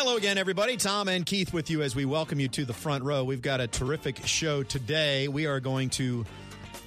Hello 0.00 0.16
again, 0.16 0.38
everybody. 0.38 0.76
Tom 0.76 1.08
and 1.08 1.26
Keith 1.26 1.52
with 1.52 1.70
you 1.70 1.82
as 1.82 1.96
we 1.96 2.04
welcome 2.04 2.38
you 2.38 2.46
to 2.50 2.64
the 2.64 2.72
front 2.72 3.02
row. 3.02 3.24
We've 3.24 3.42
got 3.42 3.60
a 3.60 3.66
terrific 3.66 4.24
show 4.28 4.62
today. 4.62 5.26
We 5.26 5.46
are 5.46 5.58
going 5.58 5.90
to 5.90 6.24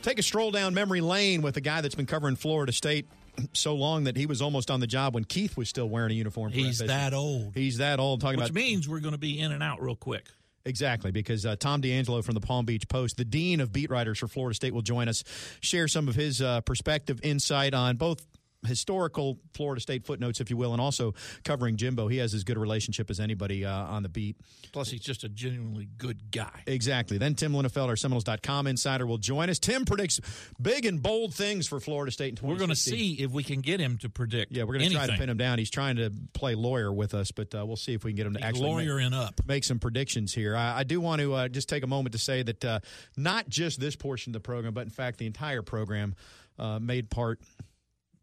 take 0.02 0.18
a 0.18 0.24
stroll 0.24 0.50
down 0.50 0.74
memory 0.74 1.02
lane 1.02 1.42
with 1.42 1.58
a 1.58 1.62
guy 1.62 1.82
that's 1.82 1.94
been 1.94 2.06
covering 2.06 2.38
Florida 2.38 2.72
State 2.72 3.10
so 3.52 3.76
long 3.76 4.06
that 4.06 4.16
he 4.16 4.28
was 4.28 4.42
almost 4.42 4.72
on 4.72 4.80
the 4.80 4.88
job 4.88 5.14
when 5.14 5.26
Keith 5.26 5.58
was 5.58 5.68
still 5.68 5.90
wearing 5.90 6.12
a 6.12 6.14
uniform. 6.14 6.54
He's 6.54 6.82
FSU. 6.82 6.88
that 6.88 7.14
old. 7.14 7.52
He's 7.54 7.80
that 7.80 8.00
old. 8.00 8.22
Talking 8.22 8.36
about. 8.36 8.44
Which 8.46 8.52
about 8.52 8.62
means 8.62 8.88
we're 8.88 9.02
going 9.02 9.12
to 9.12 9.18
be 9.18 9.38
in 9.38 9.52
and 9.52 9.62
out 9.62 9.82
real 9.82 9.98
quick. 9.98 10.30
Exactly, 10.64 11.12
because 11.12 11.46
uh, 11.46 11.58
Tom 11.58 11.82
D'Angelo 11.82 12.22
from 12.22 12.36
the 12.36 12.40
Palm 12.40 12.64
Beach 12.64 12.88
Post, 12.88 13.18
the 13.18 13.26
dean 13.26 13.60
of 13.60 13.74
beat 13.74 13.90
writers 13.90 14.20
for 14.20 14.30
Florida 14.30 14.56
State, 14.56 14.74
will 14.74 14.84
join 14.84 15.10
us, 15.10 15.26
share 15.60 15.90
some 15.90 16.08
of 16.08 16.16
his 16.16 16.42
uh, 16.42 16.62
perspective, 16.62 17.20
insight 17.24 17.74
on 17.74 17.98
both 17.98 18.26
historical 18.66 19.40
Florida 19.54 19.82
State 19.82 20.06
footnotes, 20.06 20.40
if 20.40 20.50
you 20.50 20.58
will, 20.58 20.72
and 20.74 20.82
also 20.82 21.14
covering 21.44 21.78
Jimbo. 21.78 22.08
He 22.08 22.18
has 22.18 22.34
as 22.34 22.44
good 22.44 22.58
a 22.58 22.60
relationship 22.60 23.10
as 23.10 23.20
anybody 23.20 23.66
uh, 23.66 23.72
on 23.74 24.04
the 24.04 24.10
beat. 24.10 24.38
Plus, 24.72 24.90
he's 24.90 25.02
just 25.02 25.24
a 25.24 25.30
genuinely 25.30 25.88
good 25.98 26.32
guy. 26.32 26.62
Exactly. 26.68 27.18
Then 27.18 27.36
Tim 27.36 27.54
Linafelt, 27.54 27.88
our 27.88 27.96
Seminoles.com 27.96 28.68
insider, 28.68 29.06
will 29.06 29.18
join 29.18 29.50
us. 29.50 29.60
Tim 29.60 29.86
predicts 29.86 30.20
big 30.62 30.86
and 30.86 31.02
bold 31.02 31.34
things 31.34 31.68
for 31.68 31.80
Florida 31.80 32.12
State 32.12 32.40
in 32.40 32.48
We're 32.48 32.58
going 32.58 32.70
to 32.70 32.76
see 32.76 33.14
if 33.16 33.32
we 33.32 33.44
can 33.44 33.62
get 33.62 33.80
him 33.80 33.98
to 34.00 34.10
predict. 34.10 34.52
Yeah, 34.52 34.64
we're 34.64 34.78
going 34.78 34.90
to 34.90 34.96
try 34.96 35.08
to 35.08 35.18
pin 35.18 35.30
him 35.30 35.38
down. 35.38 35.58
He's 35.58 35.72
trying 35.72 35.96
to 35.98 36.12
play 36.34 36.56
lawyer 36.56 36.92
with 36.94 37.14
us, 37.14 37.32
but 37.32 37.54
uh, 37.56 37.66
we'll 37.66 37.76
see 37.78 37.94
if 37.94 38.04
we 38.04 38.12
can 38.12 38.18
get 38.18 38.28
him 38.28 38.34
to 38.34 38.40
He's 38.40 38.48
actually 38.48 38.62
make- 38.76 38.88
lawyering 38.88 39.14
up. 39.14 39.42
make 39.46 39.64
some 39.64 39.80
predictions 39.80 40.34
here. 40.34 40.56
I, 40.56 40.80
I 40.80 40.84
do 40.84 41.02
want 41.02 41.22
to 41.22 41.34
uh, 41.34 41.48
just 41.48 41.68
take 41.68 41.84
a 41.84 41.88
moment 41.88 42.14
to 42.14 42.20
say 42.20 42.44
that 42.44 42.64
uh, 42.66 42.80
not 43.18 43.50
just 43.50 43.80
this 43.80 43.96
portion 43.96 44.32
of 44.32 44.34
the 44.34 44.40
program, 44.40 44.74
but 44.74 44.82
in 44.82 44.90
fact 44.90 45.18
the 45.18 45.26
entire 45.26 45.62
program 45.62 46.16
uh, 46.60 46.80
made 46.80 47.10
part 47.10 47.40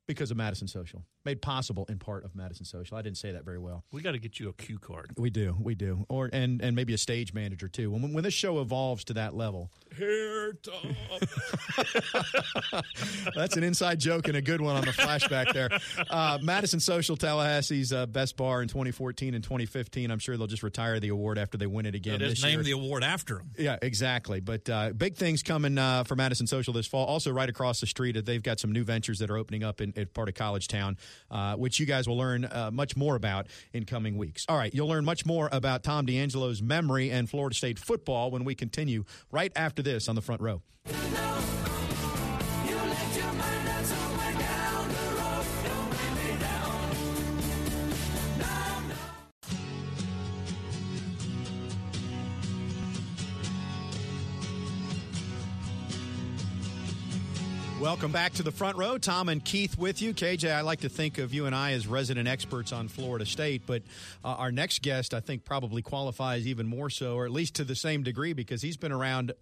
because 0.09 0.33
of 0.33 0.37
Madison 0.37 0.67
Social, 0.67 1.05
made 1.29 1.43
possible 1.43 1.85
in 1.91 1.99
part 1.99 2.25
of 2.25 2.35
Madison 2.35 2.65
Social. 2.65 2.97
I 2.97 3.03
didn't 3.03 3.19
say 3.19 3.33
that 3.33 3.45
very 3.45 3.59
well. 3.59 3.85
We 3.93 4.01
got 4.01 4.13
to 4.13 4.19
get 4.19 4.41
you 4.41 4.49
a 4.49 4.53
cue 4.55 4.79
card. 4.79 5.11
We 5.19 5.29
do, 5.29 5.55
we 5.61 5.75
do, 5.75 6.07
or 6.09 6.31
and 6.33 6.63
and 6.63 6.75
maybe 6.75 6.95
a 6.95 6.99
stage 6.99 7.35
manager 7.35 7.69
too. 7.69 7.91
When 7.91 8.15
when 8.15 8.25
this 8.25 8.33
show 8.33 8.61
evolves 8.63 9.05
to 9.05 9.13
that 9.15 9.35
level, 9.35 9.71
Here, 9.95 10.55
Tom. 10.63 10.97
That's 13.37 13.57
an 13.57 13.63
inside 13.63 14.01
joke 14.01 14.29
and 14.29 14.37
a 14.37 14.43
good 14.43 14.61
one 14.63 14.77
on 14.77 14.83
the 14.87 14.93
flashback 14.93 15.53
there. 15.53 15.69
Uh, 16.09 16.39
Madison 16.41 16.81
Social, 16.81 17.17
Tallahassee's 17.17 17.93
uh, 17.93 18.07
best 18.07 18.37
bar 18.39 18.63
in 18.63 18.69
2014 18.69 19.35
and 19.35 19.45
2015. 19.45 20.11
I'm 20.11 20.19
sure 20.19 20.37
they'll 20.37 20.47
just 20.47 20.63
retire 20.63 20.99
the 21.01 21.09
award 21.09 21.37
after 21.39 21.59
they 21.59 21.67
win 21.67 21.85
it 21.87 21.95
again 21.95 22.21
Just 22.21 22.37
this 22.37 22.43
name 22.43 22.55
year. 22.55 22.63
the 22.63 22.71
award 22.73 23.05
after 23.05 23.41
him. 23.41 23.51
Yeah, 23.59 23.77
exactly. 23.83 24.41
But 24.41 24.69
uh, 24.71 24.91
big 24.91 25.17
things 25.17 25.43
coming 25.43 25.77
uh, 25.77 26.05
for 26.05 26.17
Madison 26.17 26.47
Social 26.47 26.73
this 26.73 26.87
fall. 26.87 27.05
Also, 27.05 27.31
right 27.33 27.49
across 27.49 27.81
the 27.81 27.87
street, 27.87 28.17
uh, 28.17 28.23
they've 28.25 28.43
got 28.43 28.61
some 28.61 28.73
new 28.73 28.85
ventures 28.85 29.19
that 29.19 29.31
are 29.31 29.37
opening 29.37 29.63
up 29.63 29.81
in, 29.81 29.93
in 29.97 30.07
part 30.07 30.29
of 30.29 30.35
College 30.35 30.69
Town, 30.69 30.97
uh, 31.31 31.55
which 31.57 31.81
you 31.81 31.87
guys 31.87 32.07
will 32.09 32.17
learn 32.17 32.45
uh, 32.45 32.71
much 32.73 32.97
more 32.97 33.17
about 33.17 33.47
in 33.73 33.85
coming 33.85 34.17
weeks. 34.17 34.45
All 34.49 34.57
right, 34.57 34.75
you'll 34.75 34.89
learn 34.89 35.05
much 35.05 35.27
more 35.27 35.49
about 35.53 35.83
Tom 35.83 36.07
D'Angelo's 36.07 36.63
memory 36.63 37.11
and 37.11 37.29
Florida 37.29 37.55
State 37.55 37.79
football 37.79 38.31
when 38.31 38.45
we 38.45 38.55
continue 38.55 39.05
right 39.31 39.53
after 39.57 39.83
this 39.83 40.09
on 40.09 40.15
the 40.15 40.23
front 40.23 40.41
row. 40.41 40.63
Welcome 57.89 58.13
back 58.13 58.35
to 58.35 58.43
the 58.43 58.53
front 58.53 58.77
row. 58.77 58.99
Tom 58.99 59.31
and 59.31 59.43
Keith 59.43 59.79
with 59.79 60.03
you. 60.03 60.13
KJ, 60.13 60.53
I 60.53 60.61
like 60.61 60.81
to 60.81 60.91
think 60.91 61.17
of 61.17 61.33
you 61.33 61.47
and 61.47 61.55
I 61.55 61.73
as 61.73 61.87
resident 61.87 62.29
experts 62.29 62.71
on 62.71 62.87
Florida 62.87 63.25
State, 63.25 63.63
but 63.65 63.83
uh, 64.23 64.29
our 64.29 64.53
next 64.53 64.83
guest, 64.83 65.15
I 65.15 65.21
think, 65.21 65.47
probably 65.47 65.81
qualifies 65.81 66.47
even 66.47 66.67
more 66.67 66.91
so, 66.91 67.15
or 67.15 67.25
at 67.25 67.31
least 67.31 67.55
to 67.55 67.65
the 67.65 67.75
same 67.75 68.03
degree, 68.03 68.35
because 68.35 68.61
he's 68.61 68.77
been 68.77 68.93
around 68.93 69.33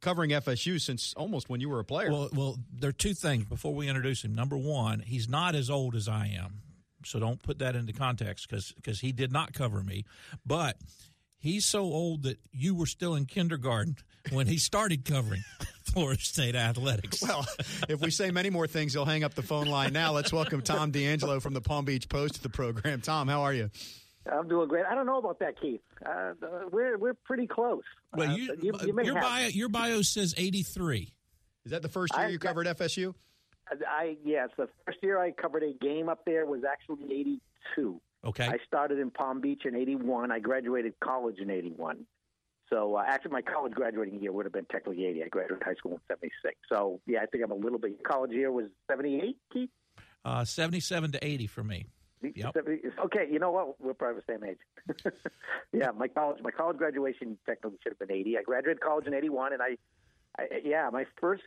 covering 0.00 0.30
FSU 0.30 0.80
since 0.80 1.14
almost 1.16 1.48
when 1.48 1.60
you 1.60 1.68
were 1.68 1.78
a 1.78 1.84
player. 1.84 2.10
Well, 2.10 2.28
well, 2.32 2.58
there 2.72 2.90
are 2.90 2.92
two 2.92 3.14
things 3.14 3.44
before 3.44 3.72
we 3.72 3.86
introduce 3.86 4.24
him. 4.24 4.34
Number 4.34 4.56
one, 4.56 4.98
he's 4.98 5.28
not 5.28 5.54
as 5.54 5.70
old 5.70 5.94
as 5.94 6.08
I 6.08 6.36
am, 6.36 6.62
so 7.04 7.20
don't 7.20 7.40
put 7.40 7.60
that 7.60 7.76
into 7.76 7.92
context 7.92 8.48
because 8.50 8.98
he 8.98 9.12
did 9.12 9.30
not 9.30 9.52
cover 9.52 9.80
me. 9.84 10.04
But 10.44 10.76
he's 11.38 11.64
so 11.64 11.82
old 11.82 12.24
that 12.24 12.40
you 12.50 12.74
were 12.74 12.86
still 12.86 13.14
in 13.14 13.26
kindergarten 13.26 13.96
when 14.32 14.48
he 14.48 14.58
started 14.58 15.04
covering 15.04 15.44
Florida 15.96 16.20
State 16.20 16.54
athletics. 16.54 17.22
Well, 17.26 17.46
if 17.88 18.00
we 18.02 18.10
say 18.10 18.30
many 18.30 18.50
more 18.50 18.66
things, 18.66 18.92
he'll 18.92 19.06
hang 19.06 19.24
up 19.24 19.32
the 19.32 19.42
phone 19.42 19.66
line 19.66 19.94
now. 19.94 20.12
Let's 20.12 20.30
welcome 20.30 20.60
Tom 20.60 20.90
D'Angelo 20.90 21.40
from 21.40 21.54
the 21.54 21.62
Palm 21.62 21.86
Beach 21.86 22.06
Post 22.10 22.34
to 22.34 22.42
the 22.42 22.50
program. 22.50 23.00
Tom, 23.00 23.28
how 23.28 23.40
are 23.42 23.54
you? 23.54 23.70
I'm 24.30 24.46
doing 24.46 24.68
great. 24.68 24.84
I 24.84 24.94
don't 24.94 25.06
know 25.06 25.16
about 25.18 25.38
that, 25.38 25.58
Keith. 25.58 25.80
Uh, 26.04 26.32
we're 26.70 26.98
we're 26.98 27.14
pretty 27.14 27.46
close. 27.46 27.82
well, 28.14 28.28
Uh, 28.30 28.34
you, 28.36 28.54
you 28.60 28.92
may 28.92 29.04
your 29.06 29.14
have- 29.14 29.22
bio 29.22 29.46
your 29.48 29.70
bio 29.70 30.02
says 30.02 30.34
eighty 30.36 30.62
three. 30.62 31.14
Is 31.64 31.70
that 31.70 31.80
the 31.80 31.88
first 31.88 32.14
year 32.14 32.26
I've 32.26 32.32
you 32.32 32.38
got- 32.38 32.48
covered 32.48 32.66
FSU? 32.66 33.14
I 33.88 34.16
yes, 34.22 34.50
the 34.58 34.68
first 34.84 34.98
year 35.02 35.18
I 35.18 35.30
covered 35.30 35.62
a 35.62 35.72
game 35.82 36.10
up 36.10 36.24
there 36.26 36.44
was 36.44 36.60
actually 36.70 37.04
'82. 37.74 38.00
Okay. 38.24 38.46
I 38.46 38.58
started 38.66 38.98
in 38.98 39.10
Palm 39.10 39.40
Beach 39.40 39.62
in 39.64 39.74
'81. 39.74 40.30
I 40.30 40.40
graduated 40.40 40.92
college 41.00 41.38
in 41.38 41.48
'81. 41.50 42.04
So 42.70 42.96
uh, 42.96 43.04
actually, 43.06 43.32
my 43.32 43.42
college 43.42 43.72
graduating 43.72 44.20
year 44.20 44.32
would 44.32 44.44
have 44.44 44.52
been 44.52 44.66
technically 44.70 45.06
'80. 45.06 45.24
I 45.24 45.28
graduated 45.28 45.62
high 45.64 45.74
school 45.74 45.92
in 45.92 46.00
'76. 46.08 46.54
So 46.68 47.00
yeah, 47.06 47.20
I 47.22 47.26
think 47.26 47.44
I'm 47.44 47.52
a 47.52 47.56
little 47.56 47.78
bit. 47.78 48.02
College 48.02 48.32
year 48.32 48.50
was 48.50 48.66
'78. 48.90 49.36
Keith. 49.52 49.70
Uh, 50.24 50.44
Seventy 50.44 50.80
seven 50.80 51.12
to 51.12 51.24
eighty 51.24 51.46
for 51.46 51.62
me. 51.62 51.86
Yep. 52.22 52.54
70 52.54 52.80
Okay, 53.04 53.28
you 53.30 53.38
know 53.38 53.50
what? 53.50 53.80
We're 53.80 53.94
probably 53.94 54.22
the 54.26 54.32
same 54.32 54.42
age. 54.42 55.12
yeah, 55.72 55.90
my 55.90 56.08
college 56.08 56.42
my 56.42 56.50
college 56.50 56.78
graduation 56.78 57.38
technically 57.46 57.78
should 57.82 57.92
have 57.92 58.08
been 58.08 58.16
eighty. 58.16 58.36
I 58.38 58.42
graduated 58.42 58.80
college 58.80 59.06
in 59.06 59.14
eighty 59.14 59.28
one, 59.28 59.52
and 59.52 59.62
I, 59.62 59.76
I, 60.38 60.46
yeah, 60.64 60.88
my 60.92 61.04
first, 61.20 61.42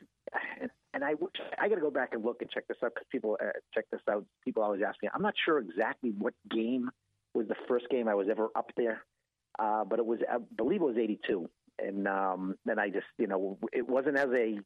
and 0.94 1.04
I 1.04 1.16
wish 1.16 1.34
I 1.60 1.68
got 1.68 1.76
to 1.76 1.82
go 1.82 1.92
back 1.92 2.14
and 2.14 2.24
look 2.24 2.42
and 2.42 2.50
check 2.50 2.68
this 2.68 2.78
out 2.84 2.94
because 2.94 3.08
people 3.12 3.38
uh, 3.42 3.50
check 3.74 3.86
this 3.92 4.02
out. 4.10 4.26
People 4.46 4.64
always 4.64 4.82
ask 4.88 5.02
me. 5.02 5.10
I'm 5.14 5.22
not 5.22 5.34
sure 5.44 5.58
exactly 5.58 6.14
what 6.18 6.34
game 6.50 6.90
was 7.34 7.48
the 7.48 7.56
first 7.68 7.90
game 7.90 8.08
I 8.08 8.16
was 8.16 8.28
ever 8.30 8.50
up 8.56 8.72
there, 8.78 9.02
uh, 9.60 9.84
but 9.84 10.00
it 10.00 10.06
was 10.06 10.20
I 10.32 10.38
believe 10.58 10.82
it 10.82 10.86
was 10.86 10.98
eighty 10.98 11.20
two, 11.28 11.50
and 11.78 12.08
um, 12.08 12.56
then 12.66 12.80
I 12.80 12.90
just 12.90 13.08
you 13.18 13.28
know 13.28 13.58
it 13.74 13.88
wasn't 13.88 14.18
as 14.18 14.30
a 14.36 14.60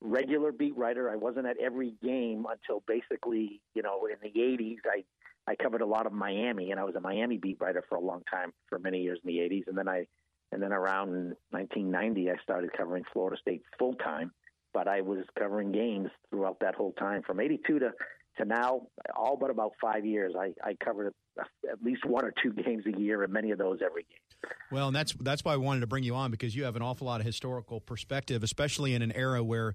regular 0.00 0.52
beat 0.52 0.76
writer. 0.76 1.10
I 1.10 1.16
wasn't 1.16 1.46
at 1.46 1.56
every 1.58 1.94
game 2.02 2.46
until 2.50 2.82
basically 2.86 3.60
you 3.74 3.82
know 3.82 4.06
in 4.06 4.16
the 4.22 4.38
'80s. 4.38 4.78
I 4.86 5.04
I 5.50 5.56
covered 5.56 5.80
a 5.80 5.86
lot 5.86 6.06
of 6.06 6.12
Miami, 6.12 6.70
and 6.70 6.80
I 6.80 6.84
was 6.84 6.94
a 6.94 7.00
Miami 7.00 7.38
beat 7.38 7.58
writer 7.60 7.84
for 7.88 7.96
a 7.96 8.00
long 8.00 8.22
time, 8.30 8.52
for 8.68 8.78
many 8.78 9.02
years 9.02 9.18
in 9.24 9.28
the 9.28 9.38
'80s, 9.38 9.64
and 9.66 9.76
then 9.76 9.88
I, 9.88 10.06
and 10.52 10.62
then 10.62 10.72
around 10.72 11.36
1990, 11.50 12.30
I 12.30 12.34
started 12.42 12.72
covering 12.72 13.04
Florida 13.12 13.36
State 13.40 13.62
full 13.78 13.94
time. 13.94 14.32
But 14.72 14.88
I 14.88 15.00
was 15.00 15.24
covering 15.38 15.72
games 15.72 16.10
throughout 16.28 16.58
that 16.60 16.74
whole 16.74 16.92
time, 16.92 17.22
from 17.22 17.40
'82 17.40 17.78
to 17.78 17.92
to 18.38 18.44
now, 18.44 18.82
all 19.16 19.36
but 19.36 19.50
about 19.50 19.72
five 19.80 20.04
years. 20.04 20.34
I, 20.38 20.52
I 20.62 20.76
covered 20.84 21.14
at 21.38 21.82
least 21.82 22.04
one 22.04 22.24
or 22.24 22.32
two 22.42 22.52
games 22.64 22.84
a 22.86 22.98
year, 22.98 23.22
and 23.22 23.32
many 23.32 23.50
of 23.50 23.58
those 23.58 23.78
every 23.84 24.02
game. 24.02 24.25
Well, 24.70 24.88
and 24.88 24.96
that's 24.96 25.12
that's 25.20 25.44
why 25.44 25.52
I 25.52 25.56
wanted 25.56 25.80
to 25.80 25.86
bring 25.86 26.02
you 26.04 26.14
on 26.14 26.30
because 26.30 26.54
you 26.54 26.64
have 26.64 26.76
an 26.76 26.82
awful 26.82 27.06
lot 27.06 27.20
of 27.20 27.26
historical 27.26 27.80
perspective, 27.80 28.42
especially 28.42 28.94
in 28.94 29.02
an 29.02 29.12
era 29.12 29.42
where 29.42 29.74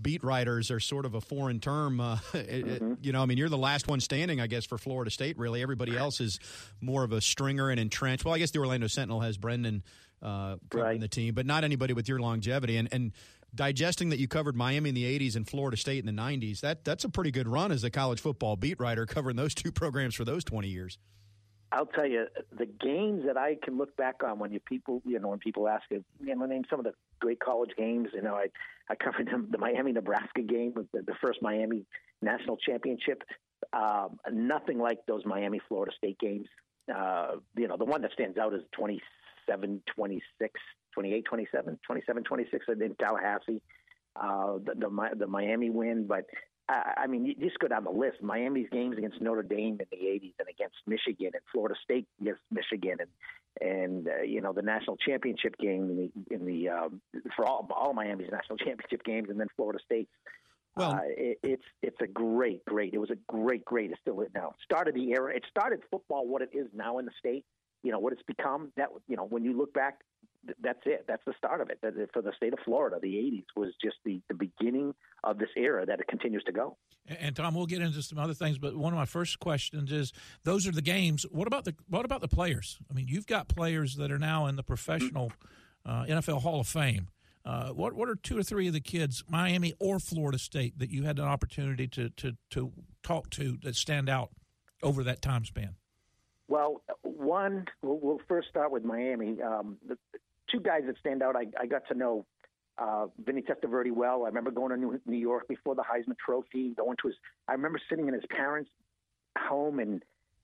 beat 0.00 0.24
writers 0.24 0.70
are 0.70 0.80
sort 0.80 1.04
of 1.04 1.14
a 1.14 1.20
foreign 1.20 1.60
term. 1.60 2.00
Uh, 2.00 2.18
it, 2.34 2.66
it- 2.66 2.82
you 3.02 3.12
know, 3.12 3.22
I 3.22 3.26
mean, 3.26 3.36
you're 3.38 3.48
the 3.50 3.58
last 3.58 3.88
one 3.88 4.00
standing, 4.00 4.40
I 4.40 4.46
guess, 4.46 4.64
for 4.64 4.78
Florida 4.78 5.10
State. 5.10 5.36
Really, 5.38 5.60
everybody 5.62 5.96
else 5.96 6.20
is 6.20 6.38
more 6.80 7.04
of 7.04 7.12
a 7.12 7.20
stringer 7.20 7.68
and 7.70 7.78
entrenched. 7.78 8.24
Well, 8.24 8.34
I 8.34 8.38
guess 8.38 8.50
the 8.52 8.60
Orlando 8.60 8.86
Sentinel 8.86 9.20
has 9.20 9.36
Brendan 9.36 9.82
uh, 10.22 10.56
Right. 10.72 10.98
the 11.00 11.08
team, 11.08 11.34
but 11.34 11.44
not 11.44 11.64
anybody 11.64 11.92
with 11.92 12.08
your 12.08 12.20
longevity 12.20 12.76
and 12.76 12.88
and. 12.92 13.12
Digesting 13.54 14.08
that 14.08 14.18
you 14.18 14.28
covered 14.28 14.56
Miami 14.56 14.88
in 14.88 14.94
the 14.94 15.04
'80s 15.04 15.36
and 15.36 15.46
Florida 15.46 15.76
State 15.76 16.02
in 16.02 16.06
the 16.06 16.22
'90s, 16.22 16.60
that 16.60 16.86
that's 16.86 17.04
a 17.04 17.10
pretty 17.10 17.30
good 17.30 17.46
run 17.46 17.70
as 17.70 17.84
a 17.84 17.90
college 17.90 18.18
football 18.18 18.56
beat 18.56 18.80
writer 18.80 19.04
covering 19.04 19.36
those 19.36 19.52
two 19.54 19.70
programs 19.70 20.14
for 20.14 20.24
those 20.24 20.42
20 20.42 20.68
years. 20.68 20.96
I'll 21.72 21.86
tell 21.86 22.06
you 22.06 22.26
the 22.56 22.66
games 22.66 23.22
that 23.26 23.38
I 23.38 23.56
can 23.62 23.78
look 23.78 23.96
back 23.96 24.22
on 24.22 24.38
when 24.38 24.52
you 24.52 24.60
people 24.60 25.02
you 25.06 25.18
know 25.18 25.28
when 25.28 25.38
people 25.38 25.66
ask 25.68 25.84
you 25.90 26.04
know 26.20 26.44
name 26.44 26.64
some 26.68 26.78
of 26.78 26.84
the 26.84 26.92
great 27.18 27.40
college 27.40 27.70
games 27.76 28.08
you 28.12 28.20
know 28.20 28.34
I 28.34 28.46
I 28.90 28.94
covered 28.94 29.28
the, 29.50 29.58
Miami 29.58 29.92
Nebraska 29.92 30.42
game 30.42 30.74
the, 30.92 31.00
the 31.00 31.14
first 31.20 31.40
Miami 31.40 31.84
national 32.20 32.58
championship. 32.58 33.22
Um, 33.72 34.18
nothing 34.30 34.78
like 34.78 34.98
those 35.06 35.22
Miami 35.24 35.60
Florida 35.68 35.92
State 35.96 36.18
games. 36.18 36.46
Uh, 36.94 37.36
you 37.56 37.68
know 37.68 37.76
the 37.78 37.86
one 37.86 38.02
that 38.02 38.12
stands 38.12 38.36
out 38.36 38.52
is 38.52 38.60
27 38.72 39.82
26 39.96 40.60
28 40.92 41.24
27 41.24 41.78
27 41.86 42.24
26 42.24 42.66
in 42.68 42.94
Tallahassee. 42.96 43.62
Uh, 44.14 44.58
the, 44.64 44.74
the 44.76 45.08
the 45.20 45.26
Miami 45.26 45.70
win 45.70 46.06
but 46.06 46.26
I 46.96 47.06
mean, 47.06 47.26
you 47.26 47.34
just 47.34 47.58
go 47.58 47.68
down 47.68 47.84
the 47.84 47.90
list. 47.90 48.22
Miami's 48.22 48.68
games 48.70 48.96
against 48.98 49.20
Notre 49.20 49.42
Dame 49.42 49.78
in 49.80 49.86
the 49.90 49.96
'80s, 50.06 50.34
and 50.38 50.48
against 50.48 50.76
Michigan, 50.86 51.30
and 51.34 51.42
Florida 51.52 51.74
State 51.82 52.06
against 52.20 52.40
Michigan, 52.50 52.98
and 53.00 53.10
and 53.60 54.08
uh, 54.08 54.22
you 54.22 54.40
know 54.40 54.52
the 54.52 54.62
national 54.62 54.96
championship 54.96 55.56
game 55.58 55.90
in 55.90 55.96
the 56.28 56.34
in 56.34 56.44
the 56.46 56.68
um, 56.68 57.00
for 57.36 57.46
all 57.46 57.68
all 57.74 57.92
Miami's 57.92 58.30
national 58.30 58.56
championship 58.64 59.04
games, 59.04 59.28
and 59.30 59.38
then 59.40 59.48
Florida 59.56 59.78
State's. 59.84 60.10
Well- 60.76 60.92
uh, 60.92 61.00
it, 61.04 61.38
it's 61.42 61.64
it's 61.82 62.00
a 62.00 62.06
great, 62.06 62.64
great. 62.64 62.94
It 62.94 62.98
was 62.98 63.10
a 63.10 63.18
great, 63.28 63.64
great. 63.64 63.90
It's 63.90 64.00
still 64.00 64.20
it 64.22 64.30
now. 64.34 64.54
Started 64.64 64.94
the 64.94 65.10
era. 65.12 65.34
It 65.36 65.44
started 65.50 65.80
football 65.90 66.26
what 66.26 66.40
it 66.42 66.50
is 66.54 66.66
now 66.74 66.98
in 66.98 67.04
the 67.04 67.12
state. 67.18 67.44
you 67.82 67.92
know 67.92 67.98
what 67.98 68.12
it's 68.14 68.22
become. 68.22 68.72
That 68.76 68.88
you 69.06 69.16
know 69.16 69.24
when 69.24 69.44
you 69.44 69.56
look 69.56 69.74
back, 69.74 69.98
that's 70.62 70.80
it. 70.86 71.04
That's 71.06 71.22
the 71.26 71.34
start 71.36 71.60
of 71.60 71.68
it. 71.70 71.78
For 72.12 72.22
the 72.22 72.32
state 72.36 72.52
of 72.54 72.58
Florida, 72.64 72.98
the 73.02 73.14
'80s 73.16 73.44
was 73.54 73.74
just 73.82 73.96
the 74.04 74.20
the 74.28 74.34
beginning 74.34 74.94
of 75.24 75.38
this 75.38 75.48
era 75.56 75.86
that 75.86 76.00
it 76.00 76.06
continues 76.08 76.42
to 76.44 76.52
go. 76.52 76.76
And 77.06 77.34
Tom, 77.34 77.54
we'll 77.54 77.66
get 77.66 77.82
into 77.82 78.02
some 78.02 78.18
other 78.18 78.34
things, 78.34 78.58
but 78.58 78.76
one 78.76 78.92
of 78.92 78.98
my 78.98 79.04
first 79.04 79.40
questions 79.40 79.90
is: 79.90 80.12
those 80.44 80.66
are 80.66 80.72
the 80.72 80.82
games. 80.82 81.24
What 81.30 81.46
about 81.46 81.64
the 81.64 81.74
what 81.88 82.04
about 82.04 82.20
the 82.20 82.28
players? 82.28 82.78
I 82.90 82.94
mean, 82.94 83.06
you've 83.08 83.26
got 83.26 83.48
players 83.48 83.96
that 83.96 84.10
are 84.10 84.18
now 84.18 84.46
in 84.46 84.56
the 84.56 84.62
professional 84.62 85.32
uh, 85.84 86.04
NFL 86.04 86.42
Hall 86.42 86.60
of 86.60 86.68
Fame. 86.68 87.08
Uh, 87.44 87.70
what 87.70 87.94
what 87.94 88.08
are 88.08 88.14
two 88.14 88.38
or 88.38 88.42
three 88.42 88.68
of 88.68 88.72
the 88.72 88.80
kids, 88.80 89.24
Miami 89.28 89.74
or 89.80 89.98
Florida 89.98 90.38
State, 90.38 90.78
that 90.78 90.90
you 90.90 91.02
had 91.02 91.18
an 91.18 91.24
opportunity 91.24 91.88
to 91.88 92.10
to 92.10 92.36
to 92.50 92.72
talk 93.02 93.30
to 93.30 93.58
that 93.62 93.74
stand 93.74 94.08
out 94.08 94.30
over 94.82 95.02
that 95.02 95.20
time 95.22 95.44
span? 95.44 95.76
Well, 96.48 96.82
one, 97.02 97.66
we'll, 97.82 97.98
we'll 98.00 98.20
first 98.28 98.48
start 98.48 98.70
with 98.70 98.84
Miami. 98.84 99.40
Um, 99.42 99.78
the 99.86 99.96
two 100.50 100.60
guys 100.60 100.82
that 100.86 100.98
stand 100.98 101.22
out, 101.22 101.34
I, 101.34 101.46
I 101.58 101.66
got 101.66 101.86
to 101.88 101.94
know 101.94 102.26
uh, 102.82 103.06
Vinny 103.24 103.42
Testaverde 103.42 103.92
well. 103.92 104.24
I 104.24 104.28
remember 104.28 104.50
going 104.50 104.70
to 104.70 104.76
New, 104.76 105.00
New 105.06 105.16
York 105.16 105.46
before 105.48 105.74
the 105.74 105.82
Heisman 105.82 106.16
Trophy, 106.24 106.70
going 106.70 106.96
to 107.02 107.08
his. 107.08 107.16
I 107.48 107.52
remember 107.52 107.80
sitting 107.88 108.08
in 108.08 108.14
his 108.14 108.24
parents' 108.30 108.70
home, 109.38 109.78
and 109.78 110.02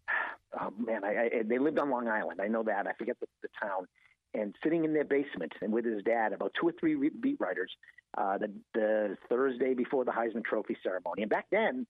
oh 0.61 0.73
man, 0.79 1.05
I, 1.05 1.09
I, 1.09 1.43
they 1.45 1.59
lived 1.59 1.79
on 1.79 1.91
Long 1.91 2.09
Island. 2.09 2.41
I 2.41 2.47
know 2.47 2.63
that. 2.63 2.87
I 2.87 2.93
forget 2.93 3.17
the, 3.21 3.27
the 3.43 3.49
town. 3.61 3.87
And 4.35 4.55
sitting 4.63 4.85
in 4.85 4.93
their 4.93 5.05
basement 5.05 5.53
and 5.63 5.73
with 5.73 5.87
his 5.87 6.03
dad, 6.03 6.33
about 6.35 6.53
two 6.61 6.69
or 6.69 6.73
three 6.79 7.11
beat 7.21 7.41
writers, 7.41 7.71
uh, 8.17 8.39
the 8.39 8.53
the 8.75 9.17
Thursday 9.29 9.75
before 9.75 10.05
the 10.05 10.13
Heisman 10.13 10.45
Trophy 10.45 10.77
ceremony. 10.83 11.23
And 11.23 11.31
back 11.31 11.47
then, 11.51 11.87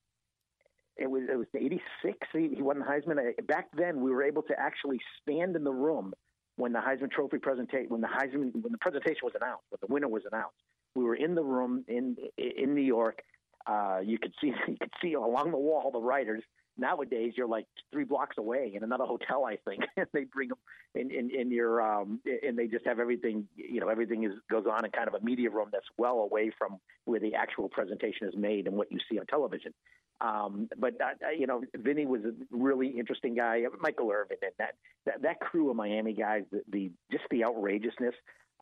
it 0.96 1.10
was 1.10 1.22
it 1.30 1.36
was 1.36 1.46
'86. 1.54 2.16
He, 2.32 2.54
he 2.56 2.62
won 2.62 2.78
the 2.78 2.84
Heisman. 2.84 3.18
Back 3.46 3.66
then, 3.76 4.00
we 4.00 4.10
were 4.10 4.22
able 4.22 4.42
to 4.44 4.58
actually 4.58 5.00
stand 5.20 5.56
in 5.56 5.64
the 5.64 5.72
room 5.72 6.14
when 6.58 6.72
the 6.72 6.80
Heisman 6.80 7.10
Trophy 7.10 7.38
presentation, 7.38 7.88
when 7.88 8.00
the 8.00 8.08
Heisman, 8.08 8.52
when 8.52 8.72
the 8.72 8.78
presentation 8.78 9.20
was 9.22 9.32
announced, 9.40 9.64
when 9.70 9.78
the 9.80 9.92
winner 9.92 10.08
was 10.08 10.24
announced. 10.30 10.56
We 10.94 11.04
were 11.04 11.14
in 11.14 11.34
the 11.34 11.42
room 11.42 11.84
in 11.86 12.16
in 12.36 12.74
New 12.74 12.82
York. 12.82 13.22
Uh, 13.66 14.00
you 14.04 14.18
could 14.18 14.32
see 14.40 14.48
you 14.68 14.76
could 14.80 14.92
see 15.00 15.14
along 15.14 15.52
the 15.52 15.58
wall 15.58 15.90
the 15.90 16.00
writers. 16.00 16.42
Nowadays, 16.78 17.32
you're 17.36 17.48
like 17.48 17.66
three 17.92 18.04
blocks 18.04 18.38
away 18.38 18.72
in 18.74 18.84
another 18.84 19.04
hotel, 19.04 19.44
I 19.44 19.56
think, 19.56 19.82
and 19.96 20.06
they 20.12 20.24
bring 20.24 20.48
them 20.48 20.58
in, 20.94 21.10
in, 21.10 21.30
in 21.30 21.50
your 21.50 21.82
um, 21.82 22.20
and 22.46 22.56
they 22.58 22.66
just 22.66 22.86
have 22.86 23.00
everything. 23.00 23.48
You 23.56 23.80
know, 23.80 23.88
everything 23.88 24.24
is 24.24 24.32
goes 24.50 24.64
on 24.70 24.84
in 24.84 24.90
kind 24.92 25.08
of 25.08 25.14
a 25.14 25.20
media 25.24 25.50
room 25.50 25.68
that's 25.72 25.86
well 25.98 26.20
away 26.20 26.52
from 26.56 26.78
where 27.04 27.20
the 27.20 27.34
actual 27.34 27.68
presentation 27.68 28.28
is 28.28 28.34
made 28.36 28.66
and 28.66 28.76
what 28.76 28.90
you 28.92 28.98
see 29.10 29.18
on 29.18 29.26
television. 29.26 29.74
Um, 30.20 30.68
but 30.78 30.94
uh, 31.00 31.30
you 31.36 31.46
know, 31.46 31.62
Vinny 31.76 32.06
was 32.06 32.22
a 32.24 32.32
really 32.50 32.88
interesting 32.88 33.34
guy. 33.34 33.62
Michael 33.80 34.10
Irvin 34.10 34.38
and 34.42 34.52
that 34.58 34.74
that, 35.06 35.22
that 35.22 35.40
crew 35.40 35.70
of 35.70 35.76
Miami 35.76 36.12
guys, 36.12 36.42
the, 36.50 36.62
the 36.70 36.90
just 37.10 37.24
the 37.30 37.44
outrageousness. 37.44 38.14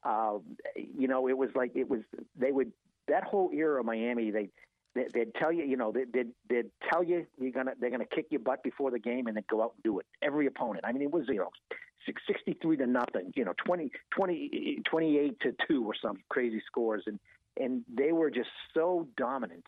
Uh, 0.04 0.38
you 0.76 1.08
know, 1.08 1.28
it 1.28 1.36
was 1.36 1.50
like 1.54 1.72
it 1.74 1.88
was 1.88 2.00
they 2.38 2.52
would 2.52 2.72
that 3.08 3.24
whole 3.24 3.50
era 3.54 3.80
of 3.80 3.86
Miami. 3.86 4.30
They 4.30 4.50
they'd 5.12 5.34
tell 5.34 5.52
you, 5.52 5.64
you 5.64 5.76
know, 5.76 5.92
they'd, 5.92 6.28
they'd 6.48 6.70
tell 6.90 7.02
you 7.02 7.26
you're 7.38 7.52
gonna 7.52 7.72
they're 7.80 7.90
gonna 7.90 8.04
kick 8.06 8.26
your 8.30 8.40
butt 8.40 8.62
before 8.62 8.90
the 8.90 8.98
game, 8.98 9.26
and 9.26 9.36
then 9.36 9.44
go 9.48 9.62
out 9.62 9.74
and 9.74 9.82
do 9.82 9.98
it. 9.98 10.06
Every 10.22 10.46
opponent. 10.46 10.84
I 10.86 10.92
mean, 10.92 11.02
it 11.02 11.10
was 11.10 11.24
you 11.28 11.36
know, 11.36 11.50
63 12.26 12.76
to 12.78 12.86
nothing. 12.86 13.32
You 13.34 13.44
know, 13.44 13.54
20, 13.64 13.90
20 14.16 14.82
28 14.88 15.40
to 15.40 15.54
two 15.68 15.84
or 15.84 15.94
some 16.00 16.18
crazy 16.28 16.62
scores, 16.66 17.02
and 17.06 17.18
and 17.58 17.84
they 17.92 18.12
were 18.12 18.30
just 18.30 18.50
so 18.74 19.08
dominant 19.16 19.64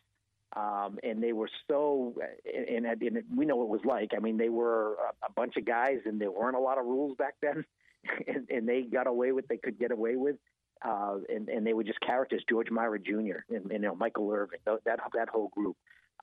um, 0.56 0.98
and 1.02 1.22
they 1.22 1.32
were 1.32 1.48
so, 1.68 2.14
and, 2.44 2.86
and, 2.86 3.02
and 3.02 3.24
we 3.36 3.44
know 3.44 3.56
what 3.56 3.64
it 3.64 3.70
was 3.70 3.84
like. 3.84 4.12
I 4.16 4.20
mean, 4.20 4.38
they 4.38 4.48
were 4.48 4.94
a, 4.94 5.26
a 5.26 5.32
bunch 5.36 5.56
of 5.56 5.64
guys, 5.64 5.98
and 6.06 6.20
there 6.20 6.30
weren't 6.30 6.56
a 6.56 6.60
lot 6.60 6.78
of 6.78 6.86
rules 6.86 7.16
back 7.16 7.34
then, 7.42 7.64
and, 8.26 8.48
and 8.50 8.68
they 8.68 8.82
got 8.82 9.06
away 9.06 9.32
with 9.32 9.46
they 9.48 9.58
could 9.58 9.78
get 9.78 9.90
away 9.90 10.16
with, 10.16 10.36
uh, 10.84 11.16
and, 11.28 11.48
and 11.48 11.66
they 11.66 11.72
were 11.72 11.84
just 11.84 12.00
characters. 12.00 12.42
George 12.48 12.70
Mira 12.70 12.98
Jr. 12.98 13.44
and, 13.50 13.70
and 13.70 13.72
you 13.72 13.78
know 13.78 13.94
Michael 13.94 14.30
Irvin, 14.30 14.58
that 14.66 14.82
that 14.84 15.28
whole 15.28 15.48
group. 15.48 15.76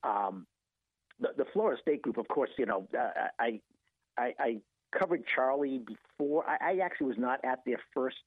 Um, 0.03 0.45
the, 1.19 1.29
the 1.37 1.45
Florida 1.53 1.79
State 1.81 2.01
group, 2.01 2.17
of 2.17 2.27
course, 2.27 2.49
you 2.57 2.65
know, 2.65 2.87
uh, 2.93 3.27
I, 3.39 3.61
I, 4.17 4.33
I 4.37 4.57
covered 4.97 5.23
Charlie 5.33 5.79
before. 5.79 6.45
I, 6.45 6.73
I 6.73 6.77
actually 6.83 7.07
was 7.07 7.17
not 7.17 7.39
at 7.45 7.59
their 7.65 7.79
first 7.93 8.17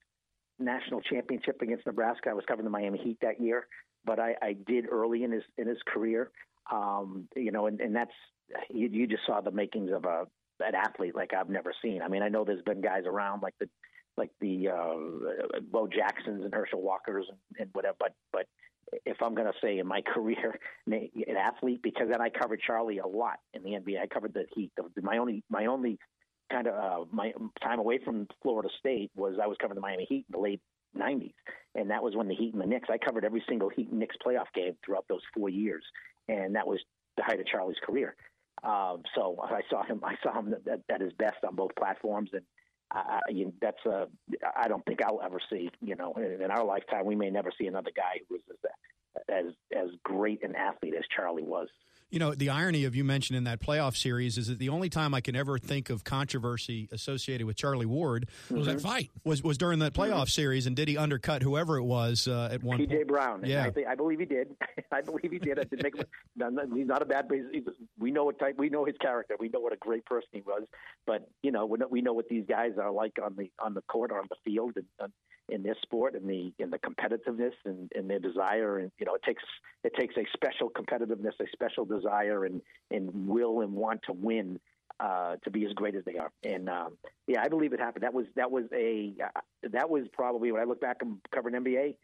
national 0.59 1.03
championship 1.03 1.61
against 1.61 1.85
Nebraska. 1.87 2.31
I 2.31 2.33
was 2.33 2.45
covering 2.49 2.65
the 2.65 2.71
Miami 2.71 2.99
Heat 2.99 3.19
that 3.21 3.41
year 3.41 3.67
but 4.09 4.19
I, 4.19 4.35
I 4.41 4.57
did 4.67 4.87
early 4.91 5.23
in 5.23 5.33
his 5.33 5.43
in 5.57 5.69
his 5.69 5.79
career. 5.87 6.31
Um, 6.73 7.29
you 7.37 7.53
know, 7.53 7.67
and, 7.67 7.81
and 7.81 7.95
that's 7.95 8.13
you, 8.71 8.89
you 8.91 9.07
just 9.07 9.23
saw 9.27 9.41
the 9.41 9.51
makings 9.51 9.91
of 9.93 10.05
a 10.05 10.27
an 10.61 10.75
athlete 10.75 11.15
like 11.15 11.33
I've 11.35 11.51
never 11.51 11.73
seen. 11.83 12.03
I 12.03 12.09
mean, 12.09 12.23
I 12.23 12.29
know 12.29 12.45
there's 12.45 12.63
been 12.63 12.81
guys 12.81 13.05
around 13.07 13.43
like 13.43 13.55
the 13.61 13.69
like 14.19 14.31
the 14.41 14.69
uh, 14.69 15.61
Bo 15.71 15.87
Jacksons 15.87 16.45
and 16.45 16.53
Herschel 16.53 16.83
Walkers 16.83 17.27
and, 17.59 17.69
whatever, 17.73 17.97
but 17.99 18.15
but 18.33 18.47
if 19.05 19.19
I'm 19.23 19.35
going 19.35 19.47
to 19.47 19.59
say 19.63 19.79
in 19.79 19.87
my 19.87 20.03
career 20.15 20.59
an 20.87 21.37
athlete, 21.37 21.81
because 21.83 22.09
then 22.11 22.21
I 22.21 22.31
covered 22.31 22.61
Charlie 22.67 22.99
a 22.99 23.07
lot 23.07 23.39
in 23.55 23.63
the 23.63 23.71
NBA. 23.71 24.01
I 24.01 24.07
covered 24.07 24.35
the 24.35 24.45
Heat. 24.55 24.73
My 25.01 25.19
only 25.19 25.43
my 25.49 25.67
only 25.67 25.99
kind 26.51 26.67
of 26.67 26.75
uh, 26.75 27.05
my 27.13 27.33
time 27.63 27.79
away 27.79 27.99
from 28.05 28.27
Florida 28.43 28.69
State 28.79 29.11
was 29.15 29.35
I 29.43 29.47
was 29.47 29.57
covering 29.61 29.77
the 29.77 29.83
Miami 29.83 30.07
Heat 30.09 30.27
in 30.29 30.33
the 30.33 30.39
late 30.39 30.61
90s. 30.97 31.35
And 31.75 31.91
that 31.91 32.03
was 32.03 32.17
when 32.17 32.29
the 32.29 32.35
Heat 32.35 32.55
and 32.55 32.63
the 32.63 32.67
Knicks, 32.67 32.89
I 32.91 32.99
covered 32.99 33.25
every 33.25 33.43
single 33.49 33.69
Heat 33.69 33.93
Knicks 33.93 34.17
playoff 34.25 34.47
game 34.55 34.77
throughout 34.85 35.05
those 35.09 35.21
four 35.37 35.49
years. 35.49 35.85
And 36.29 36.55
that 36.57 36.67
was 36.67 36.81
the 37.17 37.23
height 37.23 37.41
of 37.41 37.47
Charlie's 37.47 37.77
career. 37.85 38.17
Um, 38.65 39.03
so 39.15 39.37
I 39.41 39.61
saw 39.71 39.85
him, 39.85 40.01
I 40.03 40.15
saw 40.23 40.39
him 40.39 40.55
at, 40.71 40.81
at 40.93 41.01
his 41.01 41.13
best 41.13 41.37
on 41.47 41.55
both 41.55 41.71
platforms. 41.79 42.31
And 42.33 42.43
I, 42.91 43.21
know, 43.31 43.53
that's 43.61 43.85
a, 43.87 44.09
I 44.57 44.69
don't 44.69 44.85
think 44.87 45.03
I'll 45.03 45.21
ever 45.23 45.41
see, 45.51 45.71
you 45.81 45.95
know, 45.95 46.15
in, 46.15 46.43
in 46.43 46.51
our 46.51 46.65
lifetime, 46.65 47.05
we 47.05 47.17
may 47.17 47.31
never 47.31 47.53
see 47.57 47.67
another 47.67 47.91
guy 47.95 48.21
who 48.29 48.37
was 48.37 48.43
as, 49.29 49.45
as, 49.47 49.53
as 49.77 49.91
great 50.03 50.43
an 50.43 50.57
athlete 50.57 50.95
as 50.97 51.05
Charlie 51.15 51.43
was. 51.43 51.69
You 52.11 52.19
know, 52.19 52.35
the 52.35 52.49
irony 52.49 52.85
of 52.85 52.95
you 52.95 53.05
mentioning 53.05 53.45
that 53.45 53.61
playoff 53.61 53.97
series 53.97 54.39
is 54.39 54.47
that 54.47 54.59
the 54.59 54.71
only 54.71 54.89
time 54.89 55.13
I 55.13 55.21
can 55.21 55.37
ever 55.37 55.59
think 55.59 55.91
of 55.91 56.05
controversy 56.05 56.89
associated 56.91 57.47
with 57.47 57.57
Charlie 57.57 57.87
Ward 57.87 58.29
was 58.51 58.67
that 58.67 58.81
fight 58.81 59.11
was 59.25 59.43
was 59.43 59.59
during 59.59 59.81
that 59.81 59.93
playoff 59.93 60.13
mm-hmm. 60.13 60.29
series, 60.29 60.67
and 60.67 60.75
did 60.75 60.89
he 60.89 60.97
undercut 60.97 61.43
whoever 61.43 61.77
it 61.77 61.83
was 61.83 62.27
uh, 62.27 62.49
at 62.51 62.63
one? 62.63 62.79
PJ 62.79 63.07
Brown. 63.07 63.43
Yeah, 63.45 63.65
I, 63.65 63.71
think, 63.71 63.87
I, 63.87 63.95
believe 63.95 64.21
he 64.21 64.25
did. 64.25 64.57
I 64.93 65.03
believe 65.03 65.31
he 65.31 65.39
did. 65.39 65.59
I 65.59 65.65
did 65.65 65.83
make 65.83 65.97
him, 65.97 66.07
he's 66.75 66.87
not 66.87 67.03
a 67.03 67.05
bad. 67.05 67.31
We 67.99 68.11
know 68.11 68.25
what 68.25 68.39
type. 68.39 68.57
We 68.57 68.71
know 68.71 68.87
his 68.87 68.97
character. 69.01 69.37
We 69.39 69.51
know 69.51 69.61
what 69.61 69.75
a 69.75 69.79
great 69.79 70.07
person 70.07 70.29
he 70.33 70.41
was. 70.41 70.63
But 71.07 71.29
you 71.43 71.53
know, 71.53 71.67
we 71.67 72.01
know 72.01 72.15
what 72.15 72.29
these 72.29 72.45
guys 72.49 72.73
are 72.81 72.91
like 72.91 73.19
on 73.23 73.37
the 73.37 73.51
on 73.59 73.75
the 73.75 73.83
court 73.83 74.13
or 74.13 74.19
on 74.19 74.29
the 74.31 74.37
field, 74.45 74.77
and 74.77 75.13
in 75.49 75.63
this 75.63 75.77
sport 75.83 76.15
and 76.15 76.29
the 76.29 76.53
in 76.59 76.71
the 76.71 76.79
competitiveness 76.79 77.53
and, 77.65 77.91
and 77.95 78.09
their 78.09 78.19
desire. 78.19 78.79
And 78.79 78.91
you 78.99 79.07
know 79.07 79.15
it 79.15 79.23
takes 79.23 79.43
it 79.85 79.93
takes 79.99 80.17
a 80.17 80.25
special 80.33 80.71
competitiveness 80.71 81.39
a 81.41 81.47
special 81.53 81.85
desire 81.85 82.45
and 82.45 82.61
and 82.91 83.29
will 83.29 83.61
and 83.61 83.73
want 83.73 84.01
to 84.07 84.13
win 84.13 84.59
uh, 85.01 85.37
to 85.45 85.51
be 85.51 85.65
as 85.65 85.73
great 85.75 85.95
as 85.95 86.05
they 86.05 86.17
are. 86.19 86.31
And 86.45 86.69
um, 86.69 86.97
yeah 87.27 87.43
I 87.43 87.49
believe 87.49 87.73
it 87.73 87.81
happened. 87.81 88.05
That 88.05 88.15
was 88.15 88.27
that 88.37 88.51
was 88.51 88.65
a 88.75 89.15
uh, 89.25 89.41
that 89.73 89.89
was 89.91 90.05
probably 90.13 90.53
when 90.53 90.61
I 90.61 90.65
look 90.65 90.81
back 90.81 90.99
and 91.01 91.19
covering 91.33 91.55
NBA 91.55 91.95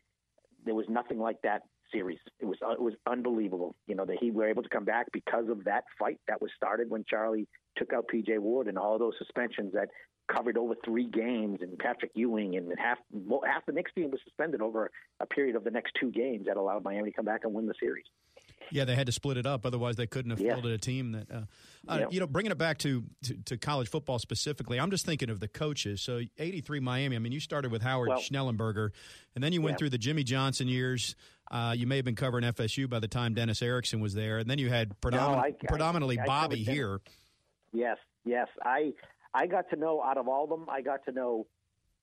there 0.64 0.74
was 0.74 0.86
nothing 0.88 1.18
like 1.18 1.40
that 1.42 1.62
series. 1.92 2.18
It 2.40 2.46
was 2.46 2.56
uh, 2.64 2.72
it 2.72 2.80
was 2.80 2.94
unbelievable. 3.06 3.76
You 3.86 3.94
know 3.94 4.04
that 4.04 4.16
he 4.20 4.30
were 4.30 4.48
able 4.48 4.62
to 4.62 4.68
come 4.68 4.84
back 4.84 5.06
because 5.12 5.48
of 5.48 5.64
that 5.64 5.84
fight 5.98 6.18
that 6.28 6.40
was 6.40 6.50
started 6.56 6.90
when 6.90 7.04
Charlie 7.08 7.46
took 7.76 7.92
out 7.92 8.06
PJ 8.12 8.38
Ward 8.38 8.68
and 8.68 8.78
all 8.78 8.98
those 8.98 9.14
suspensions 9.18 9.72
that 9.74 9.88
covered 10.32 10.56
over 10.56 10.74
three 10.84 11.08
games, 11.08 11.58
and 11.60 11.78
Patrick 11.78 12.12
Ewing 12.14 12.56
and 12.56 12.72
half 12.78 12.98
well, 13.12 13.42
half 13.46 13.66
the 13.66 13.72
Knicks 13.72 13.92
team 13.94 14.10
was 14.10 14.20
suspended 14.24 14.60
over 14.60 14.90
a 15.20 15.26
period 15.26 15.56
of 15.56 15.64
the 15.64 15.70
next 15.70 15.92
two 16.00 16.10
games 16.10 16.46
that 16.46 16.56
allowed 16.56 16.84
Miami 16.84 17.10
to 17.10 17.16
come 17.16 17.24
back 17.24 17.42
and 17.44 17.52
win 17.52 17.66
the 17.66 17.74
series. 17.78 18.04
Yeah, 18.70 18.84
they 18.84 18.94
had 18.94 19.06
to 19.06 19.12
split 19.12 19.36
it 19.36 19.46
up, 19.46 19.66
otherwise 19.66 19.96
they 19.96 20.06
couldn't 20.06 20.30
have 20.30 20.40
yeah. 20.40 20.54
fielded 20.54 20.72
a 20.72 20.78
team 20.78 21.12
that. 21.12 21.30
Uh, 21.30 21.40
uh, 21.86 21.98
yeah. 22.00 22.06
You 22.10 22.20
know, 22.20 22.26
bringing 22.26 22.50
it 22.50 22.56
back 22.56 22.78
to, 22.78 23.04
to, 23.24 23.34
to 23.44 23.56
college 23.58 23.88
football 23.88 24.18
specifically, 24.18 24.80
I'm 24.80 24.90
just 24.90 25.04
thinking 25.04 25.28
of 25.28 25.38
the 25.38 25.48
coaches. 25.48 26.00
So 26.00 26.22
'83 26.38 26.80
Miami. 26.80 27.16
I 27.16 27.18
mean, 27.18 27.32
you 27.32 27.40
started 27.40 27.70
with 27.70 27.82
Howard 27.82 28.08
well, 28.08 28.18
Schnellenberger, 28.18 28.90
and 29.34 29.44
then 29.44 29.52
you 29.52 29.60
went 29.60 29.74
yeah. 29.74 29.78
through 29.78 29.90
the 29.90 29.98
Jimmy 29.98 30.24
Johnson 30.24 30.68
years. 30.68 31.14
Uh, 31.50 31.74
you 31.76 31.86
may 31.86 31.96
have 31.96 32.04
been 32.06 32.16
covering 32.16 32.44
FSU 32.44 32.88
by 32.88 33.00
the 33.00 33.08
time 33.08 33.34
Dennis 33.34 33.60
Erickson 33.60 34.00
was 34.00 34.14
there, 34.14 34.38
and 34.38 34.48
then 34.48 34.58
you 34.58 34.70
had 34.70 34.98
predomin- 35.00 35.12
no, 35.12 35.34
I, 35.34 35.52
predominantly 35.68 36.18
I, 36.18 36.22
I 36.22 36.26
Bobby 36.26 36.64
here. 36.64 37.00
Yes, 37.72 37.98
yes. 38.24 38.48
I 38.64 38.94
I 39.34 39.46
got 39.46 39.70
to 39.70 39.76
know 39.76 40.02
out 40.02 40.16
of 40.16 40.28
all 40.28 40.44
of 40.44 40.50
them, 40.50 40.68
I 40.70 40.80
got 40.80 41.04
to 41.06 41.12
know 41.12 41.46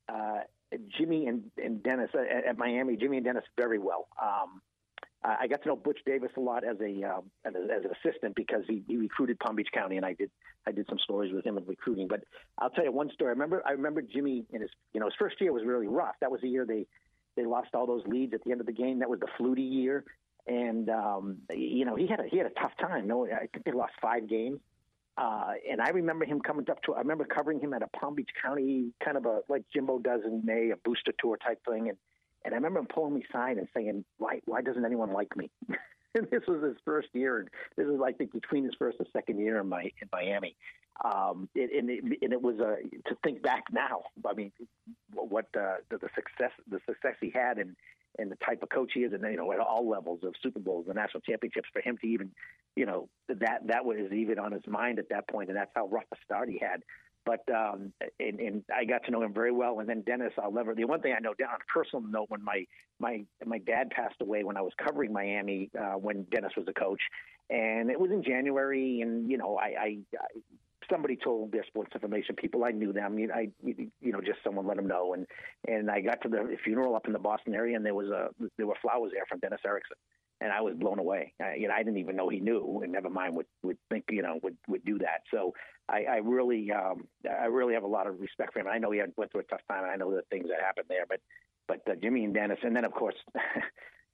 uh, 0.09 0.41
Jimmy 0.97 1.27
and, 1.27 1.43
and 1.57 1.81
Dennis 1.81 2.09
at, 2.13 2.45
at, 2.45 2.57
Miami. 2.57 2.97
Jimmy 2.97 3.17
and 3.17 3.25
Dennis 3.25 3.43
very 3.57 3.79
well. 3.79 4.07
Um, 4.21 4.61
I 5.23 5.45
got 5.47 5.61
to 5.61 5.69
know 5.69 5.75
Butch 5.75 5.99
Davis 6.03 6.31
a 6.35 6.39
lot 6.39 6.63
as 6.63 6.77
a 6.81 7.07
uh, 7.07 7.21
as, 7.45 7.53
as, 7.55 7.85
an 7.85 7.91
assistant 7.91 8.35
because 8.35 8.63
he, 8.67 8.83
he 8.87 8.97
recruited 8.97 9.39
Palm 9.39 9.55
Beach 9.55 9.69
County, 9.71 9.97
and 9.97 10.05
I 10.05 10.13
did 10.13 10.31
I 10.65 10.71
did 10.71 10.87
some 10.89 10.97
stories 10.97 11.31
with 11.31 11.45
him 11.45 11.59
in 11.59 11.65
recruiting. 11.65 12.07
But 12.07 12.23
I'll 12.57 12.71
tell 12.71 12.83
you 12.83 12.91
one 12.91 13.11
story. 13.13 13.29
I 13.29 13.33
remember 13.33 13.61
I 13.63 13.73
remember 13.73 14.01
Jimmy 14.01 14.45
in 14.51 14.61
his 14.61 14.71
you 14.93 14.99
know 14.99 15.05
his 15.05 15.13
first 15.19 15.39
year 15.39 15.53
was 15.53 15.63
really 15.63 15.87
rough. 15.87 16.15
That 16.21 16.31
was 16.31 16.41
the 16.41 16.49
year 16.49 16.65
they 16.65 16.87
they 17.37 17.45
lost 17.45 17.69
all 17.75 17.85
those 17.85 18.01
leads 18.07 18.33
at 18.33 18.43
the 18.43 18.51
end 18.51 18.61
of 18.61 18.65
the 18.65 18.73
game. 18.73 18.99
That 18.99 19.11
was 19.11 19.19
the 19.19 19.27
Flutie 19.39 19.71
year, 19.71 20.05
and 20.47 20.89
um, 20.89 21.37
you 21.53 21.85
know 21.85 21.95
he 21.95 22.07
had 22.07 22.19
a 22.19 22.23
he 22.27 22.37
had 22.37 22.47
a 22.47 22.59
tough 22.59 22.71
time. 22.79 23.07
No, 23.07 23.27
I 23.27 23.45
think 23.45 23.63
they 23.63 23.73
lost 23.73 23.93
five 24.01 24.27
games 24.27 24.59
Uh, 25.21 25.53
and 25.69 25.79
I 25.79 25.89
remember 25.89 26.25
him 26.25 26.39
coming 26.39 26.67
up 26.71 26.81
to. 26.83 26.95
I 26.95 26.99
remember 26.99 27.25
covering 27.25 27.59
him 27.59 27.73
at 27.73 27.83
a 27.83 27.87
Palm 27.87 28.15
Beach 28.15 28.31
County 28.41 28.91
kind 29.05 29.17
of 29.17 29.27
a 29.27 29.41
like 29.49 29.63
Jimbo 29.71 29.99
does 29.99 30.21
in 30.25 30.43
May, 30.43 30.71
a 30.71 30.77
booster 30.77 31.13
tour 31.19 31.37
type 31.37 31.59
thing. 31.63 31.89
And 31.89 31.97
and 32.43 32.55
I 32.55 32.57
remember 32.57 32.79
him 32.79 32.87
pulling 32.87 33.13
me 33.13 33.23
aside 33.29 33.57
and 33.57 33.67
saying, 33.71 34.03
"Why 34.17 34.39
why 34.45 34.61
doesn't 34.61 34.83
anyone 34.83 35.13
like 35.13 35.37
me?" 35.37 35.51
and 36.15 36.27
this 36.31 36.41
was 36.47 36.63
his 36.63 36.77
first 36.83 37.09
year. 37.13 37.37
And 37.37 37.49
this 37.77 37.85
was 37.85 38.01
I 38.03 38.13
think 38.13 38.33
between 38.33 38.63
his 38.63 38.73
first 38.79 38.97
and 38.97 39.07
second 39.13 39.37
year 39.37 39.59
in 39.59 39.69
my 39.69 39.83
in 39.83 40.09
Miami. 40.11 40.55
Um, 41.05 41.49
it, 41.55 41.71
and, 41.75 41.89
it, 41.89 42.03
and 42.21 42.33
it 42.33 42.41
was 42.41 42.59
a 42.59 42.77
to 43.09 43.15
think 43.23 43.43
back 43.43 43.65
now. 43.71 44.03
I 44.27 44.33
mean, 44.33 44.51
what 45.13 45.45
uh, 45.55 45.75
the, 45.91 45.99
the 45.99 46.09
success 46.15 46.51
the 46.67 46.79
success 46.87 47.15
he 47.21 47.29
had 47.29 47.59
and 47.59 47.75
and 48.19 48.31
the 48.31 48.37
type 48.45 48.61
of 48.63 48.69
coach 48.69 48.91
he 48.93 49.01
is, 49.01 49.13
and 49.13 49.23
you 49.23 49.37
know 49.37 49.51
at 49.51 49.59
all 49.59 49.87
levels 49.87 50.19
of 50.23 50.33
Super 50.41 50.59
Bowls, 50.59 50.85
the 50.87 50.93
national 50.93 51.21
championships, 51.21 51.69
for 51.71 51.81
him 51.81 51.97
to 52.01 52.07
even, 52.07 52.31
you 52.75 52.85
know, 52.85 53.09
that 53.27 53.61
that 53.67 53.85
was 53.85 54.11
even 54.11 54.39
on 54.39 54.51
his 54.51 54.65
mind 54.67 54.99
at 54.99 55.09
that 55.09 55.27
point, 55.27 55.49
and 55.49 55.57
that's 55.57 55.71
how 55.75 55.87
rough 55.87 56.05
a 56.13 56.17
start 56.25 56.49
he 56.49 56.59
had. 56.59 56.83
But 57.25 57.41
um, 57.53 57.93
and, 58.19 58.39
and 58.39 58.63
I 58.75 58.85
got 58.85 59.03
to 59.05 59.11
know 59.11 59.21
him 59.21 59.33
very 59.33 59.51
well. 59.51 59.79
And 59.79 59.87
then 59.87 60.01
Dennis, 60.01 60.33
I'll 60.41 60.51
never. 60.51 60.73
The 60.73 60.85
one 60.85 61.01
thing 61.01 61.13
I 61.15 61.19
know 61.19 61.33
down 61.35 61.49
on 61.49 61.59
a 61.61 61.71
personal 61.71 62.05
note, 62.07 62.25
when 62.29 62.43
my 62.43 62.65
my 62.99 63.23
my 63.45 63.59
dad 63.59 63.91
passed 63.91 64.15
away 64.21 64.43
when 64.43 64.57
I 64.57 64.61
was 64.61 64.73
covering 64.83 65.13
Miami, 65.13 65.69
uh, 65.79 65.93
when 65.93 66.23
Dennis 66.31 66.53
was 66.57 66.65
a 66.67 66.73
coach, 66.73 67.01
and 67.49 67.91
it 67.91 67.99
was 67.99 68.11
in 68.11 68.23
January, 68.23 69.01
and 69.01 69.29
you 69.29 69.37
know 69.37 69.57
I, 69.57 69.65
I, 69.65 69.97
I 70.19 70.39
somebody 70.89 71.15
told 71.15 71.51
their 71.51 71.65
sports 71.65 71.91
information 71.93 72.35
people. 72.35 72.63
I 72.63 72.71
knew 72.71 72.93
them. 72.93 73.17
I, 73.33 73.49
you 73.63 74.11
know, 74.11 74.21
just 74.21 74.39
someone 74.43 74.67
let 74.67 74.77
them 74.77 74.87
know. 74.87 75.13
And 75.13 75.25
and 75.67 75.89
I 75.89 76.01
got 76.01 76.21
to 76.23 76.29
the 76.29 76.57
funeral 76.63 76.95
up 76.95 77.07
in 77.07 77.13
the 77.13 77.19
Boston 77.19 77.53
area, 77.53 77.75
and 77.75 77.85
there 77.85 77.95
was 77.95 78.09
a 78.09 78.29
there 78.57 78.67
were 78.67 78.77
flowers 78.81 79.11
there 79.13 79.25
from 79.29 79.39
Dennis 79.39 79.61
Erickson 79.65 79.97
and 80.41 80.51
I 80.51 80.61
was 80.61 80.73
blown 80.75 80.99
away. 80.99 81.33
I, 81.39 81.53
you 81.53 81.67
know, 81.67 81.75
I 81.75 81.83
didn't 81.83 81.99
even 81.99 82.15
know 82.15 82.27
he 82.27 82.39
knew, 82.39 82.81
and 82.83 82.91
never 82.91 83.09
mind 83.09 83.35
would 83.35 83.45
would 83.63 83.77
think 83.89 84.05
you 84.09 84.23
know 84.23 84.39
would 84.41 84.57
would 84.67 84.83
do 84.83 84.97
that. 84.97 85.21
So 85.31 85.53
I, 85.87 86.03
I 86.03 86.15
really 86.17 86.71
um, 86.71 87.07
I 87.29 87.45
really 87.45 87.75
have 87.75 87.83
a 87.83 87.87
lot 87.87 88.07
of 88.07 88.19
respect 88.19 88.53
for 88.53 88.59
him. 88.59 88.67
I 88.67 88.79
know 88.79 88.91
he 88.91 88.99
had 88.99 89.13
went 89.15 89.31
through 89.31 89.41
a 89.41 89.43
tough 89.45 89.61
time. 89.69 89.83
And 89.83 89.91
I 89.91 89.95
know 89.95 90.11
the 90.11 90.23
things 90.31 90.47
that 90.49 90.59
happened 90.65 90.87
there, 90.89 91.05
but 91.07 91.19
but 91.67 91.81
uh, 91.89 91.95
Jimmy 92.01 92.25
and 92.25 92.33
Dennis, 92.33 92.59
and 92.63 92.75
then 92.75 92.83
of 92.83 92.91
course. 92.91 93.15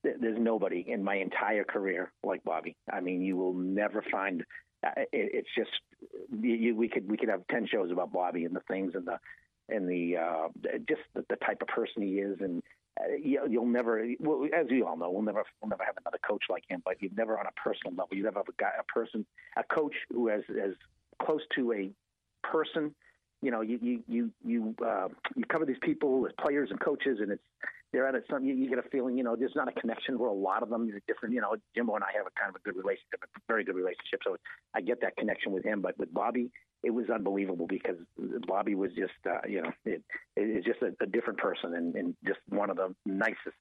there's 0.04 0.38
nobody 0.40 0.86
in 0.88 1.04
my 1.04 1.16
entire 1.16 1.64
career 1.64 2.14
like 2.24 2.42
Bobby. 2.44 2.78
I 2.90 3.02
mean, 3.02 3.22
you 3.22 3.36
will 3.36 3.56
never 3.56 4.04
find. 4.12 4.44
Uh, 4.86 4.92
it, 4.98 5.08
it's 5.12 5.50
just 5.56 5.72
you, 6.40 6.76
we 6.76 6.88
could 6.88 7.10
we 7.10 7.18
could 7.18 7.30
have 7.30 7.42
ten 7.50 7.68
shows 7.68 7.92
about 7.92 8.12
Bobby 8.12 8.46
and 8.46 8.56
the 8.56 8.62
things 8.68 8.94
and 8.96 9.08
the 9.08 9.20
and 9.70 9.90
the 9.90 10.18
uh, 10.18 10.48
just 10.88 11.02
the, 11.14 11.26
the 11.30 11.36
type 11.38 11.62
of 11.62 11.68
person 11.68 12.02
he 12.02 12.20
is 12.20 12.38
and 12.40 12.62
uh, 13.00 13.16
you'll 13.22 13.66
never, 13.66 14.06
well, 14.20 14.48
as 14.58 14.66
you 14.70 14.86
all 14.86 14.98
know, 14.98 15.10
we'll 15.10 15.22
never, 15.22 15.44
we'll 15.62 15.70
never 15.70 15.84
have 15.84 15.96
another 16.00 16.20
coach 16.28 16.44
like 16.50 16.64
him. 16.68 16.82
But 16.84 17.02
you've 17.02 17.16
never, 17.16 17.38
on 17.38 17.46
a 17.46 17.52
personal 17.52 17.92
level, 17.96 18.18
you 18.18 18.24
never 18.24 18.40
have 18.40 18.48
a 18.48 18.62
guy, 18.62 18.72
a 18.80 18.84
person, 18.84 19.26
a 19.56 19.64
coach 19.64 19.94
who 20.10 20.28
has 20.28 20.42
as 20.50 20.72
close 21.22 21.42
to 21.56 21.74
a 21.74 21.92
person. 22.44 22.94
You 23.42 23.52
know, 23.52 23.62
you 23.62 23.78
you 23.82 24.04
you 24.08 24.32
you 24.44 24.76
uh, 24.84 25.10
you 25.36 25.44
cover 25.46 25.66
these 25.66 25.78
people 25.82 26.26
as 26.26 26.32
players 26.44 26.70
and 26.72 26.80
coaches, 26.80 27.20
and 27.22 27.32
it's 27.32 27.44
they're 27.94 28.08
at 28.08 28.16
it. 28.16 28.26
Some 28.30 28.44
you, 28.44 28.54
you 28.54 28.70
get 28.70 28.80
a 28.80 28.90
feeling, 28.90 29.18
you 29.18 29.24
know, 29.24 29.36
there's 29.36 29.56
not 29.56 29.68
a 29.68 29.80
connection 29.80 30.20
where 30.20 30.30
a 30.30 30.34
lot 30.34 30.64
of 30.64 30.70
them 30.70 30.90
are 30.90 31.02
different. 31.08 31.34
You 31.34 31.42
know, 31.42 31.56
Jimbo 31.76 31.96
and 31.96 32.04
I 32.04 32.16
have 32.18 32.26
a 32.28 32.40
kind 32.40 32.50
of 32.50 32.56
a 32.56 32.60
good 32.60 32.76
relationship, 32.76 33.24
a 33.24 33.28
very 33.48 33.64
good 33.64 33.76
relationship, 33.76 34.20
so 34.24 34.38
I 34.74 34.82
get 34.82 35.02
that 35.02 35.16
connection 35.18 35.52
with 35.52 35.64
him. 35.64 35.82
But 35.82 35.98
with 35.98 36.14
Bobby, 36.14 36.52
it 36.84 36.92
was 36.92 37.10
unbelievable 37.10 37.66
because 37.68 37.98
Bobby 38.48 38.76
was 38.76 38.92
just, 38.92 39.14
uh, 39.26 39.40
you 39.48 39.62
know, 39.62 39.72
it, 39.86 40.04
it's 40.36 40.66
just 40.66 40.82
a, 40.82 40.94
a, 41.04 41.08
different 41.08 41.40
person 41.40 41.74
and, 41.74 41.96
and, 41.96 42.16
just 42.26 42.40
one 42.50 42.70
of 42.70 42.78
the 42.78 42.94
nicest, 43.06 43.58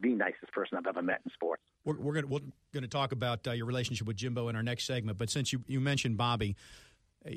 the 0.00 0.08
nicest 0.08 0.50
person 0.52 0.78
I've 0.78 0.86
ever 0.86 1.02
met 1.02 1.20
in 1.24 1.30
sports. 1.32 1.62
We're, 1.84 1.98
we're 1.98 2.14
going 2.14 2.28
we're 2.28 2.80
to 2.80 2.88
talk 2.88 3.12
about 3.12 3.46
uh, 3.46 3.52
your 3.52 3.66
relationship 3.66 4.06
with 4.06 4.16
Jimbo 4.16 4.48
in 4.48 4.56
our 4.56 4.62
next 4.62 4.86
segment, 4.86 5.18
but 5.18 5.30
since 5.30 5.52
you, 5.52 5.62
you 5.66 5.80
mentioned 5.80 6.16
Bobby, 6.16 6.56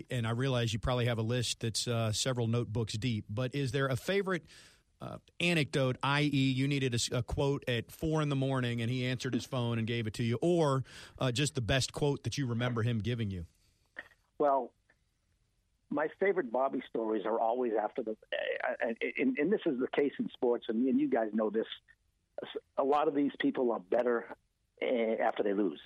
and 0.09 0.25
I 0.25 0.31
realize 0.31 0.71
you 0.71 0.79
probably 0.79 1.05
have 1.05 1.17
a 1.17 1.23
list 1.23 1.59
that's 1.59 1.87
uh, 1.87 2.13
several 2.13 2.47
notebooks 2.47 2.93
deep, 2.93 3.25
but 3.29 3.53
is 3.53 3.71
there 3.71 3.87
a 3.87 3.95
favorite 3.95 4.45
uh, 5.01 5.17
anecdote, 5.39 5.97
i.e., 6.03 6.27
you 6.27 6.67
needed 6.67 6.93
a, 6.93 7.17
a, 7.17 7.23
quote 7.23 7.63
at 7.67 7.91
four 7.91 8.21
in 8.21 8.29
the 8.29 8.35
morning 8.35 8.81
and 8.81 8.91
he 8.91 9.05
answered 9.05 9.33
his 9.33 9.45
phone 9.45 9.79
and 9.79 9.87
gave 9.87 10.05
it 10.07 10.13
to 10.13 10.23
you, 10.23 10.37
or 10.41 10.83
uh, 11.19 11.31
just 11.31 11.55
the 11.55 11.61
best 11.61 11.91
quote 11.91 12.23
that 12.23 12.37
you 12.37 12.45
remember 12.45 12.83
him 12.83 12.99
giving 12.99 13.31
you? 13.31 13.45
Well, 14.37 14.71
my 15.89 16.07
favorite 16.19 16.51
Bobby 16.51 16.81
stories 16.89 17.25
are 17.25 17.39
always 17.39 17.73
after 17.81 18.01
the, 18.01 18.15
and, 18.81 18.95
and, 19.17 19.37
and 19.37 19.51
this 19.51 19.61
is 19.65 19.79
the 19.79 19.87
case 19.87 20.13
in 20.19 20.29
sports, 20.33 20.65
and, 20.69 20.87
and, 20.87 20.99
you 20.99 21.09
guys 21.09 21.29
know 21.33 21.49
this. 21.49 21.65
A 22.77 22.83
lot 22.83 23.07
of 23.07 23.13
these 23.13 23.31
people 23.39 23.71
are 23.71 23.79
better 23.79 24.25
eh, 24.81 25.15
after 25.21 25.43
they 25.43 25.53
lose, 25.53 25.79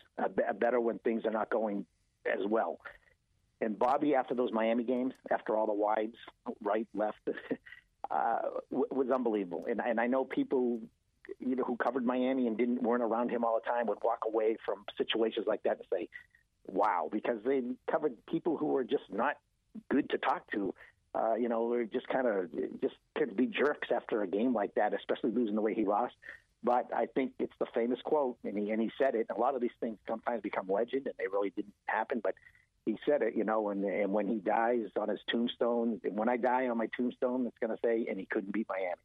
better 0.60 0.80
when 0.80 1.00
things 1.00 1.26
are 1.26 1.32
not 1.32 1.50
going 1.50 1.86
as 2.26 2.46
well. 2.48 2.80
And 3.62 3.80
Bobby, 3.80 4.16
after 4.16 4.36
those 4.36 4.52
Miami 4.52 4.84
games, 4.84 5.14
after 5.32 5.58
all 5.58 5.66
the 5.66 5.74
wides, 5.74 6.16
right, 6.62 6.88
left, 6.94 7.18
uh, 8.12 8.40
was 8.70 9.10
unbelievable. 9.10 9.66
And, 9.70 9.82
and 9.82 10.00
I 10.00 10.08
know 10.08 10.26
people, 10.26 10.80
you 11.40 11.56
know, 11.56 11.64
who 11.64 11.76
covered 11.76 12.06
Miami 12.06 12.48
and 12.48 12.58
didn't 12.58 12.82
weren't 12.82 13.04
around 13.04 13.30
him 13.30 13.44
all 13.44 13.60
the 13.64 13.70
time 13.70 13.88
would 13.88 14.00
walk 14.04 14.20
away 14.26 14.58
from 14.66 14.86
situations 14.98 15.46
like 15.48 15.64
that 15.64 15.78
and 15.78 15.88
say, 15.92 16.10
"Wow," 16.68 17.10
because 17.12 17.40
they 17.46 17.64
covered 17.90 18.14
people 18.28 18.58
who 18.58 18.68
were 18.68 18.84
just 18.84 19.04
not 19.12 19.38
good 19.90 20.10
to 20.12 20.18
talk 20.18 20.50
to. 20.52 20.74
Uh, 21.14 21.36
you 21.36 21.48
know, 21.48 21.72
or 21.72 21.86
just 21.86 22.06
kind 22.10 22.28
of 22.28 22.52
just 22.82 22.96
could 23.18 23.38
be 23.38 23.46
jerks 23.46 23.88
after 23.90 24.22
a 24.22 24.28
game 24.28 24.54
like 24.54 24.76
that, 24.76 24.94
especially 24.94 25.32
losing 25.32 25.56
the 25.56 25.62
way 25.62 25.74
he 25.74 25.86
lost. 25.86 26.14
But 26.62 26.90
I 26.94 27.06
think 27.06 27.32
it's 27.40 27.54
the 27.58 27.68
famous 27.74 28.00
quote, 28.04 28.38
and 28.44 28.58
he 28.58 28.72
and 28.72 28.82
he 28.82 28.92
said 28.98 29.16
it. 29.16 29.28
A 29.34 29.40
lot 29.40 29.56
of 29.56 29.62
these 29.62 29.78
things 29.80 29.98
sometimes 30.08 30.42
become 30.42 30.68
legend, 30.68 31.06
and 31.06 31.16
they 31.18 31.28
really 31.32 31.52
didn't 31.52 31.74
happen. 31.86 32.20
But 32.22 32.36
he 32.86 32.98
said 33.06 33.22
it, 33.22 33.36
you 33.36 33.44
know, 33.44 33.70
and 33.70 33.84
and 33.84 34.12
when 34.12 34.28
he 34.28 34.36
dies 34.36 34.88
on 35.00 35.10
his 35.10 35.20
tombstone, 35.30 36.00
when 36.04 36.30
I 36.30 36.38
die 36.38 36.68
on 36.68 36.78
my 36.78 36.88
tombstone, 36.96 37.48
it's 37.48 37.58
going 37.60 37.76
to 37.76 37.82
say, 37.84 38.06
and 38.10 38.20
he 38.20 38.26
couldn't 38.26 38.52
beat 38.52 38.68
Miami. 38.70 38.96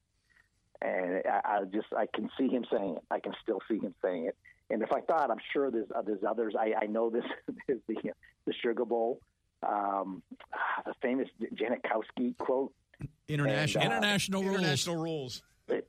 And 0.82 1.22
I, 1.26 1.40
I 1.44 1.64
just 1.64 1.88
I 1.96 2.06
can 2.14 2.30
see 2.38 2.48
him 2.48 2.64
saying 2.70 2.96
it. 2.96 3.02
I 3.10 3.20
can 3.20 3.34
still 3.42 3.60
see 3.68 3.78
him 3.78 3.94
saying 4.02 4.26
it. 4.26 4.36
And 4.70 4.82
if 4.82 4.92
I 4.92 5.00
thought, 5.00 5.30
I'm 5.30 5.40
sure 5.52 5.70
there's 5.70 5.90
uh, 5.94 6.02
there's 6.02 6.24
others. 6.28 6.54
I, 6.58 6.74
I 6.82 6.86
know 6.86 7.10
this 7.10 7.24
is 7.68 7.78
the 7.88 7.96
the 8.46 8.52
Sugar 8.62 8.84
Bowl 8.84 9.20
um, 9.66 10.22
the 10.84 10.94
famous 11.02 11.28
Janikowski 11.54 12.36
quote. 12.38 12.72
International, 13.28 13.84
and, 13.84 13.92
uh, 13.92 13.96
international 13.96 14.42
rules. 14.42 14.58
International 14.58 14.96
rules. 14.96 15.42
That, 15.68 15.84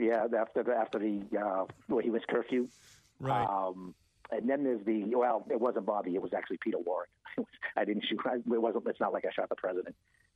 yeah, 0.00 0.26
after 0.38 0.62
the, 0.62 0.74
after 0.74 0.98
the 0.98 1.22
uh, 1.36 1.64
well, 1.88 1.98
he 1.98 2.10
was 2.10 2.22
curfew. 2.28 2.68
Right. 3.18 3.44
Um, 3.44 3.94
and 4.36 4.48
then 4.48 4.64
there's 4.64 4.84
the 4.84 5.04
well, 5.14 5.46
it 5.50 5.60
wasn't 5.60 5.86
Bobby. 5.86 6.14
It 6.14 6.22
was 6.22 6.32
actually 6.34 6.58
Peter 6.58 6.78
Warrick. 6.78 7.10
I 7.76 7.84
didn't 7.84 8.04
shoot. 8.08 8.20
It 8.26 8.42
wasn't. 8.46 8.86
It's 8.86 9.00
not 9.00 9.12
like 9.12 9.24
I 9.24 9.32
shot 9.34 9.48
the 9.48 9.56
president. 9.56 9.94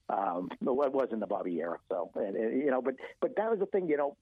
Um, 0.08 0.48
it 0.60 0.64
was 0.64 1.08
in 1.12 1.20
the 1.20 1.26
Bobby 1.26 1.60
era. 1.60 1.78
So, 1.90 2.10
and, 2.14 2.34
and, 2.34 2.62
you 2.62 2.70
know, 2.70 2.80
but 2.80 2.94
but 3.20 3.36
that 3.36 3.50
was 3.50 3.58
the 3.58 3.66
thing. 3.66 3.88
You 3.88 3.96
know, 3.96 4.16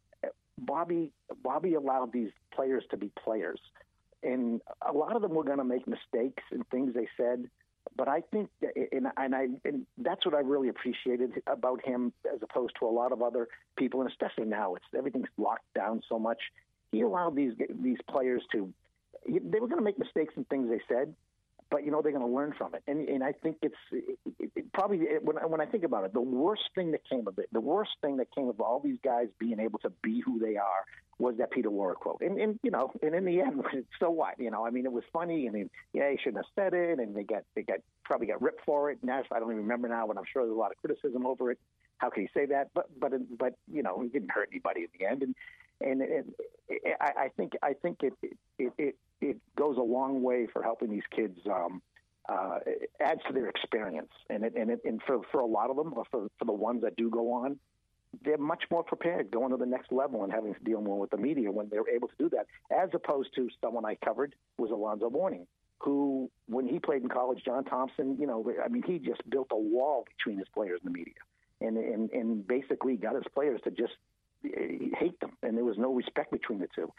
Bobby 0.58 1.12
Bobby 1.42 1.74
allowed 1.74 2.12
these 2.12 2.30
players 2.54 2.84
to 2.90 2.96
be 2.96 3.10
players, 3.22 3.60
and 4.22 4.60
a 4.86 4.92
lot 4.92 5.14
of 5.14 5.22
them 5.22 5.34
were 5.34 5.44
going 5.44 5.58
to 5.58 5.64
make 5.64 5.86
mistakes 5.86 6.42
and 6.50 6.66
things 6.68 6.94
they 6.94 7.08
said 7.16 7.48
but 7.96 8.08
I 8.08 8.20
think, 8.32 8.50
and, 8.92 9.06
and 9.16 9.34
I, 9.34 9.48
and 9.64 9.86
that's 9.98 10.24
what 10.24 10.34
I 10.34 10.40
really 10.40 10.68
appreciated 10.68 11.42
about 11.46 11.84
him, 11.84 12.12
as 12.32 12.40
opposed 12.42 12.74
to 12.80 12.86
a 12.86 12.90
lot 12.90 13.12
of 13.12 13.22
other 13.22 13.48
people, 13.76 14.00
and 14.00 14.10
especially 14.10 14.44
now, 14.44 14.74
it's 14.74 14.84
everything's 14.96 15.28
locked 15.38 15.72
down 15.74 16.02
so 16.08 16.18
much. 16.18 16.38
He 16.92 17.02
allowed 17.02 17.36
these 17.36 17.52
these 17.82 17.98
players 18.08 18.42
to, 18.52 18.72
they 19.26 19.60
were 19.60 19.68
going 19.68 19.78
to 19.78 19.84
make 19.84 19.98
mistakes 19.98 20.34
in 20.36 20.44
things 20.44 20.68
they 20.68 20.80
said, 20.88 21.14
but 21.70 21.84
you 21.84 21.90
know 21.90 22.00
they're 22.00 22.12
going 22.12 22.26
to 22.26 22.32
learn 22.32 22.54
from 22.56 22.74
it. 22.74 22.82
And 22.86 23.08
and 23.08 23.24
I 23.24 23.32
think 23.32 23.58
it's 23.62 23.74
it, 23.90 24.18
it, 24.54 24.72
probably 24.72 24.98
it, 24.98 25.24
when 25.24 25.36
when 25.36 25.60
I 25.60 25.66
think 25.66 25.84
about 25.84 26.04
it, 26.04 26.12
the 26.12 26.20
worst 26.20 26.62
thing 26.74 26.92
that 26.92 27.00
came 27.08 27.26
of 27.26 27.38
it, 27.38 27.48
the 27.52 27.60
worst 27.60 27.92
thing 28.00 28.16
that 28.18 28.28
came 28.34 28.48
of 28.48 28.60
all 28.60 28.80
these 28.80 28.98
guys 29.02 29.28
being 29.38 29.60
able 29.60 29.78
to 29.80 29.90
be 30.02 30.20
who 30.20 30.38
they 30.38 30.56
are 30.56 30.84
was 31.18 31.36
that 31.38 31.50
Peter 31.50 31.70
Warrick 31.70 32.00
quote. 32.00 32.20
And, 32.20 32.38
and 32.38 32.60
you 32.62 32.70
know, 32.70 32.92
and 33.02 33.14
in 33.14 33.24
the 33.24 33.40
end, 33.40 33.62
so 34.00 34.10
what? 34.10 34.38
You 34.38 34.50
know, 34.50 34.66
I 34.66 34.70
mean, 34.70 34.84
it 34.84 34.92
was 34.92 35.04
funny. 35.12 35.48
I 35.48 35.50
mean, 35.50 35.70
yeah, 35.92 36.10
he 36.10 36.18
shouldn't 36.18 36.44
have 36.44 36.52
said 36.54 36.74
it, 36.74 36.98
and 36.98 37.16
they 37.16 37.24
got 37.24 37.42
they 37.54 37.62
got 37.62 37.78
probably 38.04 38.26
got 38.28 38.40
ripped 38.40 38.64
for 38.64 38.90
it. 38.90 38.98
Now 39.02 39.22
I 39.32 39.38
don't 39.38 39.50
even 39.50 39.62
remember 39.62 39.88
now, 39.88 40.06
but 40.06 40.16
I'm 40.16 40.24
sure 40.32 40.44
there's 40.44 40.54
a 40.54 40.58
lot 40.58 40.70
of 40.70 40.76
criticism 40.78 41.26
over 41.26 41.50
it. 41.50 41.58
How 41.98 42.10
can 42.10 42.22
he 42.22 42.28
say 42.34 42.46
that? 42.46 42.68
But 42.74 42.86
but 43.00 43.12
but 43.38 43.54
you 43.72 43.82
know, 43.82 44.00
he 44.00 44.08
didn't 44.08 44.30
hurt 44.30 44.50
anybody 44.52 44.82
in 44.82 44.88
the 44.98 45.06
end. 45.06 45.22
And 45.22 45.34
and, 45.80 46.02
I, 47.00 47.10
I 47.24 47.28
think 47.36 47.52
I 47.62 47.74
think 47.74 48.02
it, 48.02 48.12
it 48.58 48.72
it 48.78 48.96
it 49.20 49.36
goes 49.56 49.76
a 49.76 49.82
long 49.82 50.22
way 50.22 50.46
for 50.52 50.62
helping 50.62 50.90
these 50.90 51.06
kids. 51.14 51.38
Um, 51.46 51.82
uh, 52.28 52.58
adds 53.00 53.20
to 53.28 53.32
their 53.32 53.48
experience, 53.48 54.10
and 54.28 54.44
it, 54.44 54.54
and 54.56 54.68
it, 54.68 54.80
and 54.84 55.00
for 55.06 55.20
for 55.30 55.40
a 55.40 55.46
lot 55.46 55.70
of 55.70 55.76
them, 55.76 55.94
for 56.10 56.26
for 56.38 56.44
the 56.44 56.52
ones 56.52 56.82
that 56.82 56.96
do 56.96 57.08
go 57.08 57.32
on, 57.32 57.56
they're 58.24 58.36
much 58.36 58.64
more 58.70 58.82
prepared 58.82 59.30
going 59.30 59.50
to 59.50 59.56
the 59.56 59.66
next 59.66 59.92
level 59.92 60.24
and 60.24 60.32
having 60.32 60.52
to 60.54 60.60
deal 60.60 60.80
more 60.80 60.98
with 60.98 61.10
the 61.10 61.16
media 61.16 61.50
when 61.50 61.68
they're 61.68 61.88
able 61.88 62.08
to 62.08 62.14
do 62.18 62.28
that, 62.30 62.46
as 62.70 62.90
opposed 62.94 63.34
to 63.36 63.48
someone 63.62 63.84
I 63.84 63.96
covered 64.04 64.34
was 64.58 64.70
Alonzo 64.70 65.08
Mourning, 65.08 65.46
who, 65.78 66.30
when 66.46 66.66
he 66.66 66.78
played 66.78 67.02
in 67.02 67.08
college, 67.08 67.42
John 67.44 67.64
Thompson, 67.64 68.16
you 68.18 68.26
know, 68.26 68.52
I 68.64 68.68
mean, 68.68 68.82
he 68.82 68.98
just 68.98 69.28
built 69.28 69.48
a 69.52 69.56
wall 69.56 70.04
between 70.16 70.38
his 70.38 70.48
players 70.48 70.80
and 70.84 70.92
the 70.92 70.98
media, 70.98 71.14
and 71.60 71.76
and 71.76 72.10
and 72.10 72.46
basically 72.46 72.96
got 72.96 73.14
his 73.14 73.24
players 73.34 73.60
to 73.64 73.70
just 73.70 73.92
Eh, 74.54 74.96
hate 74.98 75.18
them, 75.20 75.32
and 75.42 75.56
there 75.56 75.64
was 75.64 75.78
no 75.78 75.92
respect 75.92 76.30
between 76.30 76.58
the 76.58 76.68
two. 76.74 76.92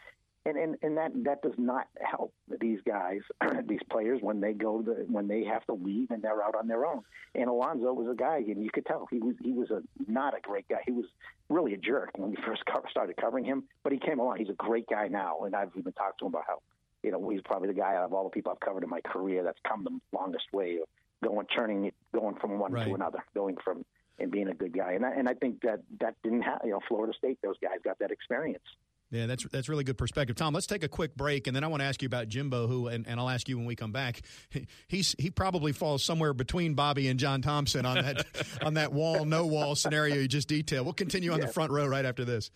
and, 0.44 0.56
and 0.56 0.76
and 0.82 0.96
that 0.96 1.12
that 1.24 1.42
does 1.42 1.58
not 1.58 1.86
help 2.00 2.32
these 2.60 2.80
guys, 2.86 3.20
these 3.66 3.80
players 3.90 4.20
when 4.22 4.40
they 4.40 4.52
go 4.52 4.82
to, 4.82 4.92
when 5.08 5.28
they 5.28 5.44
have 5.44 5.64
to 5.66 5.74
leave 5.74 6.10
and 6.10 6.22
they're 6.22 6.42
out 6.42 6.54
on 6.54 6.68
their 6.68 6.86
own. 6.86 7.02
And 7.34 7.48
Alonzo 7.48 7.92
was 7.92 8.08
a 8.10 8.14
guy, 8.14 8.38
and 8.38 8.62
you 8.62 8.70
could 8.72 8.86
tell 8.86 9.06
he 9.10 9.18
was 9.18 9.34
he 9.42 9.52
was 9.52 9.70
a 9.70 9.82
not 10.10 10.36
a 10.36 10.40
great 10.40 10.68
guy. 10.68 10.80
He 10.86 10.92
was 10.92 11.06
really 11.48 11.74
a 11.74 11.76
jerk 11.76 12.10
when 12.16 12.30
we 12.30 12.36
first 12.46 12.64
cover, 12.66 12.86
started 12.90 13.16
covering 13.16 13.44
him, 13.44 13.64
but 13.82 13.92
he 13.92 13.98
came 13.98 14.18
along. 14.18 14.38
He's 14.38 14.50
a 14.50 14.54
great 14.54 14.88
guy 14.88 15.08
now, 15.08 15.40
and 15.44 15.54
I've 15.54 15.70
even 15.76 15.92
talked 15.92 16.20
to 16.20 16.26
him 16.26 16.32
about 16.32 16.44
how 16.46 16.60
you 17.02 17.12
know 17.12 17.28
he's 17.28 17.42
probably 17.42 17.68
the 17.68 17.74
guy 17.74 17.94
out 17.94 18.04
of 18.04 18.12
all 18.12 18.24
the 18.24 18.30
people 18.30 18.52
I've 18.52 18.60
covered 18.60 18.84
in 18.84 18.90
my 18.90 19.00
career 19.00 19.42
that's 19.44 19.60
come 19.66 19.84
the 19.84 19.98
longest 20.16 20.46
way 20.52 20.78
of 20.82 20.88
going 21.22 21.46
turning 21.46 21.92
going 22.14 22.36
from 22.36 22.58
one 22.58 22.72
right. 22.72 22.86
to 22.86 22.94
another, 22.94 23.24
going 23.34 23.56
from 23.62 23.84
and 24.18 24.30
being 24.30 24.48
a 24.48 24.54
good 24.54 24.72
guy. 24.72 24.92
And 24.92 25.04
I, 25.04 25.10
and 25.12 25.28
I 25.28 25.34
think 25.34 25.62
that 25.62 25.80
that 26.00 26.14
didn't 26.22 26.42
have 26.42 26.60
you 26.64 26.70
know 26.70 26.80
Florida 26.88 27.12
State. 27.16 27.38
Those 27.42 27.56
guys 27.62 27.78
got 27.84 27.98
that 28.00 28.10
experience. 28.10 28.64
Yeah, 29.10 29.24
that's 29.24 29.46
that's 29.50 29.68
really 29.70 29.84
good 29.84 29.96
perspective, 29.96 30.36
Tom. 30.36 30.52
Let's 30.52 30.66
take 30.66 30.84
a 30.84 30.88
quick 30.88 31.16
break, 31.16 31.46
and 31.46 31.56
then 31.56 31.64
I 31.64 31.68
want 31.68 31.80
to 31.80 31.86
ask 31.86 32.02
you 32.02 32.06
about 32.06 32.28
Jimbo, 32.28 32.66
who, 32.66 32.88
and, 32.88 33.06
and 33.06 33.18
I'll 33.18 33.30
ask 33.30 33.48
you 33.48 33.56
when 33.56 33.66
we 33.66 33.74
come 33.74 33.90
back. 33.90 34.20
He's 34.88 35.14
he 35.18 35.30
probably 35.30 35.72
falls 35.72 36.04
somewhere 36.04 36.34
between 36.34 36.74
Bobby 36.74 37.08
and 37.08 37.18
John 37.18 37.40
Thompson 37.40 37.86
on 37.86 37.96
that 37.96 38.26
on 38.62 38.74
that 38.74 38.92
wall 38.92 39.24
no 39.24 39.46
wall 39.46 39.74
scenario 39.74 40.16
you 40.16 40.28
just 40.28 40.48
detailed. 40.48 40.84
We'll 40.84 40.92
continue 40.92 41.32
on 41.32 41.40
the 41.40 41.48
front 41.48 41.72
row 41.72 41.86
right 41.86 42.04
after 42.04 42.24
this. 42.24 42.50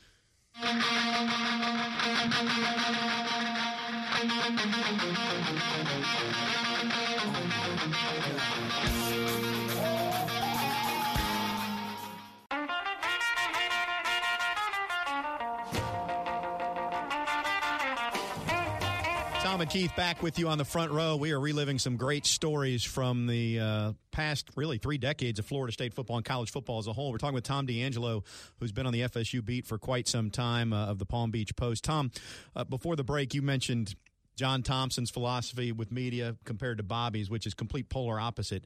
And 19.62 19.70
Keith 19.70 19.94
back 19.94 20.24
with 20.24 20.40
you 20.40 20.48
on 20.48 20.58
the 20.58 20.64
front 20.64 20.90
row. 20.90 21.14
We 21.14 21.30
are 21.30 21.38
reliving 21.38 21.78
some 21.78 21.96
great 21.96 22.26
stories 22.26 22.82
from 22.82 23.28
the 23.28 23.60
uh, 23.60 23.92
past, 24.10 24.50
really, 24.56 24.76
three 24.76 24.98
decades 24.98 25.38
of 25.38 25.46
Florida 25.46 25.72
State 25.72 25.94
football 25.94 26.16
and 26.16 26.24
college 26.24 26.50
football 26.50 26.80
as 26.80 26.88
a 26.88 26.92
whole. 26.92 27.12
We're 27.12 27.18
talking 27.18 27.36
with 27.36 27.44
Tom 27.44 27.66
D'Angelo, 27.66 28.24
who's 28.58 28.72
been 28.72 28.86
on 28.86 28.92
the 28.92 29.02
FSU 29.02 29.44
beat 29.44 29.64
for 29.64 29.78
quite 29.78 30.08
some 30.08 30.30
time 30.30 30.72
uh, 30.72 30.86
of 30.86 30.98
the 30.98 31.06
Palm 31.06 31.30
Beach 31.30 31.54
Post. 31.54 31.84
Tom, 31.84 32.10
uh, 32.56 32.64
before 32.64 32.96
the 32.96 33.04
break, 33.04 33.34
you 33.34 33.40
mentioned 33.40 33.94
John 34.34 34.64
Thompson's 34.64 35.10
philosophy 35.10 35.70
with 35.70 35.92
media 35.92 36.34
compared 36.44 36.78
to 36.78 36.82
Bobby's, 36.82 37.30
which 37.30 37.46
is 37.46 37.54
complete 37.54 37.88
polar 37.88 38.18
opposite. 38.18 38.64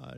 Uh, 0.00 0.12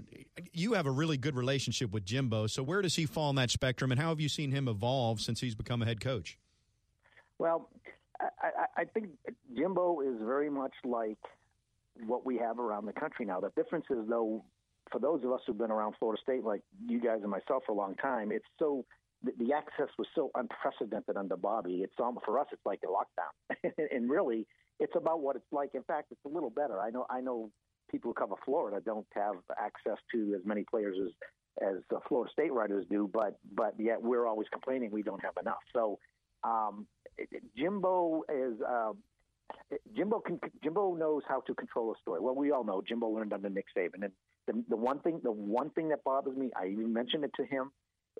you 0.52 0.74
have 0.74 0.84
a 0.84 0.90
really 0.90 1.16
good 1.16 1.36
relationship 1.36 1.90
with 1.90 2.04
Jimbo, 2.04 2.48
so 2.48 2.62
where 2.62 2.82
does 2.82 2.96
he 2.96 3.06
fall 3.06 3.30
in 3.30 3.36
that 3.36 3.50
spectrum, 3.50 3.90
and 3.90 3.98
how 3.98 4.10
have 4.10 4.20
you 4.20 4.28
seen 4.28 4.50
him 4.50 4.68
evolve 4.68 5.22
since 5.22 5.40
he's 5.40 5.54
become 5.54 5.80
a 5.80 5.86
head 5.86 6.02
coach? 6.02 6.36
Well, 7.38 7.70
I, 8.20 8.82
I 8.82 8.84
think 8.84 9.10
Jimbo 9.56 10.00
is 10.00 10.16
very 10.20 10.50
much 10.50 10.72
like 10.84 11.18
what 12.06 12.24
we 12.24 12.36
have 12.38 12.58
around 12.58 12.86
the 12.86 12.92
country 12.92 13.24
now. 13.24 13.40
The 13.40 13.50
difference 13.56 13.86
is, 13.90 14.08
though, 14.08 14.44
for 14.90 14.98
those 14.98 15.22
of 15.24 15.32
us 15.32 15.40
who've 15.46 15.58
been 15.58 15.70
around 15.70 15.94
Florida 15.98 16.20
State, 16.22 16.44
like 16.44 16.62
you 16.86 17.00
guys 17.00 17.18
and 17.22 17.30
myself, 17.30 17.64
for 17.66 17.72
a 17.72 17.74
long 17.74 17.94
time, 17.96 18.32
it's 18.32 18.44
so 18.58 18.84
the, 19.22 19.32
the 19.38 19.52
access 19.52 19.88
was 19.98 20.06
so 20.14 20.30
unprecedented 20.34 21.16
under 21.16 21.36
Bobby. 21.36 21.80
It's 21.82 21.94
almost 21.98 22.24
for 22.24 22.38
us, 22.38 22.46
it's 22.52 22.64
like 22.64 22.80
a 22.84 22.88
lockdown, 22.88 23.72
and 23.92 24.10
really, 24.10 24.46
it's 24.80 24.94
about 24.96 25.20
what 25.20 25.36
it's 25.36 25.52
like. 25.52 25.70
In 25.74 25.82
fact, 25.82 26.08
it's 26.10 26.24
a 26.24 26.28
little 26.28 26.50
better. 26.50 26.80
I 26.80 26.90
know, 26.90 27.06
I 27.10 27.20
know, 27.20 27.50
people 27.90 28.10
who 28.10 28.14
cover 28.14 28.34
Florida 28.44 28.80
don't 28.84 29.06
have 29.14 29.36
access 29.58 29.96
to 30.12 30.34
as 30.38 30.44
many 30.44 30.64
players 30.64 30.96
as 31.02 31.12
as 31.60 31.76
uh, 31.94 31.98
Florida 32.08 32.30
State 32.32 32.52
writers 32.52 32.86
do, 32.90 33.10
but 33.12 33.38
but 33.52 33.74
yet 33.78 34.00
we're 34.00 34.26
always 34.26 34.48
complaining 34.52 34.90
we 34.90 35.02
don't 35.02 35.22
have 35.24 35.34
enough. 35.40 35.58
So 35.72 35.98
um, 36.44 36.86
Jimbo 37.56 38.22
is 38.32 38.54
uh, 38.66 38.92
Jimbo 39.96 40.20
can 40.20 40.38
Jimbo 40.62 40.94
knows 40.94 41.22
how 41.28 41.40
to 41.40 41.54
control 41.54 41.92
a 41.92 41.94
story. 42.00 42.20
Well, 42.20 42.34
we 42.34 42.52
all 42.52 42.64
know 42.64 42.82
Jimbo 42.86 43.08
learned 43.08 43.32
under 43.32 43.48
Nick 43.48 43.66
Saban, 43.76 44.04
and 44.04 44.12
the, 44.46 44.64
the 44.68 44.76
one 44.76 45.00
thing 45.00 45.20
the 45.22 45.32
one 45.32 45.70
thing 45.70 45.88
that 45.88 46.04
bothers 46.04 46.36
me, 46.36 46.50
I 46.56 46.66
even 46.68 46.92
mentioned 46.92 47.24
it 47.24 47.32
to 47.36 47.44
him, 47.44 47.70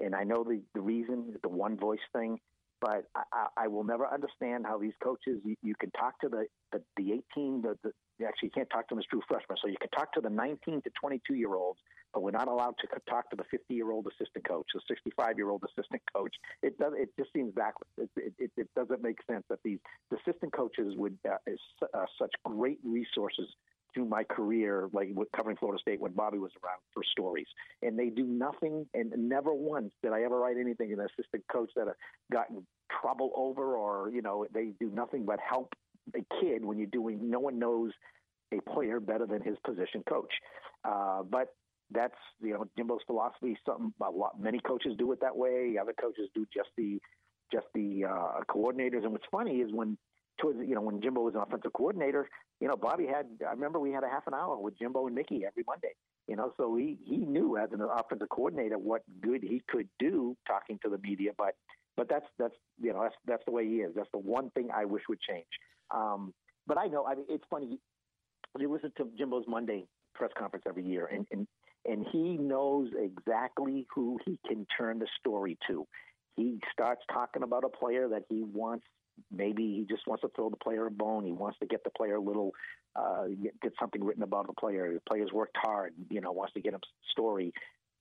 and 0.01 0.15
I 0.15 0.25
know 0.25 0.45
the 0.45 0.63
the 0.75 0.81
reason 0.81 1.37
the 1.43 1.49
one 1.49 1.77
voice 1.77 2.01
thing, 2.13 2.39
but 2.81 3.05
I, 3.15 3.47
I 3.57 3.69
will 3.69 3.85
never 3.85 4.07
understand 4.07 4.67
how 4.67 4.79
these 4.79 4.95
coaches 5.03 5.41
you, 5.45 5.57
you 5.63 5.75
can 5.79 5.91
talk 5.93 6.19
to 6.21 6.29
the 6.29 6.47
the, 6.73 6.83
the 6.97 7.13
18 7.37 7.63
the, 7.63 7.77
the 7.83 8.27
actually 8.27 8.49
you 8.49 8.51
can't 8.51 8.71
talk 8.71 8.89
to 8.89 8.95
them 8.95 9.01
as 9.01 9.07
true 9.07 9.23
freshmen, 9.29 9.59
so 9.63 9.69
you 9.69 9.79
can 9.81 9.91
talk 9.91 10.13
to 10.15 10.21
the 10.21 10.31
19 10.31 10.83
to 10.83 10.91
22 11.01 11.35
year 11.35 11.55
olds 11.55 11.81
but 12.13 12.23
we're 12.23 12.31
not 12.31 12.49
allowed 12.49 12.75
to 12.81 12.87
talk 13.09 13.31
to 13.31 13.37
the 13.37 13.45
50 13.51 13.75
year 13.75 13.91
old 13.91 14.07
assistant 14.07 14.47
coach, 14.47 14.67
the 14.75 14.81
65 14.89 15.37
year 15.37 15.51
old 15.51 15.63
assistant 15.65 16.03
coach. 16.15 16.35
It 16.63 16.79
does. 16.79 16.93
It 16.97 17.11
just 17.19 17.33
seems 17.33 17.55
backwards. 17.55 17.91
It, 18.17 18.35
it, 18.39 18.51
it 18.57 18.69
doesn't 18.75 19.03
make 19.03 19.19
sense 19.31 19.45
that 19.49 19.59
these 19.65 19.79
the 20.11 20.17
assistant 20.17 20.53
coaches 20.53 20.95
would 20.97 21.19
uh, 21.29 21.37
is 21.47 21.61
uh, 21.95 22.05
such 22.19 22.33
great 22.45 22.79
resources 22.85 23.47
through 23.95 24.05
my 24.05 24.23
career, 24.23 24.89
like 24.93 25.09
covering 25.35 25.57
Florida 25.57 25.81
State 25.81 26.01
when 26.01 26.13
Bobby 26.13 26.39
was 26.39 26.51
around 26.63 26.79
for 26.93 27.03
stories, 27.11 27.47
and 27.83 27.99
they 27.99 28.11
do 28.11 28.25
nothing. 28.25 28.87
And 28.95 29.13
never 29.17 29.53
once 29.53 29.93
did 30.03 30.13
I 30.13 30.23
ever 30.23 30.39
write 30.39 30.57
anything 30.59 30.91
in 30.91 31.01
an 31.01 31.07
assistant 31.07 31.45
coach 31.51 31.71
that 31.77 31.87
got 32.33 32.51
in 32.51 32.67
trouble 33.01 33.33
over, 33.37 33.77
or 33.77 34.11
you 34.11 34.23
know, 34.23 34.47
they 34.53 34.73
do 34.81 34.91
nothing 34.91 35.25
but 35.25 35.39
help 35.41 35.73
a 36.15 36.25
kid 36.41 36.65
when 36.65 36.79
you're 36.79 36.87
doing. 36.87 37.31
No 37.31 37.41
one 37.41 37.59
knows 37.59 37.93
a 38.53 38.61
player 38.73 39.01
better 39.01 39.27
than 39.27 39.43
his 39.43 39.57
position 39.65 40.03
coach. 40.09 40.33
Uh, 40.85 41.23
but 41.23 41.55
that's 41.91 42.15
you 42.41 42.53
know 42.53 42.67
Jimbo's 42.77 43.01
philosophy. 43.07 43.57
Something 43.67 43.93
a 44.03 44.11
lot 44.11 44.41
many 44.41 44.61
coaches 44.61 44.93
do 44.99 45.11
it 45.13 45.21
that 45.21 45.37
way. 45.37 45.77
Other 45.81 45.95
coaches 45.99 46.29
do 46.35 46.47
just 46.53 46.69
the 46.77 47.01
just 47.53 47.67
the 47.75 48.05
uh, 48.05 48.41
coordinators. 48.49 49.05
And 49.05 49.13
what's 49.13 49.25
funny 49.31 49.57
is 49.57 49.73
when 49.73 49.97
towards 50.41 50.59
you 50.67 50.75
know 50.75 50.81
when 50.81 51.01
Jimbo 51.01 51.23
was 51.23 51.35
an 51.35 51.41
offensive 51.41 51.73
coordinator, 51.73 52.29
you 52.61 52.69
know 52.69 52.77
Bobby 52.77 53.07
had 53.07 53.27
I 53.47 53.53
remember 53.53 53.81
we 53.81 53.93
had 53.93 54.05
a 54.05 54.09
half 54.09 54.27
an 54.27 54.35
hour 54.35 54.59
with 54.59 54.79
Jimbo 54.79 55.07
and 55.07 55.15
Mickey 55.15 55.45
every 55.47 55.65
Monday. 55.67 55.95
You 56.27 56.37
know, 56.37 56.53
so 56.59 56.77
he 56.77 56.99
he 57.07 57.17
knew 57.17 57.57
as 57.57 57.71
an 57.73 57.81
offensive 57.81 58.29
coordinator 58.29 58.79
what 58.79 59.03
good 59.23 59.43
he 59.43 59.63
could 59.69 59.89
do 59.99 60.37
talking 60.47 60.79
to 60.85 60.91
the 60.91 60.99
media. 60.99 61.31
But 61.37 61.55
but 61.97 62.09
that's 62.09 62.27
that's 62.39 62.55
you 62.81 62.93
know 62.93 63.03
that's 63.03 63.17
that's 63.27 63.45
the 63.47 63.53
way 63.53 63.67
he 63.67 63.77
is. 63.77 63.93
That's 63.97 64.11
the 64.13 64.19
one 64.19 64.51
thing 64.51 64.69
I 64.75 64.85
wish 64.85 65.03
would 65.09 65.21
change. 65.21 65.47
Um, 65.91 66.35
but 66.67 66.79
I 66.79 66.87
know 66.87 67.07
I 67.07 67.15
mean 67.15 67.27
it's 67.29 67.45
funny. 67.49 67.79
You 68.59 68.73
listen 68.73 68.93
to 68.99 69.11
Jimbo's 69.17 69.45
Monday 69.47 69.87
press 70.15 70.31
conference 70.37 70.65
every 70.69 70.85
year, 70.85 71.07
and, 71.07 71.27
and 71.31 71.47
and 71.85 72.07
he 72.13 72.37
knows 72.37 72.91
exactly 72.99 73.87
who 73.95 74.19
he 74.25 74.39
can 74.47 74.67
turn 74.77 74.99
the 74.99 75.07
story 75.21 75.59
to. 75.69 75.87
He 76.37 76.61
starts 76.73 77.03
talking 77.13 77.43
about 77.43 77.65
a 77.65 77.69
player 77.69 78.09
that 78.09 78.25
he 78.29 78.43
wants. 78.43 78.85
Maybe 79.33 79.65
he 79.75 79.87
just 79.89 80.07
wants 80.07 80.23
to 80.23 80.29
throw 80.37 80.51
the 80.51 80.57
player 80.57 80.87
a 80.87 80.91
bone. 80.91 81.25
He 81.25 81.33
wants 81.33 81.59
to 81.59 81.67
get 81.67 81.83
the 81.83 81.91
player 81.91 82.17
a 82.17 82.21
little, 82.21 82.53
uh, 82.95 83.27
get, 83.43 83.61
get 83.61 83.73
something 83.81 84.05
written 84.05 84.23
about 84.23 84.47
the 84.47 84.53
player. 84.53 84.95
The 84.95 85.01
player's 85.09 85.33
worked 85.33 85.57
hard. 85.57 85.95
You 86.11 86.21
know, 86.21 86.31
wants 86.31 86.55
to 86.55 86.61
get 86.61 86.75
him 86.75 86.81
story. 87.11 87.53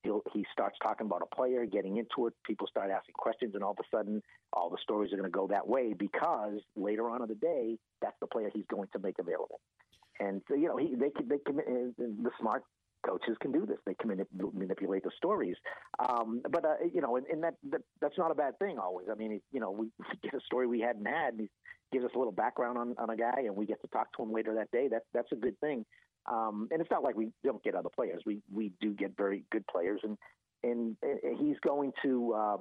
He'll, 0.04 0.22
he 0.32 0.46
starts 0.54 0.78
talking 0.82 1.08
about 1.08 1.24
a 1.24 1.36
player, 1.36 1.66
getting 1.66 1.98
into 1.98 2.28
it. 2.28 2.34
People 2.46 2.68
start 2.68 2.92
asking 2.92 3.14
questions, 3.18 3.56
and 3.56 3.64
all 3.64 3.72
of 3.72 3.80
a 3.80 3.96
sudden, 3.96 4.22
all 4.54 4.70
the 4.70 4.78
stories 4.84 5.12
are 5.12 5.18
going 5.18 5.32
to 5.32 5.36
go 5.36 5.48
that 5.48 5.68
way 5.68 5.94
because 5.98 6.60
later 6.76 7.10
on 7.10 7.24
in 7.24 7.28
the 7.28 7.36
day, 7.36 7.78
that's 8.02 8.16
the 8.22 8.28
player 8.28 8.52
he's 8.54 8.68
going 8.70 8.90
to 8.94 9.00
make 9.00 9.18
available. 9.18 9.60
And 10.20 10.42
so, 10.48 10.54
you 10.54 10.68
know, 10.68 10.78
he, 10.78 10.96
they 10.96 11.10
they 11.26 11.40
can, 11.40 11.58
the 11.98 12.32
smart 12.40 12.64
coaches 13.06 13.36
can 13.42 13.52
do 13.52 13.66
this. 13.66 13.78
They 13.86 13.94
can 13.96 14.10
manip- 14.10 14.54
manipulate 14.54 15.04
the 15.04 15.12
stories. 15.18 15.56
Um, 16.00 16.42
but 16.50 16.66
uh, 16.66 16.76
you 16.94 17.02
know, 17.02 17.18
and, 17.18 17.26
and 17.28 17.44
that, 17.44 17.56
that, 17.72 17.82
that's 18.02 18.18
not 18.18 18.32
a 18.32 18.36
bad 18.36 18.58
thing 18.60 18.78
always. 18.78 19.08
I 19.12 19.16
mean, 19.16 19.42
you 19.52 19.60
know, 19.60 19.72
we 19.72 19.88
get 20.24 20.34
a 20.34 20.42
story 20.46 20.68
we 20.68 20.80
hadn't 20.80 21.06
had, 21.06 21.34
and 21.34 21.42
he 21.42 21.50
gives 21.92 22.06
us 22.06 22.12
a 22.16 22.18
little 22.18 22.34
background 22.34 22.78
on, 22.78 22.96
on 22.98 23.10
a 23.10 23.18
guy, 23.18 23.44
and 23.46 23.56
we 23.56 23.66
get 23.66 23.82
to 23.82 23.88
talk 23.88 24.08
to 24.18 24.24
him 24.24 24.32
later 24.32 24.54
that 24.56 24.72
day. 24.72 24.88
That 24.88 25.04
that's 25.14 25.32
a 25.32 25.36
good 25.36 25.60
thing. 25.60 25.86
Um, 26.26 26.68
and 26.72 26.82
it's 26.82 26.92
not 26.92 27.04
like 27.04 27.16
we 27.16 27.30
don't 27.44 27.64
get 27.64 27.76
other 27.76 27.90
players. 27.90 28.22
We 28.26 28.42
we 28.54 28.72
do 28.82 28.94
get 28.94 29.16
very 29.18 29.44
good 29.52 29.66
players, 29.68 30.02
and 30.04 30.18
and 30.64 30.98
he's 31.40 31.58
going 31.66 31.94
to 32.04 32.34
uh, 32.34 32.58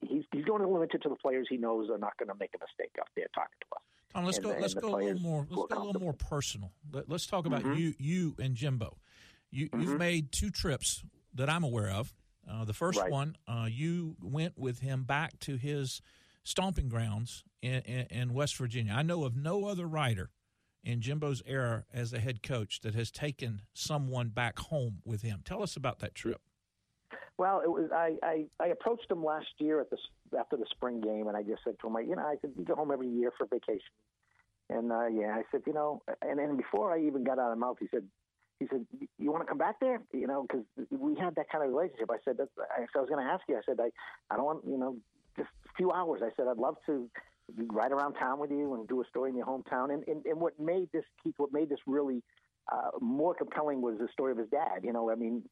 he's 0.00 0.24
he's 0.32 0.44
going 0.44 0.62
to 0.62 0.68
limit 0.68 0.90
it 0.94 1.02
to 1.02 1.08
the 1.08 1.16
players 1.16 1.46
he 1.50 1.56
knows 1.56 1.90
are 1.90 1.98
not 1.98 2.16
going 2.18 2.28
to 2.28 2.36
make 2.38 2.50
a 2.54 2.58
mistake 2.58 2.94
out 3.00 3.08
there 3.16 3.26
talking 3.34 3.56
to 3.60 3.76
us. 3.76 3.82
Tom, 4.14 4.24
let's 4.24 4.38
and, 4.38 4.46
go. 4.46 4.56
Let's 4.58 4.74
go 4.74 4.94
a 4.94 4.98
little 4.98 5.20
more. 5.20 5.46
Let's 5.48 5.72
go 5.72 5.82
a 5.82 5.84
little 5.84 6.02
more 6.02 6.12
personal. 6.12 6.72
Let, 6.92 7.10
us 7.10 7.26
talk 7.26 7.46
about 7.46 7.62
mm-hmm. 7.62 7.78
you, 7.78 7.94
you 7.98 8.36
and 8.38 8.54
Jimbo. 8.54 8.96
You, 9.50 9.68
have 9.72 9.82
mm-hmm. 9.82 9.98
made 9.98 10.32
two 10.32 10.50
trips 10.50 11.02
that 11.34 11.50
I'm 11.50 11.64
aware 11.64 11.90
of. 11.90 12.12
Uh, 12.48 12.64
the 12.64 12.72
first 12.72 12.98
right. 12.98 13.10
one, 13.10 13.36
uh, 13.46 13.66
you 13.70 14.16
went 14.22 14.58
with 14.58 14.80
him 14.80 15.04
back 15.04 15.38
to 15.40 15.56
his 15.56 16.00
stomping 16.42 16.88
grounds 16.88 17.44
in, 17.62 17.80
in, 17.82 18.06
in, 18.10 18.34
West 18.34 18.56
Virginia. 18.56 18.92
I 18.96 19.02
know 19.02 19.24
of 19.24 19.36
no 19.36 19.66
other 19.66 19.86
writer 19.86 20.30
in 20.82 21.00
Jimbo's 21.00 21.42
era 21.46 21.84
as 21.92 22.12
a 22.12 22.18
head 22.18 22.42
coach 22.42 22.80
that 22.80 22.94
has 22.94 23.10
taken 23.10 23.62
someone 23.74 24.28
back 24.28 24.58
home 24.58 24.98
with 25.04 25.22
him. 25.22 25.42
Tell 25.44 25.62
us 25.62 25.76
about 25.76 25.98
that 26.00 26.14
trip. 26.14 26.40
Well, 27.36 27.60
it 27.64 27.70
was 27.70 27.90
I, 27.94 28.16
I, 28.22 28.44
I 28.60 28.66
approached 28.68 29.10
him 29.10 29.24
last 29.24 29.48
year 29.58 29.80
at 29.80 29.90
the 29.90 29.96
after 30.38 30.56
the 30.56 30.66
spring 30.70 31.00
game, 31.00 31.26
and 31.26 31.36
I 31.36 31.42
just 31.42 31.64
said 31.64 31.74
to 31.80 31.86
him, 31.86 31.96
you 32.06 32.14
know, 32.14 32.22
I 32.22 32.36
said 32.40 32.50
you 32.56 32.64
go 32.64 32.74
home 32.74 32.90
every 32.90 33.08
year 33.08 33.32
for 33.36 33.46
vacation, 33.46 33.80
and 34.68 34.92
uh, 34.92 35.06
yeah, 35.06 35.34
I 35.34 35.42
said, 35.50 35.62
you 35.66 35.72
know, 35.72 36.02
and 36.22 36.38
then 36.38 36.56
before 36.56 36.92
I 36.92 37.00
even 37.00 37.24
got 37.24 37.38
out 37.38 37.50
of 37.50 37.58
mouth, 37.58 37.78
he 37.80 37.88
said, 37.90 38.04
he 38.60 38.66
said, 38.70 38.86
"You 39.18 39.32
want 39.32 39.42
to 39.42 39.48
come 39.48 39.58
back 39.58 39.80
there?" 39.80 40.00
You 40.12 40.26
know, 40.26 40.46
because 40.46 40.64
we 40.90 41.16
had 41.16 41.34
that 41.34 41.50
kind 41.50 41.64
of 41.64 41.70
relationship. 41.70 42.10
I 42.10 42.18
said, 42.24 42.36
That's, 42.38 42.50
I, 42.58 42.82
I 42.82 43.00
was 43.00 43.08
going 43.08 43.24
to 43.24 43.30
ask 43.30 43.42
you. 43.48 43.56
I 43.56 43.62
said, 43.66 43.80
I, 43.80 43.90
I 44.32 44.36
don't 44.36 44.44
want, 44.44 44.60
you 44.68 44.78
know, 44.78 44.96
just 45.36 45.48
a 45.66 45.72
few 45.76 45.90
hours. 45.90 46.20
I 46.22 46.30
said, 46.36 46.46
I'd 46.48 46.58
love 46.58 46.76
to, 46.86 47.10
ride 47.66 47.90
around 47.90 48.14
town 48.14 48.38
with 48.38 48.50
you 48.50 48.74
and 48.74 48.86
do 48.86 49.00
a 49.02 49.04
story 49.06 49.30
in 49.30 49.36
your 49.36 49.46
hometown. 49.46 49.92
And 49.92 50.06
and, 50.06 50.24
and 50.24 50.40
what 50.40 50.60
made 50.60 50.88
this 50.92 51.04
Keith, 51.24 51.34
what 51.38 51.52
made 51.52 51.68
this 51.68 51.80
really 51.86 52.22
uh, 52.70 52.90
more 53.00 53.34
compelling 53.34 53.80
was 53.82 53.98
the 53.98 54.08
story 54.12 54.32
of 54.32 54.38
his 54.38 54.48
dad. 54.50 54.84
You 54.84 54.92
know, 54.92 55.10
I 55.10 55.14
mean, 55.16 55.42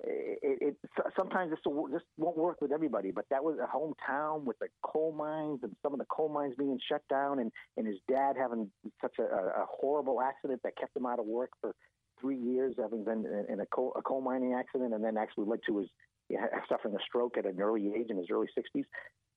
it, 0.00 0.58
it 0.60 0.76
sometimes 1.16 1.50
this 1.50 1.58
will, 1.66 1.88
this 1.88 2.02
won't 2.16 2.36
work 2.36 2.60
with 2.60 2.70
everybody, 2.70 3.10
but 3.10 3.24
that 3.30 3.42
was 3.42 3.58
a 3.58 3.66
hometown 3.66 4.44
with 4.44 4.58
the 4.60 4.68
coal 4.82 5.12
mines 5.12 5.60
and 5.62 5.74
some 5.82 5.92
of 5.92 5.98
the 5.98 6.04
coal 6.06 6.28
mines 6.28 6.54
being 6.56 6.78
shut 6.88 7.02
down, 7.10 7.40
and 7.40 7.50
and 7.76 7.86
his 7.86 7.96
dad 8.08 8.36
having 8.38 8.70
such 9.00 9.16
a, 9.18 9.24
a 9.24 9.66
horrible 9.68 10.20
accident 10.20 10.60
that 10.62 10.76
kept 10.76 10.96
him 10.96 11.06
out 11.06 11.18
of 11.18 11.26
work 11.26 11.50
for 11.60 11.74
three 12.20 12.38
years, 12.38 12.74
having 12.78 13.04
been 13.04 13.24
in 13.48 13.60
a 13.60 13.66
coal, 13.66 13.92
a 13.96 14.02
coal 14.02 14.20
mining 14.20 14.54
accident, 14.54 14.94
and 14.94 15.04
then 15.04 15.16
actually 15.16 15.46
led 15.46 15.60
to 15.66 15.78
his 15.78 15.88
suffering 16.68 16.94
a 16.94 17.02
stroke 17.06 17.36
at 17.38 17.46
an 17.46 17.60
early 17.60 17.92
age 17.96 18.06
in 18.10 18.16
his 18.16 18.26
early 18.30 18.48
60s. 18.56 18.84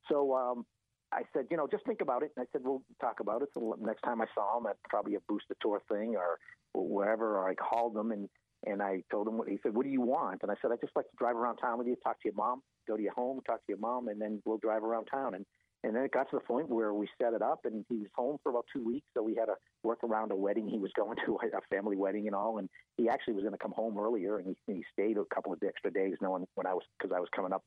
So 0.10 0.36
um, 0.36 0.66
I 1.12 1.24
said, 1.34 1.46
you 1.50 1.58
know, 1.58 1.68
just 1.70 1.86
think 1.86 2.02
about 2.02 2.24
it. 2.24 2.32
And 2.36 2.46
I 2.46 2.48
said, 2.52 2.62
we'll 2.64 2.84
talk 3.00 3.20
about 3.20 3.42
it. 3.42 3.50
So 3.54 3.78
next 3.80 4.02
time 4.02 4.22
I 4.22 4.26
saw 4.34 4.58
him 4.58 4.66
at 4.68 4.78
probably 4.90 5.16
a 5.16 5.20
booster 5.28 5.56
tour 5.62 5.82
thing 5.90 6.16
or 6.16 6.38
wherever, 6.74 7.38
or 7.38 7.50
I 7.50 7.56
called 7.56 7.96
him 7.96 8.12
and 8.12 8.30
and 8.66 8.82
I 8.82 9.02
told 9.10 9.28
him 9.28 9.40
what 9.40 9.48
he 9.48 9.58
said. 9.64 9.74
What 9.74 9.86
do 9.86 9.92
you 9.92 10.02
want? 10.02 10.42
And 10.44 10.52
I 10.52 10.56
said, 10.62 10.72
I'd 10.72 10.82
just 10.82 10.96
like 10.96 11.06
to 11.06 11.16
drive 11.18 11.36
around 11.36 11.58
town 11.58 11.80
with 11.80 11.88
you, 11.88 11.96
talk 12.04 12.22
to 12.22 12.28
your 12.30 12.36
mom, 12.36 12.62
go 12.88 12.96
to 12.96 13.02
your 13.02 13.14
home, 13.14 13.40
talk 13.46 13.58
to 13.58 13.70
your 13.70 13.80
mom, 13.80 14.08
and 14.08 14.22
then 14.22 14.40
we'll 14.46 14.60
drive 14.60 14.84
around 14.84 15.06
town. 15.06 15.34
And 15.34 15.48
and 15.84 15.96
then 15.96 16.04
it 16.04 16.12
got 16.12 16.30
to 16.30 16.36
the 16.36 16.42
point 16.42 16.70
where 16.70 16.94
we 16.94 17.08
set 17.20 17.34
it 17.34 17.42
up, 17.42 17.62
and 17.66 17.84
he 17.90 17.98
was 17.98 18.08
home 18.16 18.38
for 18.44 18.50
about 18.52 18.66
two 18.72 18.86
weeks. 18.86 19.08
So 19.16 19.24
we 19.24 19.36
had 19.36 19.46
to 19.46 19.56
work 19.84 20.04
around 20.04 20.32
a 20.32 20.36
wedding 20.36 20.68
he 20.70 20.78
was 20.78 20.92
going 20.96 21.18
to, 21.26 21.40
a 21.42 21.76
family 21.76 21.98
wedding 21.98 22.28
and 22.28 22.36
all. 22.36 22.60
And 22.60 22.70
he 22.98 23.10
actually 23.10 23.34
was 23.34 23.44
going 23.44 23.54
to 23.54 23.58
come 23.58 23.72
home 23.72 23.98
earlier, 23.98 24.38
and 24.38 24.56
he, 24.68 24.74
he 24.74 24.84
stayed 24.94 25.18
a 25.18 25.24
couple 25.34 25.52
of 25.52 25.60
extra 25.66 25.92
days, 25.92 26.16
knowing 26.22 26.46
when 26.56 26.68
I 26.68 26.74
was 26.74 26.84
because 27.00 27.16
I 27.16 27.20
was 27.20 27.30
coming 27.36 27.52
up 27.52 27.64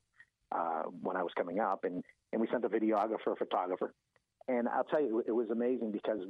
uh, 0.52 0.82
when 1.02 1.16
I 1.16 1.22
was 1.22 1.32
coming 1.36 1.58
up, 1.58 1.84
and 1.84 2.04
and 2.32 2.40
we 2.40 2.46
sent 2.50 2.64
a 2.64 2.68
videographer, 2.68 3.32
a 3.32 3.36
photographer, 3.36 3.92
and 4.46 4.68
I'll 4.68 4.84
tell 4.84 5.00
you, 5.00 5.22
it 5.26 5.32
was 5.32 5.50
amazing 5.50 5.90
because 5.90 6.20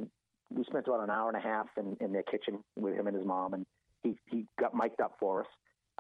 we 0.51 0.65
spent 0.65 0.87
about 0.87 1.03
an 1.03 1.11
hour 1.11 1.29
and 1.29 1.37
a 1.37 1.41
half 1.41 1.67
in, 1.77 1.97
in 2.01 2.13
their 2.13 2.23
kitchen 2.23 2.61
with 2.77 2.95
him 2.95 3.07
and 3.07 3.17
his 3.17 3.27
mom, 3.27 3.53
and 3.53 3.67
he 4.03 4.17
he 4.31 4.47
got 4.59 4.75
mic'd 4.75 5.01
up 5.03 5.17
for 5.21 5.43
us 5.43 5.49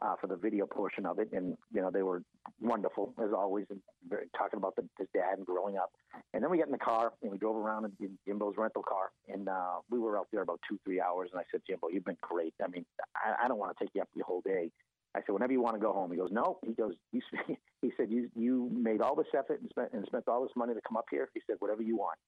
uh, 0.04 0.14
for 0.20 0.26
the 0.26 0.36
video 0.36 0.66
portion 0.66 1.06
of 1.06 1.18
it, 1.18 1.30
and 1.32 1.56
you 1.72 1.80
know 1.80 1.90
they 1.90 2.02
were 2.02 2.22
wonderful 2.60 3.14
as 3.22 3.30
always, 3.34 3.64
and 3.70 3.80
very, 4.08 4.26
talking 4.36 4.58
about 4.58 4.76
the, 4.76 4.82
his 4.98 5.08
dad 5.14 5.38
and 5.38 5.46
growing 5.46 5.76
up. 5.76 5.90
And 6.34 6.42
then 6.42 6.50
we 6.50 6.58
got 6.58 6.66
in 6.66 6.72
the 6.72 6.78
car 6.78 7.12
and 7.22 7.32
we 7.32 7.38
drove 7.38 7.56
around 7.56 7.90
in 8.00 8.18
Jimbo's 8.26 8.54
rental 8.58 8.82
car, 8.82 9.10
and 9.28 9.48
uh, 9.48 9.78
we 9.90 9.98
were 9.98 10.18
out 10.18 10.28
there 10.32 10.42
about 10.42 10.60
two 10.68 10.78
three 10.84 11.00
hours. 11.00 11.30
And 11.32 11.40
I 11.40 11.44
said, 11.50 11.62
Jimbo, 11.66 11.88
you've 11.88 12.04
been 12.04 12.18
great. 12.20 12.54
I 12.62 12.68
mean, 12.68 12.84
I, 13.16 13.44
I 13.44 13.48
don't 13.48 13.58
want 13.58 13.76
to 13.76 13.84
take 13.84 13.94
you 13.94 14.02
up 14.02 14.08
the 14.14 14.24
whole 14.24 14.42
day. 14.42 14.70
I 15.16 15.20
said, 15.20 15.32
whenever 15.32 15.52
you 15.52 15.62
want 15.62 15.76
to 15.76 15.80
go 15.80 15.92
home. 15.92 16.10
He 16.10 16.16
goes, 16.16 16.30
no. 16.32 16.58
He 16.66 16.72
goes, 16.72 16.94
you, 17.12 17.20
he 17.82 17.92
said, 17.96 18.10
you 18.10 18.28
you 18.34 18.68
made 18.72 19.00
all 19.00 19.14
this 19.14 19.28
effort 19.36 19.60
and 19.60 19.70
spent 19.70 19.92
and 19.92 20.04
spent 20.06 20.24
all 20.28 20.42
this 20.42 20.52
money 20.56 20.74
to 20.74 20.80
come 20.86 20.96
up 20.96 21.06
here. 21.10 21.28
He 21.34 21.40
said, 21.46 21.56
whatever 21.60 21.82
you 21.82 21.96
want. 21.96 22.18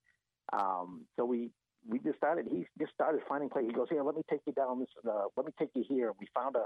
Um, 0.52 1.02
so 1.16 1.24
we 1.24 1.50
we 1.86 1.98
just 1.98 2.16
started. 2.16 2.46
He 2.50 2.66
just 2.78 2.94
started 2.94 3.20
finding 3.28 3.50
places. 3.50 3.70
He 3.70 3.76
goes, 3.76 3.88
here, 3.90 4.02
let 4.02 4.16
me 4.16 4.22
take 4.30 4.40
you 4.46 4.52
down 4.52 4.80
this. 4.80 4.88
Uh, 5.06 5.24
let 5.36 5.44
me 5.44 5.52
take 5.58 5.70
you 5.74 5.84
here. 5.86 6.12
We 6.18 6.26
found 6.34 6.56
a, 6.56 6.64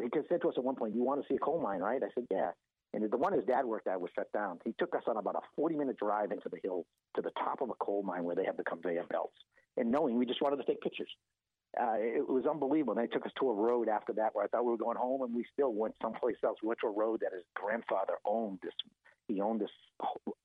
He 0.00 0.08
said 0.28 0.40
to 0.42 0.48
us 0.48 0.54
at 0.56 0.64
one 0.64 0.76
point, 0.76 0.92
Do 0.92 0.98
you 0.98 1.04
want 1.04 1.22
to 1.22 1.28
see 1.28 1.36
a 1.36 1.38
coal 1.38 1.60
mine, 1.60 1.80
right? 1.80 2.02
I 2.02 2.08
said, 2.14 2.26
yeah. 2.30 2.50
And 2.94 3.08
the 3.10 3.16
one 3.16 3.34
his 3.34 3.44
dad 3.44 3.66
worked 3.66 3.86
at 3.86 4.00
was 4.00 4.10
shut 4.14 4.32
down. 4.32 4.58
He 4.64 4.74
took 4.78 4.94
us 4.94 5.02
on 5.06 5.18
about 5.18 5.36
a 5.36 5.40
40 5.56 5.76
minute 5.76 5.98
drive 5.98 6.32
into 6.32 6.48
the 6.48 6.58
hills 6.62 6.86
to 7.16 7.22
the 7.22 7.30
top 7.38 7.60
of 7.60 7.70
a 7.70 7.74
coal 7.74 8.02
mine 8.02 8.24
where 8.24 8.34
they 8.34 8.44
have 8.44 8.56
the 8.56 8.64
conveyor 8.64 9.04
belts. 9.10 9.36
And 9.76 9.90
knowing 9.90 10.16
we 10.16 10.26
just 10.26 10.40
wanted 10.40 10.56
to 10.56 10.64
take 10.64 10.80
pictures 10.80 11.10
uh, 11.78 11.96
it 11.98 12.26
was 12.28 12.46
unbelievable. 12.46 12.96
And 12.96 13.02
they 13.02 13.12
took 13.12 13.26
us 13.26 13.32
to 13.40 13.50
a 13.50 13.54
road 13.54 13.88
after 13.88 14.12
that 14.14 14.34
where 14.34 14.44
I 14.44 14.48
thought 14.48 14.64
we 14.64 14.70
were 14.70 14.78
going 14.78 14.96
home, 14.96 15.22
and 15.22 15.34
we 15.34 15.44
still 15.52 15.72
went 15.72 15.94
someplace 16.00 16.36
else. 16.44 16.58
We 16.62 16.68
went 16.68 16.80
to 16.80 16.88
a 16.88 16.92
road 16.92 17.20
that 17.20 17.32
his 17.32 17.44
grandfather 17.54 18.14
owned. 18.24 18.58
This 18.62 18.72
he 19.26 19.42
owned 19.42 19.60
this 19.60 19.70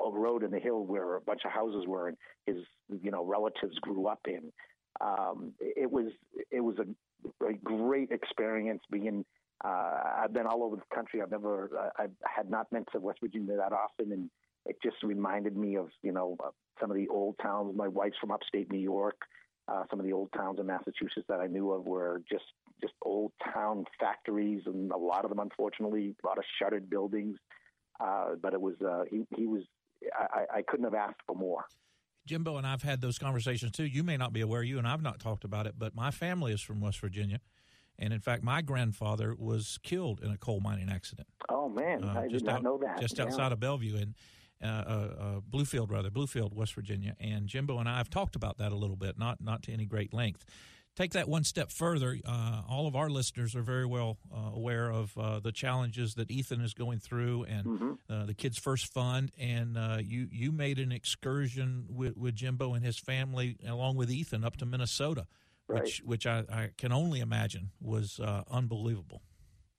road 0.01 0.43
in 0.43 0.51
the 0.51 0.59
hill 0.59 0.85
where 0.85 1.15
a 1.15 1.21
bunch 1.21 1.41
of 1.45 1.51
houses 1.51 1.85
were, 1.87 2.09
and 2.09 2.17
his 2.45 2.57
you 3.01 3.11
know 3.11 3.23
relatives 3.25 3.77
grew 3.79 4.07
up 4.07 4.19
in. 4.27 4.51
Um, 4.99 5.53
it 5.59 5.89
was 5.89 6.11
it 6.51 6.59
was 6.59 6.77
a, 6.79 6.85
a 7.47 7.53
great 7.53 8.11
experience 8.11 8.81
being. 8.91 9.25
Uh, 9.63 10.21
I've 10.23 10.33
been 10.33 10.45
all 10.45 10.63
over 10.63 10.75
the 10.75 10.95
country. 10.95 11.21
I've 11.21 11.31
never 11.31 11.91
I, 11.97 12.03
I 12.03 12.07
had 12.23 12.49
not 12.49 12.69
been 12.69 12.85
to 12.91 12.99
West 12.99 13.19
Virginia 13.21 13.55
that 13.57 13.71
often, 13.71 14.11
and 14.11 14.29
it 14.65 14.77
just 14.83 14.97
reminded 15.03 15.55
me 15.55 15.75
of 15.77 15.89
you 16.01 16.11
know 16.11 16.37
some 16.79 16.91
of 16.91 16.97
the 16.97 17.07
old 17.07 17.35
towns. 17.41 17.75
My 17.75 17.87
wife's 17.87 18.17
from 18.19 18.31
upstate 18.31 18.71
New 18.71 18.79
York. 18.79 19.17
Uh, 19.65 19.83
some 19.89 19.99
of 19.99 20.05
the 20.05 20.11
old 20.11 20.29
towns 20.33 20.59
in 20.59 20.65
Massachusetts 20.65 21.25
that 21.29 21.39
I 21.39 21.47
knew 21.47 21.71
of 21.71 21.85
were 21.85 22.21
just 22.29 22.43
just 22.81 22.93
old 23.01 23.31
town 23.53 23.85
factories, 23.99 24.63
and 24.65 24.91
a 24.91 24.97
lot 24.97 25.23
of 25.23 25.29
them, 25.29 25.39
unfortunately, 25.39 26.15
a 26.23 26.27
lot 26.27 26.37
of 26.37 26.43
shuttered 26.59 26.89
buildings. 26.89 27.37
Uh, 27.99 28.35
but 28.41 28.53
it 28.53 28.59
was 28.59 28.75
uh, 28.81 29.03
he 29.09 29.23
he 29.35 29.47
was 29.47 29.63
I, 30.13 30.57
I 30.57 30.61
couldn't 30.63 30.85
have 30.85 30.93
asked 30.93 31.21
for 31.25 31.35
more. 31.35 31.65
Jimbo 32.25 32.57
and 32.57 32.65
I've 32.65 32.83
had 32.83 33.01
those 33.01 33.17
conversations 33.17 33.71
too. 33.71 33.85
You 33.85 34.03
may 34.03 34.17
not 34.17 34.33
be 34.33 34.41
aware, 34.41 34.63
you 34.63 34.77
and 34.77 34.87
I've 34.87 35.01
not 35.01 35.19
talked 35.19 35.43
about 35.43 35.67
it, 35.67 35.75
but 35.77 35.95
my 35.95 36.11
family 36.11 36.53
is 36.53 36.61
from 36.61 36.81
West 36.81 36.99
Virginia. 36.99 37.39
And 37.99 38.11
in 38.11 38.19
fact, 38.19 38.43
my 38.43 38.61
grandfather 38.61 39.35
was 39.37 39.79
killed 39.83 40.19
in 40.21 40.31
a 40.31 40.37
coal 40.37 40.59
mining 40.59 40.89
accident. 40.89 41.27
Oh 41.49 41.69
man, 41.69 42.03
uh, 42.03 42.21
I 42.21 42.27
did 42.27 42.43
not 42.43 42.55
out, 42.55 42.63
know 42.63 42.77
that. 42.79 42.99
Just 42.99 43.17
yeah. 43.17 43.25
outside 43.25 43.51
of 43.51 43.59
Bellevue, 43.59 43.95
and 43.97 44.15
uh, 44.63 44.67
uh, 44.67 44.69
uh, 45.19 45.39
Bluefield, 45.41 45.91
rather 45.91 46.09
Bluefield, 46.09 46.53
West 46.53 46.73
Virginia. 46.73 47.15
And 47.19 47.47
Jimbo 47.47 47.77
and 47.77 47.87
I 47.87 47.97
have 47.97 48.09
talked 48.09 48.35
about 48.35 48.57
that 48.57 48.71
a 48.71 48.75
little 48.75 48.95
bit, 48.95 49.19
not 49.19 49.41
not 49.41 49.61
to 49.63 49.71
any 49.71 49.85
great 49.85 50.13
length. 50.13 50.45
Take 50.95 51.13
that 51.13 51.27
one 51.27 51.43
step 51.43 51.71
further. 51.71 52.17
Uh, 52.23 52.61
all 52.69 52.85
of 52.85 52.95
our 52.95 53.09
listeners 53.09 53.55
are 53.55 53.63
very 53.63 53.85
well 53.85 54.17
uh, 54.31 54.51
aware 54.53 54.91
of 54.91 55.13
the 55.43 55.51
challenges 55.51 56.15
that 56.15 56.29
Ethan 56.29 56.61
is 56.61 56.73
going 56.73 56.99
through, 56.99 57.43
and 57.45 57.65
mm-hmm. 57.65 58.25
the 58.27 58.33
Kids 58.33 58.59
First 58.59 58.93
Fund. 58.93 59.31
And 59.39 59.75
you 60.05 60.27
you 60.31 60.51
made 60.51 60.77
an 60.79 60.91
excursion 60.91 61.85
with, 61.89 62.15
with 62.15 62.35
Jimbo 62.35 62.73
and 62.73 62.85
his 62.85 62.99
family, 62.99 63.57
along 63.67 63.95
with 63.95 64.11
Ethan, 64.11 64.43
up 64.43 64.57
to 64.57 64.65
Minnesota. 64.65 65.25
Right. 65.67 65.83
which 65.83 66.01
which 66.05 66.27
I, 66.27 66.43
I, 66.51 66.69
can 66.77 66.91
only 66.91 67.21
imagine 67.21 67.71
was 67.81 68.19
uh, 68.19 68.43
unbelievable. 68.51 69.21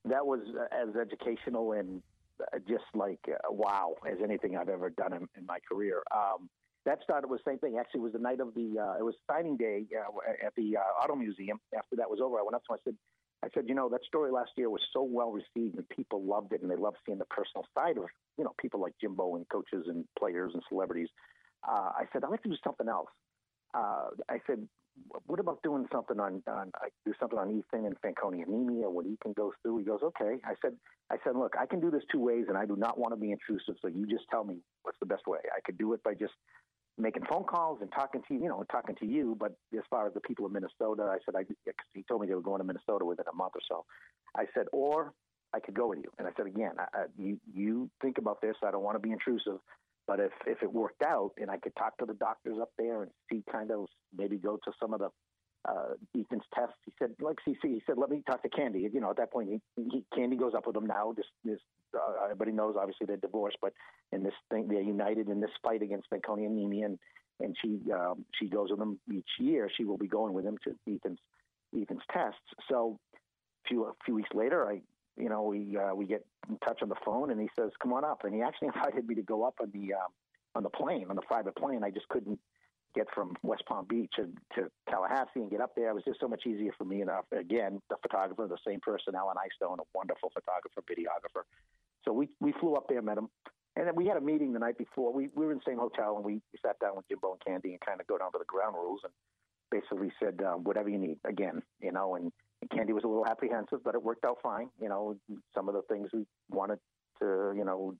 That 0.06 0.26
was 0.26 0.40
as 0.72 0.96
educational 0.96 1.72
and 1.72 2.02
uh, 2.40 2.58
just 2.66 2.84
like 2.94 3.20
uh, 3.28 3.52
wow 3.52 3.94
as 4.10 4.18
anything 4.22 4.56
I've 4.56 4.70
ever 4.70 4.90
done 4.90 5.12
in, 5.12 5.28
in 5.36 5.46
my 5.46 5.58
career. 5.68 6.02
Um, 6.14 6.48
that 6.86 7.02
started 7.02 7.28
with 7.28 7.40
the 7.44 7.50
same 7.50 7.58
thing. 7.58 7.78
Actually, 7.78 8.00
it 8.00 8.04
was 8.04 8.12
the 8.12 8.18
night 8.18 8.40
of 8.40 8.54
the 8.54 8.78
uh, 8.78 8.98
it 8.98 9.04
was 9.04 9.14
signing 9.30 9.56
day 9.56 9.84
uh, 9.96 10.46
at 10.46 10.54
the 10.56 10.76
uh, 10.76 11.02
Auto 11.02 11.16
Museum. 11.16 11.58
After 11.76 11.96
that 11.96 12.10
was 12.10 12.20
over, 12.22 12.38
I 12.38 12.42
went 12.42 12.54
up 12.54 12.64
to 12.66 12.74
him. 12.74 12.78
I 12.78 12.84
said, 12.84 12.96
I 13.44 13.48
said, 13.54 13.64
you 13.68 13.74
know, 13.74 13.88
that 13.88 14.04
story 14.04 14.30
last 14.30 14.50
year 14.56 14.70
was 14.70 14.82
so 14.92 15.02
well 15.02 15.32
received, 15.32 15.76
and 15.76 15.88
people 15.88 16.22
loved 16.22 16.52
it, 16.52 16.62
and 16.62 16.70
they 16.70 16.76
loved 16.76 16.98
seeing 17.06 17.18
the 17.18 17.26
personal 17.26 17.66
side 17.74 17.96
of 17.96 18.04
you 18.38 18.44
know 18.44 18.54
people 18.60 18.80
like 18.80 18.92
Jimbo 19.00 19.36
and 19.36 19.48
coaches 19.48 19.84
and 19.88 20.04
players 20.18 20.52
and 20.54 20.62
celebrities. 20.68 21.08
Uh, 21.66 21.90
I 21.96 22.04
said, 22.12 22.24
I'd 22.24 22.30
like 22.30 22.42
to 22.42 22.50
do 22.50 22.56
something 22.62 22.88
else. 22.88 23.08
Uh, 23.72 24.10
I 24.28 24.38
said, 24.46 24.68
what 25.26 25.40
about 25.40 25.62
doing 25.62 25.86
something 25.92 26.20
on, 26.20 26.42
on 26.46 26.70
do 27.04 27.12
something 27.18 27.38
on 27.38 27.50
Ethan 27.50 27.86
and 27.86 27.96
Fanconi 28.00 28.46
anemia, 28.46 28.88
what 28.88 29.04
he 29.04 29.16
can 29.22 29.32
go 29.32 29.52
through? 29.62 29.78
He 29.78 29.84
goes, 29.84 30.00
okay. 30.02 30.36
I 30.44 30.54
said, 30.62 30.74
I 31.10 31.16
said, 31.24 31.36
look, 31.36 31.54
I 31.58 31.66
can 31.66 31.80
do 31.80 31.90
this 31.90 32.02
two 32.12 32.20
ways, 32.20 32.46
and 32.48 32.56
I 32.56 32.66
do 32.66 32.76
not 32.76 32.98
want 32.98 33.12
to 33.12 33.20
be 33.20 33.32
intrusive. 33.32 33.74
So 33.82 33.88
you 33.88 34.06
just 34.06 34.24
tell 34.30 34.44
me 34.44 34.58
what's 34.82 34.98
the 35.00 35.06
best 35.06 35.26
way. 35.26 35.38
I 35.54 35.60
could 35.64 35.78
do 35.78 35.92
it 35.94 36.02
by 36.02 36.14
just 36.14 36.34
making 36.98 37.24
phone 37.28 37.44
calls 37.44 37.78
and 37.80 37.90
talking 37.92 38.22
to 38.28 38.34
you, 38.34 38.42
you 38.42 38.48
know, 38.48 38.64
talking 38.70 38.94
to 38.96 39.06
you. 39.06 39.36
But 39.38 39.56
as 39.72 39.84
far 39.90 40.06
as 40.06 40.14
the 40.14 40.20
people 40.20 40.46
of 40.46 40.52
Minnesota, 40.52 41.02
I 41.04 41.18
said, 41.24 41.34
I, 41.36 41.44
he 41.92 42.04
told 42.04 42.20
me 42.20 42.26
they 42.26 42.34
were 42.34 42.40
going 42.40 42.60
to 42.60 42.64
Minnesota 42.64 43.04
within 43.04 43.26
a 43.32 43.34
month 43.34 43.52
or 43.54 43.60
so. 43.68 43.84
I 44.36 44.44
said, 44.54 44.66
or 44.72 45.12
I 45.52 45.60
could 45.60 45.74
go 45.74 45.88
with 45.88 45.98
you. 45.98 46.10
And 46.18 46.26
I 46.26 46.30
said, 46.36 46.46
again, 46.46 46.72
I, 46.78 46.84
I, 46.92 47.04
you, 47.16 47.38
you 47.52 47.90
think 48.00 48.18
about 48.18 48.40
this. 48.40 48.56
I 48.64 48.70
don't 48.70 48.82
want 48.82 48.96
to 48.96 49.00
be 49.00 49.12
intrusive. 49.12 49.58
But 50.06 50.20
if, 50.20 50.32
if 50.46 50.62
it 50.62 50.72
worked 50.72 51.02
out 51.02 51.32
and 51.38 51.50
I 51.50 51.56
could 51.56 51.74
talk 51.76 51.96
to 51.98 52.06
the 52.06 52.14
doctors 52.14 52.58
up 52.60 52.70
there 52.78 53.02
and 53.02 53.10
see 53.30 53.42
kind 53.50 53.70
of 53.70 53.86
maybe 54.16 54.36
go 54.36 54.58
to 54.64 54.72
some 54.80 54.92
of 54.92 55.00
the 55.00 55.08
uh, 55.68 55.94
Ethan's 56.18 56.42
test. 56.54 56.72
he 56.84 56.92
said, 56.98 57.10
like 57.20 57.36
CC, 57.46 57.56
he 57.62 57.82
said, 57.86 57.96
let 57.96 58.10
me 58.10 58.22
talk 58.26 58.42
to 58.42 58.48
Candy. 58.48 58.88
You 58.92 59.00
know, 59.00 59.10
at 59.10 59.16
that 59.16 59.32
point, 59.32 59.48
he, 59.48 59.60
he, 59.76 60.04
Candy 60.14 60.36
goes 60.36 60.52
up 60.54 60.66
with 60.66 60.76
him 60.76 60.86
now. 60.86 61.12
Just 61.16 61.28
this, 61.44 61.58
uh, 61.94 62.24
everybody 62.24 62.52
knows, 62.52 62.74
obviously, 62.78 63.06
they're 63.06 63.16
divorced, 63.16 63.58
but 63.62 63.72
in 64.12 64.22
this 64.22 64.34
thing, 64.50 64.68
they're 64.68 64.82
united 64.82 65.28
in 65.28 65.40
this 65.40 65.50
fight 65.62 65.82
against 65.82 66.08
Fanconi 66.10 66.46
anemia, 66.46 66.86
and 66.86 66.98
and 67.40 67.56
she 67.60 67.80
um, 67.92 68.24
she 68.38 68.46
goes 68.48 68.70
with 68.70 68.80
him 68.80 69.00
each 69.12 69.28
year. 69.40 69.68
She 69.76 69.84
will 69.84 69.98
be 69.98 70.06
going 70.06 70.34
with 70.34 70.44
him 70.44 70.56
to 70.64 70.74
Ethan's 70.86 71.18
Ethan's 71.76 72.02
tests. 72.12 72.38
So 72.70 73.00
a 73.12 73.68
few 73.68 73.84
a 73.86 73.92
few 74.04 74.14
weeks 74.14 74.30
later, 74.32 74.68
I 74.68 74.82
you 75.16 75.28
know, 75.28 75.42
we 75.42 75.76
uh, 75.76 75.94
we 75.94 76.06
get 76.06 76.24
in 76.48 76.58
touch 76.58 76.80
on 76.82 76.88
the 76.88 76.96
phone, 77.04 77.30
and 77.30 77.40
he 77.40 77.48
says, 77.58 77.70
"Come 77.80 77.92
on 77.92 78.04
up." 78.04 78.24
And 78.24 78.34
he 78.34 78.42
actually 78.42 78.68
invited 78.74 79.06
me 79.06 79.14
to 79.16 79.22
go 79.22 79.44
up 79.44 79.54
on 79.60 79.70
the 79.72 79.94
um, 79.94 80.10
on 80.54 80.62
the 80.62 80.70
plane, 80.70 81.06
on 81.10 81.16
the 81.16 81.22
private 81.22 81.56
plane. 81.56 81.82
I 81.84 81.90
just 81.90 82.08
couldn't 82.08 82.38
get 82.94 83.06
from 83.14 83.34
West 83.42 83.64
Palm 83.66 83.86
Beach 83.88 84.12
to, 84.16 84.28
to 84.54 84.70
Tallahassee 84.88 85.40
and 85.40 85.50
get 85.50 85.60
up 85.60 85.74
there. 85.74 85.90
It 85.90 85.94
was 85.94 86.04
just 86.04 86.20
so 86.20 86.28
much 86.28 86.46
easier 86.46 86.72
for 86.76 86.84
me. 86.84 87.00
And 87.00 87.10
uh, 87.10 87.22
again, 87.36 87.80
the 87.90 87.96
photographer, 88.02 88.46
the 88.46 88.58
same 88.66 88.80
person, 88.80 89.14
Allen 89.14 89.36
Eyestone, 89.38 89.78
a 89.80 89.86
wonderful 89.94 90.30
photographer, 90.32 90.82
videographer. 90.82 91.42
So 92.04 92.12
we 92.12 92.28
we 92.40 92.52
flew 92.60 92.74
up 92.74 92.86
there, 92.88 93.02
met 93.02 93.18
him, 93.18 93.28
and 93.76 93.86
then 93.86 93.94
we 93.94 94.06
had 94.06 94.16
a 94.16 94.20
meeting 94.20 94.52
the 94.52 94.58
night 94.58 94.78
before. 94.78 95.12
We 95.12 95.28
we 95.34 95.46
were 95.46 95.52
in 95.52 95.58
the 95.58 95.70
same 95.70 95.78
hotel, 95.78 96.16
and 96.16 96.24
we, 96.24 96.34
we 96.34 96.58
sat 96.64 96.78
down 96.78 96.96
with 96.96 97.08
Jimbo 97.08 97.32
and 97.32 97.44
Candy 97.44 97.70
and 97.70 97.80
kind 97.80 98.00
of 98.00 98.06
go 98.06 98.18
down 98.18 98.32
to 98.32 98.38
the 98.38 98.44
ground 98.44 98.76
rules 98.76 99.00
and 99.04 99.12
basically 99.70 100.12
said, 100.20 100.44
um, 100.46 100.64
"Whatever 100.64 100.88
you 100.88 100.98
need." 100.98 101.18
Again, 101.24 101.62
you 101.80 101.92
know, 101.92 102.14
and 102.14 102.30
Candy 102.70 102.92
was 102.92 103.04
a 103.04 103.08
little 103.08 103.26
apprehensive, 103.26 103.82
but 103.82 103.94
it 103.94 104.02
worked 104.02 104.24
out 104.24 104.38
fine. 104.42 104.68
You 104.80 104.88
know, 104.88 105.16
some 105.54 105.68
of 105.68 105.74
the 105.74 105.82
things 105.82 106.10
we 106.12 106.26
wanted 106.50 106.78
to 107.20 107.52
you 107.56 107.64
know 107.64 107.94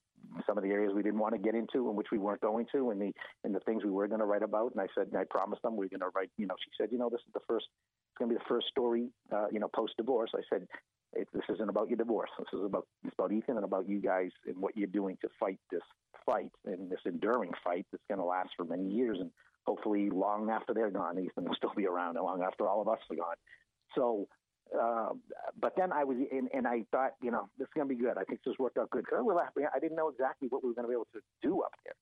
some 0.47 0.59
of 0.59 0.65
the 0.65 0.71
areas 0.71 0.93
we 0.95 1.03
didn't 1.03 1.19
want 1.19 1.35
to 1.35 1.41
get 1.41 1.55
into 1.55 1.89
and 1.89 1.97
which 1.97 2.09
we 2.11 2.19
weren't 2.19 2.41
going 2.41 2.67
to, 2.73 2.91
and 2.91 3.01
the 3.01 3.13
and 3.45 3.55
the 3.55 3.61
things 3.61 3.85
we 3.85 3.91
were 3.91 4.09
going 4.09 4.21
to 4.21 4.27
write 4.27 4.43
about. 4.43 4.73
And 4.73 4.81
I 4.81 4.87
said, 4.95 5.09
and 5.09 5.17
I 5.17 5.25
promised 5.29 5.63
them 5.63 5.77
we 5.77 5.87
are 5.87 5.89
going 5.89 6.01
to 6.01 6.11
write. 6.15 6.31
You 6.37 6.47
know, 6.47 6.57
she 6.63 6.71
said, 6.79 6.91
you 6.93 6.99
know, 6.99 7.09
this 7.11 7.21
is 7.27 7.33
the 7.33 7.41
first. 7.47 7.67
It's 8.11 8.19
going 8.19 8.31
to 8.31 8.35
be 8.37 8.39
the 8.39 8.49
first 8.49 8.69
story, 8.69 9.09
uh, 9.33 9.47
you 9.51 9.59
know, 9.59 9.69
post 9.75 9.95
divorce. 9.97 10.31
I 10.37 10.43
said, 10.49 10.69
this 11.15 11.43
isn't 11.49 11.69
about 11.69 11.89
your 11.89 11.97
divorce. 11.97 12.31
This 12.39 12.49
is 12.53 12.65
about 12.65 12.87
it's 13.05 13.15
about 13.19 13.33
Ethan 13.33 13.57
and 13.57 13.65
about 13.65 13.89
you 13.89 14.01
guys 14.01 14.31
and 14.47 14.57
what 14.59 14.77
you're 14.77 14.87
doing 14.87 15.17
to 15.23 15.29
fight 15.39 15.59
this 15.71 15.83
fight 16.27 16.51
and 16.65 16.91
this 16.91 17.01
enduring 17.05 17.53
fight 17.63 17.87
that's 17.93 18.05
going 18.09 18.19
to 18.19 18.25
last 18.25 18.51
for 18.57 18.65
many 18.65 18.89
years 18.89 19.19
and 19.21 19.31
hopefully 19.67 20.11
long 20.11 20.51
after 20.51 20.75
they're 20.75 20.91
gone, 20.91 21.19
Ethan 21.19 21.45
will 21.45 21.55
still 21.55 21.73
be 21.77 21.87
around 21.87 22.17
and 22.17 22.25
long 22.25 22.43
after 22.43 22.69
all 22.69 22.81
of 22.81 22.89
us 22.89 22.99
are 23.11 23.17
gone. 23.17 23.37
So 23.95 24.29
uh, 24.79 25.11
but 25.61 25.75
then 25.77 25.93
I 25.93 26.05
was, 26.05 26.17
and, 26.33 26.49
and 26.53 26.67
I 26.67 26.85
thought, 26.91 27.13
you 27.23 27.31
know, 27.31 27.49
this 27.59 27.67
is 27.67 27.73
going 27.75 27.89
to 27.89 27.95
be 27.95 28.01
good. 28.01 28.17
I 28.19 28.25
think 28.25 28.41
this 28.45 28.55
worked 28.59 28.79
out 28.79 28.91
good 28.91 29.05
because 29.05 29.25
I 29.75 29.79
didn't 29.79 29.97
know 29.97 30.09
exactly 30.09 30.49
what 30.49 30.63
we 30.63 30.69
were 30.69 30.75
going 30.75 30.87
to 30.87 30.89
be 30.89 30.95
able 30.95 31.09
to 31.15 31.21
do 31.43 31.63
up 31.63 31.73
there. 31.85 31.95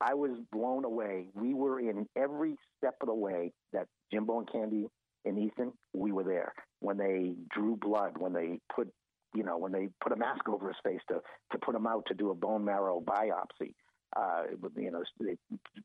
I 0.00 0.14
was 0.14 0.32
blown 0.50 0.84
away. 0.84 1.28
We 1.34 1.54
were 1.54 1.78
in 1.78 2.06
every 2.16 2.56
step 2.76 2.96
of 3.02 3.06
the 3.06 3.14
way 3.14 3.52
that 3.72 3.86
Jimbo 4.12 4.40
and 4.40 4.50
Candy 4.50 4.88
and 5.24 5.38
Ethan, 5.38 5.72
we 5.92 6.10
were 6.10 6.24
there. 6.24 6.52
When 6.80 6.96
they 6.96 7.34
drew 7.54 7.76
blood, 7.76 8.18
when 8.18 8.32
they 8.32 8.58
put, 8.74 8.88
you 9.34 9.44
know, 9.44 9.58
when 9.58 9.70
they 9.70 9.88
put 10.02 10.12
a 10.12 10.16
mask 10.16 10.48
over 10.48 10.68
his 10.68 10.76
face 10.84 11.00
to 11.08 11.20
to 11.52 11.58
put 11.58 11.74
him 11.74 11.86
out 11.86 12.04
to 12.08 12.14
do 12.14 12.30
a 12.30 12.34
bone 12.34 12.64
marrow 12.64 13.00
biopsy. 13.00 13.74
Uh, 14.14 14.42
you 14.76 14.90
know, 14.90 15.02
they, 15.20 15.36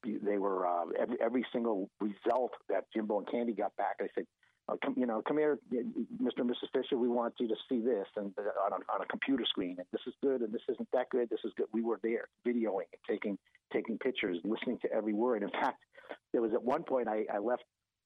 they 0.04 0.38
were 0.38 0.68
uh, 0.68 0.84
every, 1.00 1.18
every 1.22 1.46
single 1.54 1.90
result 2.02 2.52
that 2.68 2.84
Jimbo 2.94 3.20
and 3.20 3.32
Candy 3.32 3.54
got 3.54 3.74
back. 3.78 3.98
I 4.02 4.08
said, 4.16 4.26
uh, 4.70 4.76
come, 4.84 4.96
you 4.98 5.06
know, 5.06 5.22
come 5.26 5.38
here, 5.38 5.58
Mr. 5.74 6.40
and 6.40 6.50
Mrs. 6.50 6.70
Fisher. 6.74 6.98
We 6.98 7.08
want 7.08 7.36
you 7.40 7.48
to 7.48 7.56
see 7.70 7.80
this 7.80 8.06
and 8.16 8.34
uh, 8.38 8.42
on 8.66 8.74
a, 8.74 8.94
on 8.94 9.02
a 9.02 9.06
computer 9.06 9.46
screen, 9.48 9.76
and 9.78 9.88
this 9.92 10.02
is 10.06 10.14
good, 10.22 10.42
and 10.42 10.54
this 10.54 10.62
isn't 10.70 10.90
that 10.92 11.10
good. 11.10 11.30
This 11.30 11.40
is 11.46 11.52
good. 11.56 11.68
We 11.72 11.84
were 11.84 12.00
there, 12.04 12.28
videoing, 12.46 12.88
and 12.92 13.02
taking 13.10 13.38
taking 13.72 13.98
pictures, 13.98 14.38
listening 14.44 14.80
to 14.82 14.92
every 14.92 15.14
word. 15.14 15.44
In 15.44 15.50
fact, 15.50 15.84
there 16.34 16.42
was 16.42 16.52
at 16.54 16.62
one 16.62 16.84
point 16.84 17.08
I, 17.08 17.26
I 17.34 17.38
left 17.40 17.64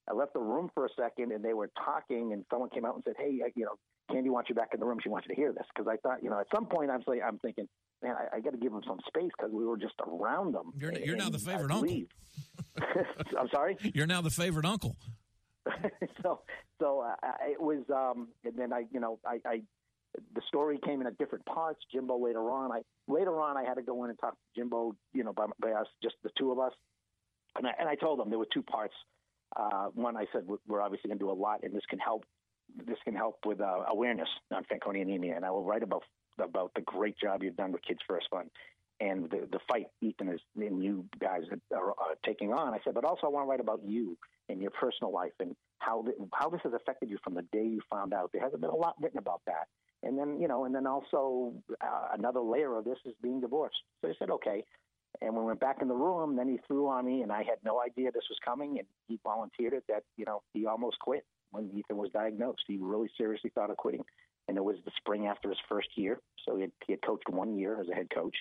I 0.08 0.14
left 0.14 0.34
the 0.34 0.40
room 0.40 0.70
for 0.74 0.86
a 0.86 0.88
second, 0.98 1.32
and 1.32 1.44
they 1.44 1.54
were 1.54 1.70
talking, 1.84 2.32
and 2.32 2.44
someone 2.50 2.70
came 2.70 2.84
out 2.84 2.94
and 2.94 3.04
said, 3.04 3.14
"Hey, 3.18 3.40
you 3.54 3.64
know, 3.64 3.74
Candy 4.10 4.30
wants 4.30 4.48
you 4.48 4.54
back 4.54 4.68
in 4.72 4.80
the 4.80 4.86
room. 4.86 4.98
She 5.02 5.08
wants 5.08 5.26
you 5.28 5.34
to 5.34 5.40
hear 5.40 5.52
this." 5.52 5.66
Because 5.74 5.88
I 5.88 5.96
thought, 5.96 6.22
you 6.22 6.30
know, 6.30 6.38
at 6.38 6.46
some 6.54 6.66
point 6.66 6.90
I'm 6.90 7.02
saying, 7.08 7.22
I'm 7.26 7.38
thinking, 7.38 7.68
man, 8.02 8.14
I, 8.16 8.36
I 8.36 8.40
got 8.40 8.50
to 8.50 8.58
give 8.58 8.72
them 8.72 8.82
some 8.86 8.98
space 9.08 9.30
because 9.36 9.52
we 9.52 9.64
were 9.64 9.76
just 9.76 9.94
around 10.06 10.54
them. 10.54 10.72
You're, 10.78 10.92
you're 11.04 11.16
now 11.16 11.30
the 11.30 11.38
favorite 11.38 11.72
uncle. 11.72 12.02
I'm 13.38 13.48
sorry. 13.52 13.76
You're 13.94 14.06
now 14.06 14.20
the 14.20 14.30
favorite 14.30 14.66
uncle. 14.66 14.96
so 16.22 16.40
so 16.80 17.00
uh, 17.00 17.14
it 17.46 17.60
was 17.60 17.84
um 17.90 18.28
and 18.44 18.56
then 18.56 18.72
i 18.72 18.84
you 18.92 19.00
know 19.00 19.18
i 19.26 19.38
i 19.46 19.62
the 20.34 20.42
story 20.48 20.78
came 20.84 21.00
in 21.00 21.06
at 21.06 21.16
different 21.16 21.44
parts 21.46 21.80
jimbo 21.90 22.18
later 22.18 22.50
on. 22.50 22.70
I 22.70 22.82
later 23.08 23.40
on 23.40 23.56
i 23.56 23.64
had 23.64 23.74
to 23.74 23.82
go 23.82 24.04
in 24.04 24.10
and 24.10 24.18
talk 24.18 24.32
to 24.32 24.60
jimbo 24.60 24.94
you 25.12 25.24
know 25.24 25.32
by, 25.32 25.46
by 25.60 25.72
us 25.72 25.86
just 26.02 26.16
the 26.22 26.30
two 26.38 26.52
of 26.52 26.58
us. 26.58 26.72
And 27.56 27.66
i 27.66 27.72
and 27.78 27.88
i 27.88 27.94
told 27.94 28.18
them 28.18 28.30
there 28.30 28.38
were 28.38 28.48
two 28.52 28.62
parts. 28.62 28.94
Uh 29.56 29.86
one 29.94 30.16
i 30.16 30.26
said 30.32 30.42
we're 30.66 30.82
obviously 30.82 31.08
going 31.08 31.18
to 31.18 31.24
do 31.24 31.30
a 31.30 31.32
lot 31.32 31.60
and 31.62 31.74
this 31.74 31.84
can 31.88 31.98
help 31.98 32.24
this 32.86 32.98
can 33.04 33.14
help 33.14 33.38
with 33.44 33.60
uh, 33.60 33.84
awareness 33.88 34.28
on 34.50 34.64
fanconi 34.64 35.02
anemia 35.02 35.36
and 35.36 35.44
i 35.44 35.50
will 35.50 35.64
write 35.64 35.82
about 35.82 36.02
about 36.40 36.72
the 36.74 36.80
great 36.80 37.18
job 37.18 37.42
you've 37.42 37.56
done 37.56 37.70
with 37.70 37.82
kids 37.82 38.00
first 38.08 38.26
fund 38.30 38.48
and 39.02 39.30
the 39.30 39.48
the 39.50 39.58
fight 39.68 39.86
Ethan 40.00 40.28
is 40.28 40.40
and 40.56 40.82
you 40.82 41.04
guys 41.20 41.42
are, 41.74 41.90
are 41.90 42.14
taking 42.24 42.52
on. 42.52 42.72
I 42.72 42.78
said, 42.84 42.94
but 42.94 43.04
also 43.04 43.26
I 43.26 43.30
want 43.30 43.46
to 43.46 43.50
write 43.50 43.60
about 43.60 43.80
you 43.84 44.16
and 44.48 44.60
your 44.60 44.70
personal 44.70 45.12
life 45.12 45.32
and 45.40 45.54
how 45.78 46.02
the, 46.02 46.12
how 46.32 46.48
this 46.48 46.60
has 46.64 46.72
affected 46.72 47.10
you 47.10 47.18
from 47.22 47.34
the 47.34 47.42
day 47.52 47.64
you 47.64 47.80
found 47.90 48.12
out. 48.12 48.30
There 48.32 48.42
hasn't 48.42 48.60
been 48.60 48.70
a 48.70 48.76
lot 48.76 48.94
written 49.00 49.18
about 49.18 49.42
that. 49.46 49.68
And 50.02 50.18
then 50.18 50.40
you 50.40 50.48
know, 50.48 50.64
and 50.64 50.74
then 50.74 50.86
also 50.86 51.54
uh, 51.80 52.08
another 52.18 52.40
layer 52.40 52.76
of 52.76 52.84
this 52.84 52.98
is 53.04 53.14
being 53.22 53.40
divorced. 53.40 53.76
So 54.00 54.08
I 54.08 54.14
said, 54.18 54.30
okay. 54.30 54.64
And 55.20 55.36
we 55.36 55.44
went 55.44 55.60
back 55.60 55.78
in 55.82 55.88
the 55.88 55.94
room. 55.94 56.36
Then 56.36 56.48
he 56.48 56.58
threw 56.66 56.88
on 56.88 57.04
me, 57.04 57.22
and 57.22 57.30
I 57.30 57.42
had 57.42 57.58
no 57.64 57.80
idea 57.80 58.10
this 58.10 58.24
was 58.30 58.38
coming. 58.44 58.78
And 58.78 58.88
he 59.08 59.20
volunteered 59.22 59.74
it 59.74 59.84
that 59.88 60.02
you 60.16 60.24
know 60.24 60.42
he 60.52 60.66
almost 60.66 60.98
quit 60.98 61.24
when 61.50 61.70
Ethan 61.76 61.96
was 61.96 62.10
diagnosed. 62.12 62.62
He 62.66 62.78
really 62.80 63.10
seriously 63.16 63.50
thought 63.54 63.70
of 63.70 63.76
quitting, 63.76 64.02
and 64.48 64.56
it 64.56 64.64
was 64.64 64.76
the 64.84 64.90
spring 64.96 65.26
after 65.26 65.50
his 65.50 65.58
first 65.68 65.88
year. 65.96 66.18
So 66.46 66.56
he 66.56 66.62
had, 66.62 66.72
he 66.86 66.92
had 66.94 67.02
coached 67.02 67.28
one 67.28 67.56
year 67.56 67.80
as 67.80 67.88
a 67.88 67.94
head 67.94 68.08
coach, 68.12 68.36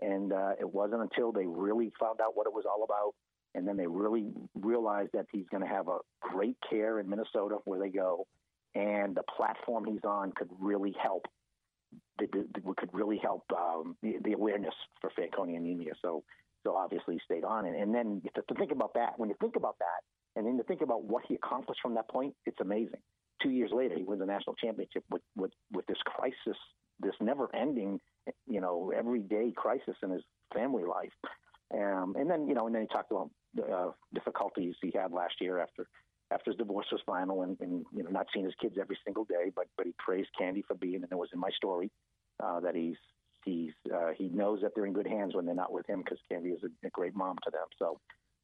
and 0.00 0.32
uh, 0.32 0.52
it 0.58 0.72
wasn't 0.72 1.02
until 1.02 1.32
they 1.32 1.46
really 1.46 1.92
found 2.00 2.20
out 2.20 2.36
what 2.36 2.46
it 2.46 2.52
was 2.52 2.64
all 2.64 2.84
about, 2.84 3.14
and 3.54 3.66
then 3.66 3.76
they 3.76 3.86
really 3.86 4.26
realized 4.54 5.10
that 5.14 5.26
he's 5.32 5.46
going 5.50 5.62
to 5.62 5.68
have 5.68 5.88
a 5.88 5.98
great 6.20 6.56
care 6.68 6.98
in 7.00 7.08
Minnesota 7.08 7.56
where 7.64 7.78
they 7.78 7.88
go, 7.88 8.26
and 8.74 9.14
the 9.14 9.22
platform 9.36 9.84
he's 9.84 10.04
on 10.04 10.32
could 10.32 10.48
really 10.58 10.94
help. 11.00 11.26
The, 12.18 12.26
the, 12.26 12.74
could 12.76 12.90
really 12.92 13.18
help 13.18 13.44
um, 13.56 13.96
the, 14.02 14.16
the, 14.24 14.32
awareness 14.32 14.74
for 15.00 15.10
Fanconi 15.10 15.56
anemia. 15.56 15.92
So, 16.02 16.24
so 16.64 16.76
obviously 16.76 17.14
he 17.14 17.20
stayed 17.24 17.44
on, 17.44 17.66
and, 17.66 17.76
and 17.76 17.94
then 17.94 18.22
to, 18.34 18.42
to 18.42 18.54
think 18.54 18.72
about 18.72 18.94
that. 18.94 19.16
When 19.16 19.28
you 19.28 19.36
think 19.40 19.56
about 19.56 19.76
that, 19.78 20.02
and 20.36 20.46
then 20.46 20.56
to 20.56 20.64
think 20.64 20.80
about 20.80 21.04
what 21.04 21.24
he 21.26 21.34
accomplished 21.34 21.80
from 21.82 21.94
that 21.94 22.08
point, 22.08 22.34
it's 22.46 22.60
amazing. 22.60 23.00
Two 23.42 23.50
years 23.50 23.70
later, 23.72 23.94
he 23.96 24.02
wins 24.02 24.22
a 24.22 24.26
national 24.26 24.56
championship 24.56 25.04
with 25.10 25.22
with, 25.36 25.52
with 25.72 25.86
this 25.86 25.98
crisis, 26.04 26.58
this 27.00 27.14
never-ending 27.20 28.00
you 28.46 28.60
know, 28.60 28.92
everyday 28.96 29.52
crisis 29.54 29.96
in 30.02 30.10
his 30.10 30.22
family 30.54 30.84
life. 30.84 31.12
Um, 31.72 32.14
and 32.18 32.30
then, 32.30 32.46
you 32.48 32.54
know, 32.54 32.66
and 32.66 32.74
then 32.74 32.82
he 32.82 32.88
talked 32.88 33.10
about 33.10 33.30
uh, 33.62 33.90
difficulties 34.14 34.74
he 34.82 34.92
had 34.94 35.12
last 35.12 35.34
year 35.40 35.58
after 35.58 35.86
after 36.30 36.50
his 36.50 36.58
divorce 36.58 36.86
was 36.90 37.00
final, 37.04 37.42
and, 37.42 37.56
and 37.60 37.84
you 37.94 38.02
know, 38.02 38.10
not 38.10 38.26
seeing 38.32 38.46
his 38.46 38.54
kids 38.60 38.76
every 38.80 38.98
single 39.04 39.24
day. 39.24 39.50
But 39.54 39.66
but 39.76 39.86
he 39.86 39.94
praised 39.98 40.30
Candy 40.38 40.62
for 40.66 40.74
being, 40.74 40.96
and 40.96 41.08
it 41.10 41.18
was 41.18 41.28
in 41.32 41.40
my 41.40 41.50
story 41.56 41.90
uh, 42.42 42.60
that 42.60 42.74
he's 42.74 42.96
he's 43.44 43.72
uh, 43.92 44.10
he 44.16 44.28
knows 44.28 44.60
that 44.62 44.72
they're 44.74 44.86
in 44.86 44.92
good 44.92 45.06
hands 45.06 45.34
when 45.34 45.46
they're 45.46 45.54
not 45.54 45.72
with 45.72 45.88
him 45.88 46.00
because 46.00 46.18
Candy 46.30 46.50
is 46.50 46.62
a, 46.64 46.86
a, 46.86 46.90
great 46.90 47.14
mom 47.14 47.36
to 47.44 47.50
them. 47.50 47.66
So 47.78 48.00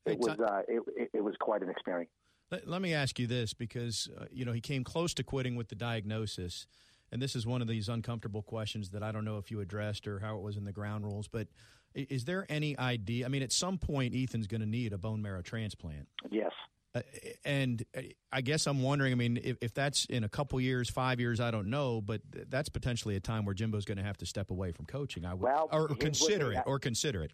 it 0.07 0.19
was 0.19 0.39
uh, 0.39 0.63
it, 0.69 1.11
it, 1.15 1.25
was 1.25 1.35
quite 1.41 1.63
an 1.63 1.71
experience. 1.71 2.11
Let, 2.51 2.69
let 2.69 2.83
me 2.83 2.95
ask 2.95 3.19
you 3.19 3.27
this 3.27 3.55
because 3.55 4.09
uh, 4.21 4.27
you 4.31 4.45
know 4.45 4.53
he 4.53 4.61
came 4.61 4.85
close 4.85 5.15
to 5.15 5.23
quitting 5.23 5.57
with 5.57 5.69
the 5.69 5.75
diagnosis 5.75 6.67
and 7.13 7.21
this 7.21 7.35
is 7.35 7.47
one 7.47 7.61
of 7.61 7.69
these 7.69 7.89
uncomfortable 7.89 8.43
questions 8.43 8.91
that 8.91 9.03
I 9.03 9.13
don't 9.13 9.25
know 9.25 9.39
if 9.39 9.51
you 9.51 9.61
addressed 9.61 10.07
or 10.07 10.21
how 10.21 10.37
it 10.37 10.43
was 10.43 10.57
in 10.57 10.65
the 10.65 10.73
ground 10.73 11.05
rules, 11.05 11.29
but 11.29 11.49
is 11.95 12.25
there 12.25 12.47
any 12.49 12.79
idea? 12.79 13.27
I 13.27 13.29
mean, 13.29 13.43
at 13.43 13.53
some 13.53 13.79
point, 13.79 14.15
Ethan's 14.15 14.47
going 14.47 14.61
to 14.61 14.67
need 14.67 14.93
a 14.93 14.99
bone 14.99 15.23
marrow 15.23 15.43
transplant. 15.43 16.09
Yes. 16.31 16.53
Uh, 16.95 17.03
and 17.45 17.85
uh, 17.97 18.01
I 18.33 18.41
guess 18.41 18.67
I'm 18.67 18.83
wondering. 18.83 19.13
I 19.13 19.17
mean, 19.17 19.41
if, 19.43 19.57
if, 19.61 19.75
that's 19.75 20.07
in 20.07 20.25
a 20.25 20.29
couple 20.29 20.61
years, 20.61 20.91
five 20.91 21.21
years, 21.21 21.41
I 21.41 21.51
don't 21.51 21.69
know, 21.69 22.01
but 22.01 22.21
that's 22.49 22.69
potentially 22.69 23.15
a 23.15 23.21
time 23.21 23.45
where 23.45 23.55
Jimbo's 23.55 23.85
going 23.85 23.99
to 23.99 24.05
have 24.05 24.17
to 24.19 24.27
step 24.27 24.51
away 24.51 24.73
from 24.73 24.87
coaching. 24.87 25.25
I 25.25 25.35
would, 25.35 25.43
well, 25.43 25.69
or, 25.73 25.89
consider 25.89 26.53
it, 26.53 26.63
or 26.67 26.79
consider 26.81 27.23
it. 27.23 27.33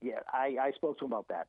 Yeah, 0.00 0.20
I, 0.32 0.56
I 0.60 0.70
spoke 0.76 0.98
to 0.98 1.06
him 1.06 1.12
about 1.12 1.26
that, 1.28 1.46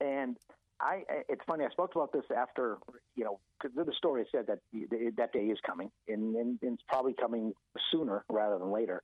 and 0.00 0.36
I 0.80 1.04
it's 1.28 1.40
funny. 1.46 1.64
I 1.64 1.70
spoke 1.70 1.94
about 1.94 2.12
this 2.12 2.24
after 2.36 2.78
you 3.14 3.24
know 3.24 3.40
the 3.62 3.92
story 3.96 4.26
said 4.30 4.46
that 4.48 4.58
that 5.16 5.32
day 5.32 5.46
is 5.46 5.58
coming, 5.64 5.90
and, 6.08 6.34
and 6.36 6.58
it's 6.60 6.82
probably 6.88 7.14
coming 7.14 7.54
sooner 7.90 8.24
rather 8.28 8.58
than 8.58 8.70
later. 8.70 9.02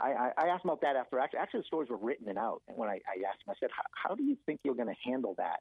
I, 0.00 0.30
I, 0.36 0.46
asked 0.48 0.64
him 0.64 0.70
about 0.70 0.82
that 0.82 0.96
after 0.96 1.18
actually, 1.18 1.40
actually 1.40 1.60
the 1.60 1.66
stories 1.66 1.90
were 1.90 1.96
written 1.96 2.28
and 2.28 2.38
out. 2.38 2.62
And 2.68 2.76
when 2.76 2.88
I, 2.88 3.00
I 3.06 3.28
asked 3.28 3.42
him, 3.44 3.50
I 3.50 3.54
said, 3.58 3.70
"How 3.92 4.14
do 4.14 4.22
you 4.22 4.36
think 4.46 4.60
you're 4.62 4.76
going 4.76 4.88
to 4.88 5.10
handle 5.10 5.34
that?" 5.38 5.58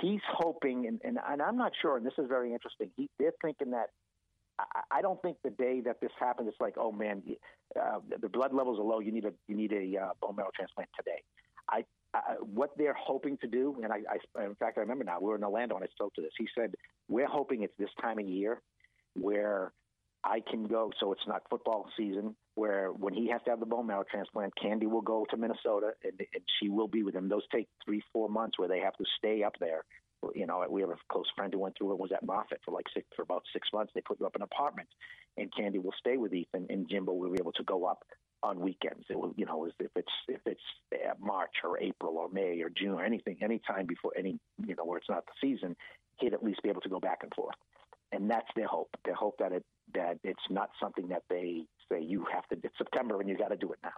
He's 0.00 0.20
hoping, 0.28 0.86
and, 0.86 1.00
and, 1.04 1.18
and 1.28 1.42
I'm 1.42 1.56
not 1.56 1.72
sure. 1.80 1.96
And 1.96 2.04
this 2.04 2.14
is 2.18 2.26
very 2.28 2.52
interesting. 2.52 2.90
He, 2.96 3.08
they're 3.18 3.34
thinking 3.42 3.70
that 3.70 3.90
I, 4.58 4.98
I 4.98 5.02
don't 5.02 5.20
think 5.22 5.36
the 5.44 5.50
day 5.50 5.80
that 5.84 6.00
this 6.00 6.10
happens, 6.18 6.48
it's 6.48 6.60
like, 6.60 6.74
oh 6.76 6.92
man, 6.92 7.22
uh, 7.80 7.98
the 8.20 8.28
blood 8.28 8.52
levels 8.52 8.78
are 8.78 8.84
low. 8.84 9.00
You 9.00 9.12
need 9.12 9.24
a 9.24 9.32
you 9.48 9.56
need 9.56 9.72
a 9.72 10.00
uh, 10.00 10.08
bone 10.20 10.36
marrow 10.36 10.50
transplant 10.54 10.90
today. 10.96 11.22
I 11.68 11.84
uh, 12.14 12.34
what 12.40 12.70
they're 12.76 12.96
hoping 12.98 13.38
to 13.38 13.46
do, 13.46 13.76
and 13.82 13.92
I, 13.92 14.00
I, 14.38 14.44
in 14.44 14.54
fact, 14.56 14.76
I 14.76 14.82
remember 14.82 15.04
now 15.04 15.18
we 15.20 15.28
were 15.28 15.36
in 15.36 15.44
Orlando 15.44 15.76
and 15.76 15.84
I 15.84 15.88
spoke 15.88 16.14
to 16.14 16.20
this. 16.20 16.32
He 16.38 16.46
said, 16.56 16.74
"We're 17.08 17.28
hoping 17.28 17.62
it's 17.62 17.72
this 17.78 17.88
time 18.00 18.18
of 18.18 18.26
year 18.26 18.60
where 19.14 19.72
I 20.24 20.40
can 20.40 20.66
go, 20.66 20.90
so 21.00 21.12
it's 21.12 21.26
not 21.26 21.42
football 21.48 21.88
season. 21.96 22.36
Where 22.54 22.92
when 23.12 23.22
he 23.22 23.30
has 23.30 23.42
to 23.44 23.50
have 23.50 23.60
the 23.60 23.66
bone 23.66 23.86
marrow 23.86 24.04
transplant, 24.10 24.54
Candy 24.56 24.86
will 24.86 25.02
go 25.02 25.26
to 25.30 25.36
Minnesota 25.36 25.90
and, 26.02 26.14
and 26.18 26.42
she 26.58 26.68
will 26.70 26.88
be 26.88 27.02
with 27.02 27.14
him. 27.14 27.28
Those 27.28 27.42
take 27.52 27.68
three, 27.84 28.02
four 28.12 28.28
months 28.28 28.58
where 28.58 28.68
they 28.68 28.78
have 28.80 28.96
to 28.96 29.04
stay 29.18 29.42
up 29.42 29.54
there. 29.60 29.84
You 30.34 30.46
know, 30.46 30.64
we 30.70 30.80
have 30.80 30.90
a 30.90 30.96
close 31.10 31.26
friend 31.36 31.52
who 31.52 31.58
went 31.58 31.76
through 31.76 31.92
it. 31.92 31.98
Was 31.98 32.12
at 32.12 32.24
Moffitt 32.24 32.60
for 32.64 32.70
like 32.70 32.86
six 32.94 33.06
for 33.16 33.22
about 33.22 33.42
six 33.52 33.68
months. 33.74 33.92
They 33.94 34.00
put 34.00 34.20
you 34.20 34.26
up 34.26 34.36
in 34.36 34.42
an 34.42 34.48
apartment, 34.50 34.88
and 35.36 35.52
Candy 35.54 35.80
will 35.80 35.94
stay 35.98 36.16
with 36.16 36.32
Ethan, 36.32 36.68
and 36.70 36.88
Jimbo 36.88 37.12
will 37.12 37.32
be 37.32 37.40
able 37.40 37.52
to 37.52 37.64
go 37.64 37.84
up 37.86 38.04
on 38.44 38.60
weekends. 38.60 39.04
It 39.10 39.18
will, 39.18 39.34
you 39.36 39.46
know, 39.46 39.66
if 39.66 39.90
it's 39.96 40.12
if 40.28 40.40
it's 40.46 40.60
uh, 40.94 41.14
March 41.20 41.50
or 41.64 41.80
April 41.80 42.18
or 42.18 42.28
May 42.28 42.62
or 42.62 42.70
June 42.70 42.92
or 42.92 43.04
anything, 43.04 43.38
any 43.42 43.60
time 43.66 43.86
before 43.86 44.12
any, 44.16 44.38
you 44.64 44.76
know, 44.76 44.84
where 44.84 44.98
it's 44.98 45.10
not 45.10 45.26
the 45.26 45.32
season, 45.40 45.74
he'd 46.20 46.34
at 46.34 46.44
least 46.44 46.62
be 46.62 46.68
able 46.68 46.82
to 46.82 46.88
go 46.88 47.00
back 47.00 47.18
and 47.24 47.34
forth. 47.34 47.56
And 48.12 48.30
that's 48.30 48.48
their 48.54 48.68
hope. 48.68 48.90
Their 49.04 49.14
hope 49.14 49.38
that 49.40 49.50
it 49.50 49.64
that 49.94 50.18
it's 50.24 50.42
not 50.50 50.70
something 50.80 51.08
that 51.08 51.22
they 51.28 51.64
say 51.90 52.02
you 52.02 52.26
have 52.32 52.46
to. 52.48 52.56
It's 52.62 52.76
September 52.78 53.20
and 53.20 53.28
you 53.28 53.36
got 53.36 53.48
to 53.48 53.56
do 53.56 53.72
it 53.72 53.78
now. 53.82 53.90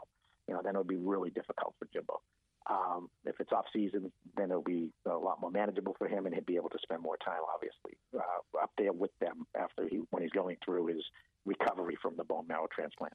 You 0.48 0.54
know, 0.54 0.60
then 0.62 0.74
it 0.74 0.78
would 0.78 0.88
be 0.88 0.96
really 0.96 1.30
difficult 1.30 1.74
for 1.78 1.88
Jimbo. 1.92 2.20
Um, 2.68 3.10
if 3.26 3.40
it's 3.40 3.52
off 3.52 3.66
season, 3.72 4.10
then 4.36 4.50
it'll 4.50 4.62
be 4.62 4.90
a 5.06 5.10
lot 5.10 5.40
more 5.40 5.50
manageable 5.50 5.94
for 5.98 6.08
him, 6.08 6.24
and 6.24 6.34
he'd 6.34 6.46
be 6.46 6.56
able 6.56 6.70
to 6.70 6.78
spend 6.82 7.02
more 7.02 7.18
time, 7.18 7.40
obviously, 7.52 7.98
uh, 8.16 8.62
up 8.62 8.70
there 8.78 8.92
with 8.92 9.10
them 9.20 9.46
after 9.54 9.86
he 9.86 10.00
when 10.10 10.22
he's 10.22 10.32
going 10.32 10.56
through 10.64 10.86
his 10.86 11.02
recovery 11.44 11.98
from 12.00 12.16
the 12.16 12.24
bone 12.24 12.46
marrow 12.48 12.66
transplant. 12.74 13.12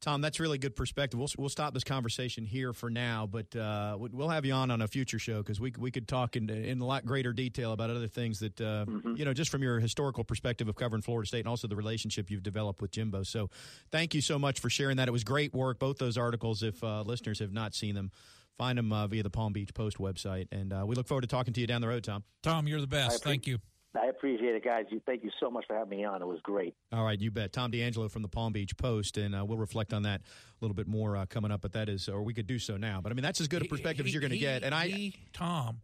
Tom, 0.00 0.22
that's 0.22 0.40
really 0.40 0.56
good 0.56 0.74
perspective. 0.74 1.18
We'll, 1.18 1.28
we'll 1.36 1.50
stop 1.50 1.74
this 1.74 1.84
conversation 1.84 2.46
here 2.46 2.72
for 2.72 2.88
now, 2.88 3.28
but 3.30 3.54
uh, 3.54 3.98
we'll 3.98 4.30
have 4.30 4.46
you 4.46 4.54
on 4.54 4.70
on 4.70 4.80
a 4.80 4.88
future 4.88 5.18
show 5.18 5.38
because 5.38 5.60
we, 5.60 5.74
we 5.78 5.90
could 5.90 6.08
talk 6.08 6.36
in, 6.36 6.48
in 6.48 6.80
a 6.80 6.86
lot 6.86 7.04
greater 7.04 7.34
detail 7.34 7.72
about 7.72 7.90
other 7.90 8.08
things 8.08 8.38
that, 8.40 8.58
uh, 8.60 8.86
mm-hmm. 8.86 9.16
you 9.16 9.26
know, 9.26 9.34
just 9.34 9.50
from 9.50 9.62
your 9.62 9.78
historical 9.78 10.24
perspective 10.24 10.68
of 10.68 10.76
covering 10.76 11.02
Florida 11.02 11.26
State 11.28 11.40
and 11.40 11.48
also 11.48 11.68
the 11.68 11.76
relationship 11.76 12.30
you've 12.30 12.42
developed 12.42 12.80
with 12.80 12.92
Jimbo. 12.92 13.24
So 13.24 13.50
thank 13.92 14.14
you 14.14 14.22
so 14.22 14.38
much 14.38 14.60
for 14.60 14.70
sharing 14.70 14.96
that. 14.96 15.08
It 15.08 15.12
was 15.12 15.24
great 15.24 15.52
work, 15.52 15.78
both 15.78 15.98
those 15.98 16.16
articles, 16.16 16.62
if 16.62 16.82
uh, 16.82 17.02
listeners 17.02 17.38
have 17.40 17.52
not 17.52 17.74
seen 17.74 17.94
them. 17.94 18.10
Find 18.56 18.76
them 18.76 18.92
uh, 18.92 19.06
via 19.06 19.22
the 19.22 19.30
Palm 19.30 19.52
Beach 19.52 19.72
Post 19.72 19.98
website. 19.98 20.48
And 20.52 20.72
uh, 20.72 20.84
we 20.86 20.94
look 20.94 21.08
forward 21.08 21.22
to 21.22 21.26
talking 21.26 21.54
to 21.54 21.60
you 21.60 21.66
down 21.66 21.80
the 21.80 21.88
road, 21.88 22.04
Tom. 22.04 22.24
Tom, 22.42 22.66
you're 22.66 22.80
the 22.80 22.86
best. 22.86 23.22
Thank 23.24 23.46
you. 23.46 23.58
I 23.94 24.06
appreciate 24.06 24.54
it, 24.54 24.64
guys. 24.64 24.86
You, 24.90 25.00
thank 25.04 25.24
you 25.24 25.30
so 25.40 25.50
much 25.50 25.66
for 25.66 25.74
having 25.74 25.98
me 25.98 26.04
on. 26.04 26.22
It 26.22 26.26
was 26.26 26.38
great. 26.42 26.74
All 26.92 27.04
right, 27.04 27.20
you 27.20 27.30
bet. 27.30 27.52
Tom 27.52 27.72
D'Angelo 27.72 28.08
from 28.08 28.22
the 28.22 28.28
Palm 28.28 28.52
Beach 28.52 28.76
Post, 28.76 29.16
and 29.16 29.34
uh, 29.34 29.44
we'll 29.44 29.58
reflect 29.58 29.92
on 29.92 30.02
that 30.02 30.20
a 30.20 30.64
little 30.64 30.76
bit 30.76 30.86
more 30.86 31.16
uh, 31.16 31.26
coming 31.26 31.50
up. 31.50 31.60
But 31.60 31.72
that 31.72 31.88
is, 31.88 32.08
or 32.08 32.22
we 32.22 32.32
could 32.32 32.46
do 32.46 32.58
so 32.58 32.76
now. 32.76 33.00
But 33.00 33.10
I 33.10 33.14
mean, 33.14 33.24
that's 33.24 33.40
as 33.40 33.48
good 33.48 33.62
a 33.62 33.64
perspective 33.64 34.06
he, 34.06 34.10
as 34.10 34.14
you're 34.14 34.20
going 34.20 34.30
to 34.30 34.38
get. 34.38 34.62
And 34.62 34.74
I, 34.74 34.86
he, 34.86 35.14
Tom, 35.32 35.80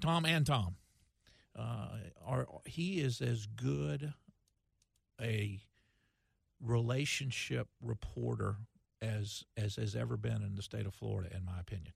Tom, 0.00 0.24
and 0.24 0.46
Tom, 0.46 0.76
uh, 1.58 1.88
are 2.24 2.46
he 2.64 3.00
is 3.00 3.20
as 3.20 3.46
good 3.46 4.14
a 5.20 5.60
relationship 6.64 7.68
reporter 7.82 8.56
as 9.02 9.44
as 9.56 9.76
has 9.76 9.94
ever 9.94 10.16
been 10.16 10.42
in 10.42 10.54
the 10.54 10.62
state 10.62 10.86
of 10.86 10.94
Florida, 10.94 11.28
in 11.36 11.44
my 11.44 11.60
opinion. 11.60 11.92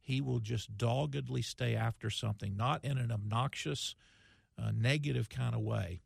He 0.00 0.20
will 0.20 0.40
just 0.40 0.76
doggedly 0.76 1.42
stay 1.42 1.74
after 1.76 2.10
something, 2.10 2.56
not 2.56 2.84
in 2.84 2.98
an 2.98 3.10
obnoxious 3.10 3.94
uh, 4.58 4.70
negative 4.74 5.28
kind 5.28 5.54
of 5.54 5.60
way. 5.60 6.00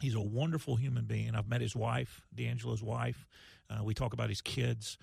He's 0.00 0.14
a 0.14 0.20
wonderful 0.20 0.76
human 0.76 1.04
being. 1.06 1.34
I've 1.34 1.48
met 1.48 1.60
his 1.60 1.74
wife, 1.74 2.22
D'Angelo's 2.34 2.82
wife. 2.82 3.26
Uh, 3.68 3.82
we 3.82 3.94
talk 3.94 4.12
about 4.12 4.28
his 4.28 4.40
kids. 4.40 4.96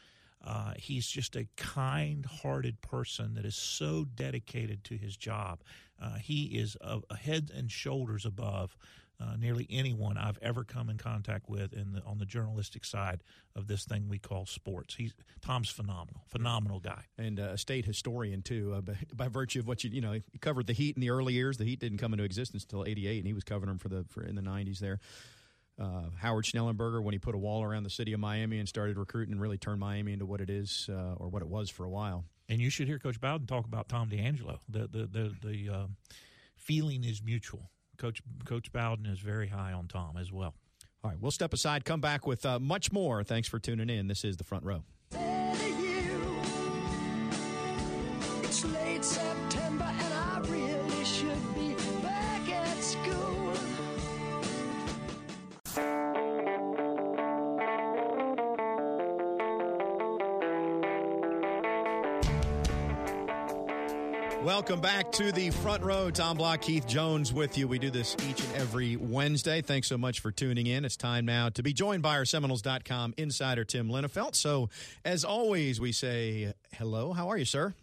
Uh, 0.45 0.73
he's 0.77 1.07
just 1.07 1.35
a 1.35 1.47
kind 1.57 2.25
hearted 2.25 2.81
person 2.81 3.33
that 3.33 3.45
is 3.45 3.55
so 3.55 4.05
dedicated 4.05 4.83
to 4.85 4.95
his 4.95 5.17
job. 5.17 5.63
Uh, 6.01 6.15
he 6.15 6.45
is 6.45 6.77
a, 6.81 6.99
a 7.09 7.15
head 7.15 7.51
and 7.55 7.71
shoulders 7.71 8.25
above 8.25 8.77
uh, 9.19 9.35
nearly 9.37 9.67
anyone 9.69 10.17
I've 10.17 10.37
ever 10.41 10.63
come 10.63 10.89
in 10.89 10.97
contact 10.97 11.49
with 11.49 11.73
in 11.73 11.93
the, 11.93 12.03
on 12.03 12.17
the 12.17 12.25
journalistic 12.25 12.83
side 12.85 13.23
of 13.55 13.67
this 13.67 13.85
thing 13.85 14.07
we 14.09 14.19
call 14.19 14.45
sports. 14.45 14.95
He's 14.95 15.13
Tom's 15.41 15.69
phenomenal, 15.69 16.23
phenomenal 16.27 16.79
guy, 16.79 17.05
and 17.17 17.39
uh, 17.39 17.51
a 17.53 17.57
state 17.57 17.85
historian 17.85 18.41
too. 18.41 18.73
Uh, 18.75 18.81
by, 18.81 18.97
by, 19.13 19.27
virtue 19.27 19.59
of 19.59 19.67
what 19.67 19.83
you 19.83 19.89
you 19.89 20.01
know, 20.01 20.13
he 20.13 20.37
covered 20.39 20.67
the 20.67 20.73
Heat 20.73 20.95
in 20.95 21.01
the 21.01 21.09
early 21.09 21.33
years. 21.33 21.57
The 21.57 21.65
Heat 21.65 21.79
didn't 21.79 21.99
come 21.99 22.13
into 22.13 22.25
existence 22.25 22.63
until 22.63 22.85
'88, 22.85 23.19
and 23.19 23.27
he 23.27 23.33
was 23.33 23.43
covering 23.43 23.69
them 23.69 23.77
for 23.77 23.89
the 23.89 24.05
for 24.09 24.23
in 24.23 24.35
the 24.35 24.41
'90s 24.41 24.79
there. 24.79 24.99
Uh, 25.77 26.03
Howard 26.19 26.45
Schnellenberger 26.45 27.03
when 27.03 27.13
he 27.13 27.19
put 27.19 27.35
a 27.35 27.37
wall 27.37 27.61
around 27.61 27.83
the 27.83 27.89
city 27.89 28.13
of 28.13 28.19
Miami 28.19 28.59
and 28.59 28.69
started 28.69 28.97
recruiting 28.97 29.33
and 29.33 29.41
really 29.41 29.57
turned 29.57 29.79
Miami 29.79 30.13
into 30.13 30.25
what 30.25 30.39
it 30.39 30.49
is 30.49 30.89
uh, 30.89 31.15
or 31.17 31.27
what 31.27 31.41
it 31.41 31.49
was 31.49 31.69
for 31.69 31.83
a 31.83 31.89
while. 31.89 32.23
And 32.47 32.61
you 32.61 32.69
should 32.69 32.87
hear 32.87 32.97
Coach 32.97 33.19
Bowden 33.19 33.45
talk 33.45 33.65
about 33.65 33.89
Tom 33.89 34.09
D'Angelo. 34.09 34.59
The 34.69 34.87
the 34.87 35.05
the, 35.05 35.35
the 35.43 35.73
uh, 35.73 35.87
feeling 36.55 37.03
is 37.03 37.21
mutual. 37.21 37.69
Coach 37.97 38.21
Coach 38.45 38.71
Bowden 38.71 39.05
is 39.05 39.19
very 39.19 39.47
high 39.47 39.73
on 39.73 39.87
Tom 39.87 40.17
as 40.17 40.31
well. 40.31 40.55
All 41.03 41.11
right, 41.11 41.19
we'll 41.19 41.31
step 41.31 41.53
aside, 41.53 41.85
come 41.85 42.01
back 42.01 42.25
with 42.25 42.45
uh, 42.45 42.59
much 42.59 42.91
more. 42.91 43.23
Thanks 43.23 43.47
for 43.47 43.59
tuning 43.59 43.89
in. 43.89 44.07
This 44.07 44.23
is 44.23 44.37
the 44.37 44.43
front 44.43 44.63
row. 44.63 44.83
Welcome 64.65 64.81
back 64.81 65.11
to 65.11 65.31
the 65.31 65.51
front 65.51 65.83
row. 65.83 66.09
Tom 66.09 66.37
Block, 66.37 66.61
Keith 66.61 66.87
Jones 66.87 67.31
with 67.31 67.55
you. 67.55 67.67
We 67.67 67.77
do 67.77 67.91
this 67.91 68.17
each 68.27 68.43
and 68.43 68.55
every 68.55 68.95
Wednesday. 68.95 69.61
Thanks 69.61 69.87
so 69.87 69.95
much 69.95 70.21
for 70.21 70.31
tuning 70.31 70.65
in. 70.65 70.85
It's 70.85 70.97
time 70.97 71.23
now 71.23 71.49
to 71.49 71.61
be 71.61 71.71
joined 71.71 72.01
by 72.01 72.15
our 72.15 72.25
Seminoles.com 72.25 73.13
insider, 73.15 73.63
Tim 73.63 73.89
Linafelt. 73.89 74.33
So, 74.33 74.69
as 75.05 75.23
always, 75.23 75.79
we 75.79 75.91
say 75.91 76.55
hello. 76.79 77.13
How 77.13 77.29
are 77.29 77.37
you, 77.37 77.45
sir? 77.45 77.75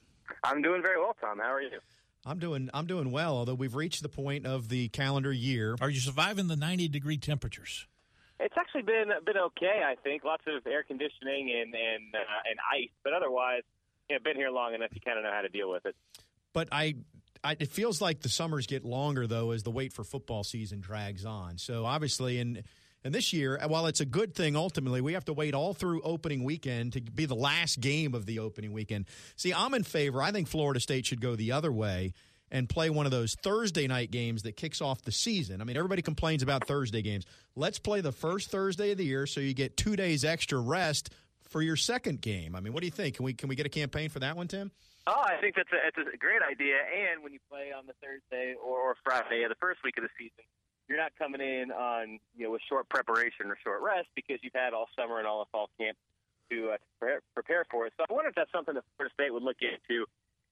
I'm 0.42 0.61
doing 0.61 0.83
very 0.83 0.99
well, 0.99 1.14
Tom. 1.21 1.38
How 1.38 1.53
are 1.53 1.62
you? 1.62 1.79
I'm 2.27 2.40
doing 2.40 2.68
I'm 2.75 2.87
doing 2.87 3.12
well, 3.12 3.37
although 3.37 3.55
we've 3.55 3.77
reached 3.77 4.03
the 4.03 4.09
point 4.09 4.45
of 4.45 4.68
the 4.68 4.88
calendar 4.88 5.33
year. 5.33 5.77
Are 5.81 5.88
you 5.88 6.01
surviving 6.01 6.49
the 6.49 6.57
90 6.57 6.88
degree 6.88 7.16
temperatures? 7.16 7.87
It's 8.40 8.57
actually 8.59 8.83
been 8.83 9.07
been 9.25 9.38
okay, 9.38 9.85
I 9.87 9.95
think. 10.03 10.25
Lots 10.25 10.42
of 10.49 10.66
air 10.66 10.83
conditioning 10.83 11.49
and 11.49 11.73
and 11.77 12.12
uh, 12.12 12.51
and 12.51 12.59
ice, 12.75 12.90
but 13.05 13.12
otherwise, 13.12 13.62
you 14.11 14.16
know, 14.16 14.21
been 14.25 14.35
here 14.35 14.51
long 14.51 14.75
enough 14.75 14.90
you 14.92 15.01
kind 15.01 15.16
of 15.16 15.23
know 15.23 15.31
how 15.33 15.42
to 15.42 15.49
deal 15.49 15.71
with 15.71 15.87
it. 15.87 15.95
But 16.52 16.68
I, 16.72 16.94
I, 17.42 17.56
it 17.58 17.70
feels 17.70 18.00
like 18.00 18.20
the 18.20 18.28
summers 18.28 18.66
get 18.66 18.84
longer 18.84 19.26
though 19.26 19.50
as 19.50 19.62
the 19.62 19.70
wait 19.70 19.92
for 19.92 20.04
football 20.04 20.44
season 20.44 20.80
drags 20.80 21.24
on. 21.24 21.58
So 21.58 21.84
obviously, 21.84 22.38
and 22.38 22.62
and 23.04 23.12
this 23.12 23.32
year, 23.32 23.60
while 23.66 23.86
it's 23.86 24.00
a 24.00 24.04
good 24.04 24.34
thing, 24.34 24.54
ultimately 24.54 25.00
we 25.00 25.14
have 25.14 25.24
to 25.24 25.32
wait 25.32 25.54
all 25.54 25.74
through 25.74 26.02
opening 26.02 26.44
weekend 26.44 26.92
to 26.92 27.00
be 27.00 27.24
the 27.24 27.34
last 27.34 27.80
game 27.80 28.14
of 28.14 28.26
the 28.26 28.38
opening 28.38 28.72
weekend. 28.72 29.06
See, 29.36 29.52
I'm 29.52 29.74
in 29.74 29.82
favor. 29.82 30.22
I 30.22 30.30
think 30.30 30.46
Florida 30.46 30.78
State 30.78 31.06
should 31.06 31.20
go 31.20 31.34
the 31.34 31.52
other 31.52 31.72
way 31.72 32.12
and 32.52 32.68
play 32.68 32.90
one 32.90 33.06
of 33.06 33.12
those 33.12 33.34
Thursday 33.34 33.88
night 33.88 34.10
games 34.10 34.42
that 34.42 34.56
kicks 34.56 34.80
off 34.80 35.02
the 35.02 35.10
season. 35.10 35.60
I 35.60 35.64
mean, 35.64 35.76
everybody 35.76 36.02
complains 36.02 36.42
about 36.42 36.66
Thursday 36.66 37.02
games. 37.02 37.24
Let's 37.56 37.78
play 37.78 38.02
the 38.02 38.12
first 38.12 38.50
Thursday 38.50 38.92
of 38.92 38.98
the 38.98 39.04
year 39.04 39.26
so 39.26 39.40
you 39.40 39.54
get 39.54 39.76
two 39.76 39.96
days 39.96 40.24
extra 40.24 40.60
rest 40.60 41.10
for 41.48 41.60
your 41.60 41.76
second 41.76 42.20
game. 42.20 42.54
I 42.54 42.60
mean, 42.60 42.72
what 42.72 42.80
do 42.80 42.86
you 42.86 42.92
think? 42.92 43.16
Can 43.16 43.24
we 43.24 43.34
can 43.34 43.48
we 43.48 43.56
get 43.56 43.66
a 43.66 43.70
campaign 43.70 44.10
for 44.10 44.20
that 44.20 44.36
one, 44.36 44.48
Tim? 44.48 44.70
Oh, 45.06 45.22
I 45.26 45.40
think 45.40 45.56
that's 45.56 45.72
a, 45.72 45.80
it's 45.82 45.98
a 45.98 46.16
great 46.16 46.42
idea. 46.46 46.78
And 46.78 47.22
when 47.22 47.32
you 47.32 47.42
play 47.50 47.74
on 47.74 47.86
the 47.86 47.94
Thursday 47.98 48.54
or 48.54 48.94
Friday 49.02 49.42
of 49.42 49.50
the 49.50 49.58
first 49.58 49.80
week 49.82 49.98
of 49.98 50.04
the 50.04 50.14
season, 50.14 50.46
you're 50.88 50.98
not 50.98 51.10
coming 51.18 51.40
in 51.40 51.72
on 51.72 52.18
you 52.36 52.46
know 52.46 52.52
with 52.52 52.62
short 52.68 52.88
preparation 52.88 53.50
or 53.50 53.58
short 53.64 53.82
rest 53.82 54.08
because 54.14 54.38
you've 54.42 54.54
had 54.54 54.74
all 54.74 54.86
summer 54.94 55.18
and 55.18 55.26
all 55.26 55.40
the 55.40 55.50
fall 55.50 55.70
camp 55.78 55.96
to 56.50 56.70
uh, 56.70 56.76
prepare, 56.98 57.20
prepare 57.34 57.64
for 57.70 57.86
it. 57.86 57.92
So 57.96 58.04
I 58.08 58.12
wonder 58.12 58.28
if 58.28 58.34
that's 58.34 58.52
something 58.52 58.74
that 58.74 58.84
Florida 58.96 59.12
State 59.14 59.32
would 59.32 59.42
look 59.42 59.58
into 59.58 60.06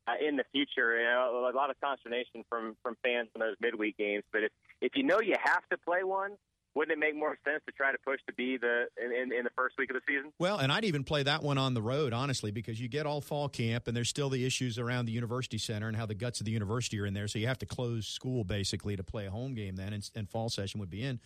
uh, 0.09 0.19
in 0.19 0.37
the 0.37 0.45
future. 0.51 0.99
You 0.99 1.05
know, 1.05 1.51
a 1.53 1.55
lot 1.55 1.71
of 1.71 1.77
consternation 1.81 2.43
from 2.49 2.77
from 2.83 2.97
fans 3.03 3.29
in 3.35 3.41
those 3.41 3.55
midweek 3.61 3.99
games, 3.99 4.25
but 4.33 4.43
if 4.43 4.53
if 4.81 4.93
you 4.97 5.05
know 5.05 5.21
you 5.21 5.37
have 5.43 5.63
to 5.71 5.79
play 5.79 6.03
one, 6.03 6.35
wouldn't 6.75 6.97
it 6.97 7.01
make 7.01 7.17
more 7.17 7.37
sense 7.45 7.63
to 7.67 7.73
try 7.73 7.91
to 7.91 7.99
push 8.05 8.21
to 8.27 8.33
be 8.33 8.57
the 8.57 8.87
in, 9.03 9.33
in, 9.33 9.45
the 9.45 9.51
first 9.57 9.77
week 9.79 9.91
of 9.91 9.95
the 9.95 10.03
season? 10.07 10.33
Well, 10.39 10.59
and 10.59 10.71
I'd 10.71 10.85
even 10.85 11.05
play 11.05 11.23
that 11.25 11.43
one 11.43 11.59
on 11.59 11.75
the 11.75 11.83
road, 11.83 12.13
honestly, 12.13 12.51
because 12.51 12.81
you 12.81 12.89
get 12.89 13.07
all 13.07 13.21
fall 13.21 13.49
camp, 13.49 13.89
and 13.89 13.97
there's 13.97 14.09
still 14.09 14.29
the 14.29 14.45
issues 14.47 14.79
around 14.79 15.07
the 15.07 15.13
university 15.13 15.59
center 15.59 15.89
and 15.89 15.97
how 15.97 16.07
the 16.07 16.15
guts 16.15 16.41
of 16.41 16.47
the 16.47 16.53
university 16.53 17.01
are 17.01 17.07
in 17.07 17.15
there. 17.15 17.29
So 17.29 17.39
you 17.39 17.49
have 17.49 17.59
to 17.59 17.67
close 17.67 18.07
school 18.07 18.45
basically 18.45 18.97
to 18.97 19.03
play 19.03 19.27
a 19.27 19.31
home 19.31 19.55
game 19.55 19.77
then, 19.77 19.93
and, 19.93 20.09
and 20.15 20.29
fall 20.29 20.49
session 20.49 20.81
would 20.81 20.91
be 20.91 21.03
in. 21.03 21.21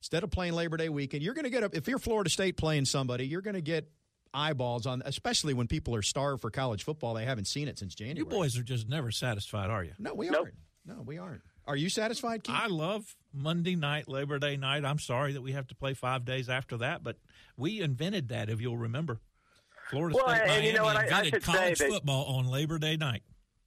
Instead 0.00 0.22
of 0.22 0.30
playing 0.30 0.54
Labor 0.54 0.76
Day 0.76 0.88
weekend, 0.88 1.22
you're 1.22 1.34
going 1.34 1.44
to 1.44 1.50
get 1.50 1.62
a, 1.62 1.70
if 1.72 1.88
you're 1.88 1.98
Florida 1.98 2.30
State 2.30 2.56
playing 2.56 2.84
somebody, 2.84 3.26
you're 3.26 3.42
going 3.42 3.54
to 3.54 3.62
get 3.62 3.90
eyeballs 4.32 4.86
on, 4.86 5.02
especially 5.04 5.54
when 5.54 5.66
people 5.66 5.94
are 5.94 6.02
starved 6.02 6.42
for 6.42 6.50
college 6.50 6.84
football. 6.84 7.14
They 7.14 7.24
haven't 7.24 7.46
seen 7.46 7.68
it 7.68 7.78
since 7.78 7.94
January. 7.94 8.18
You 8.18 8.26
boys 8.26 8.58
are 8.58 8.62
just 8.62 8.88
never 8.88 9.10
satisfied, 9.10 9.70
are 9.70 9.84
you? 9.84 9.92
No, 9.98 10.14
we 10.14 10.28
nope. 10.28 10.42
aren't. 10.44 10.54
No, 10.86 11.02
we 11.02 11.18
aren't. 11.18 11.42
Are 11.66 11.76
you 11.76 11.88
satisfied, 11.88 12.44
Keith? 12.44 12.54
I 12.56 12.68
love 12.68 13.16
Monday 13.34 13.74
night, 13.74 14.08
Labor 14.08 14.38
Day 14.38 14.56
night. 14.56 14.84
I'm 14.84 14.98
sorry 14.98 15.32
that 15.32 15.42
we 15.42 15.52
have 15.52 15.66
to 15.68 15.74
play 15.74 15.94
five 15.94 16.24
days 16.24 16.48
after 16.48 16.76
that, 16.78 17.02
but 17.02 17.16
we 17.56 17.80
invented 17.80 18.28
that, 18.28 18.48
if 18.48 18.60
you'll 18.60 18.78
remember. 18.78 19.18
Florida 19.90 20.16
well, 20.16 20.28
State 20.28 20.40
and, 20.42 20.50
Miami 20.50 20.66
you 20.68 20.72
know 20.74 20.84
what, 20.84 21.02
invented 21.02 21.34
I, 21.34 21.36
I 21.36 21.40
college 21.40 21.78
that, 21.78 21.90
football 21.90 22.24
on 22.26 22.46
Labor 22.46 22.78
Day 22.78 22.96
night. 22.96 23.22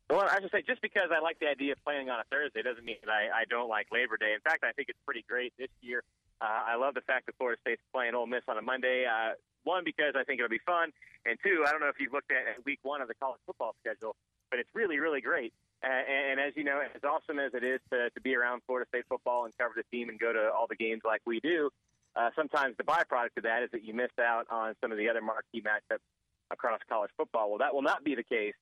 Well, 0.10 0.22
I 0.22 0.40
should 0.42 0.52
say, 0.52 0.64
just 0.66 0.82
because 0.82 1.10
I 1.16 1.20
like 1.20 1.40
the 1.40 1.48
idea 1.48 1.74
of 1.74 1.84
playing 1.84 2.10
on 2.10 2.20
a 2.20 2.24
Thursday 2.32 2.62
doesn't 2.64 2.84
mean 2.84 2.98
that 3.04 3.12
I, 3.12 3.42
I 3.42 3.44
don't 3.50 3.70
like 3.70 3.88
Labor 3.92 4.18
Day. 4.18 4.34
In 4.34 4.42
fact, 4.42 4.64
I 4.64 4.72
think 4.72 4.90
it's 4.90 5.00
pretty 5.06 5.24
great 5.28 5.54
this 5.60 5.70
year. 5.82 6.04
Uh, 6.42 6.72
I 6.72 6.76
love 6.78 6.96
the 6.96 7.02
fact 7.02 7.26
that 7.28 7.36
Florida 7.38 7.60
State's 7.62 7.84
playing 7.94 8.16
Ole 8.16 8.26
Miss 8.26 8.44
on 8.48 8.58
a 8.58 8.62
Monday. 8.62 9.06
Uh, 9.06 9.36
one, 9.66 9.84
because 9.84 10.16
I 10.16 10.24
think 10.24 10.40
it'll 10.40 10.50
be 10.50 10.64
fun, 10.66 10.92
and 11.26 11.38
two, 11.44 11.64
I 11.68 11.72
don't 11.72 11.82
know 11.82 11.90
if 11.90 12.00
you've 12.00 12.14
looked 12.14 12.32
at 12.32 12.64
week 12.66 12.80
one 12.82 13.02
of 13.02 13.08
the 13.10 13.14
college 13.16 13.40
football 13.46 13.76
schedule, 13.84 14.16
but 14.50 14.58
it's 14.58 14.70
really, 14.74 15.00
really 15.00 15.20
great 15.20 15.54
and, 15.84 16.32
and 16.32 16.40
as 16.40 16.54
you 16.56 16.64
know, 16.64 16.80
as 16.82 17.04
awesome 17.04 17.40
as 17.40 17.54
it 17.54 17.64
is 17.64 17.80
to, 17.92 18.10
to 18.10 18.22
be 18.22 18.36
around 18.36 18.62
Florida 18.66 18.88
State 18.90 19.06
football 19.10 19.46
and 19.46 19.54
cover 19.58 19.74
the 19.76 19.84
team 19.96 20.10
and 20.10 20.20
go 20.20 20.34
to 20.34 20.50
all 20.52 20.68
the 20.68 20.76
games 20.76 21.02
like 21.06 21.22
we 21.26 21.40
do, 21.40 21.70
uh, 22.16 22.30
sometimes 22.36 22.76
the 22.78 22.84
byproduct 22.84 23.38
of 23.38 23.44
that 23.44 23.64
is 23.64 23.70
that 23.72 23.84
you 23.84 23.94
miss 23.94 24.12
out 24.20 24.46
on 24.50 24.76
some 24.82 24.92
of 24.92 24.98
the 24.98 25.10
other 25.10 25.22
marquee 25.22 25.62
matchups 25.62 26.04
across 26.52 26.80
college 26.90 27.12
football. 27.16 27.50
Well, 27.50 27.60
that 27.60 27.74
will 27.74 27.82
not 27.82 28.04
be 28.04 28.16
the 28.16 28.24
case 28.24 28.56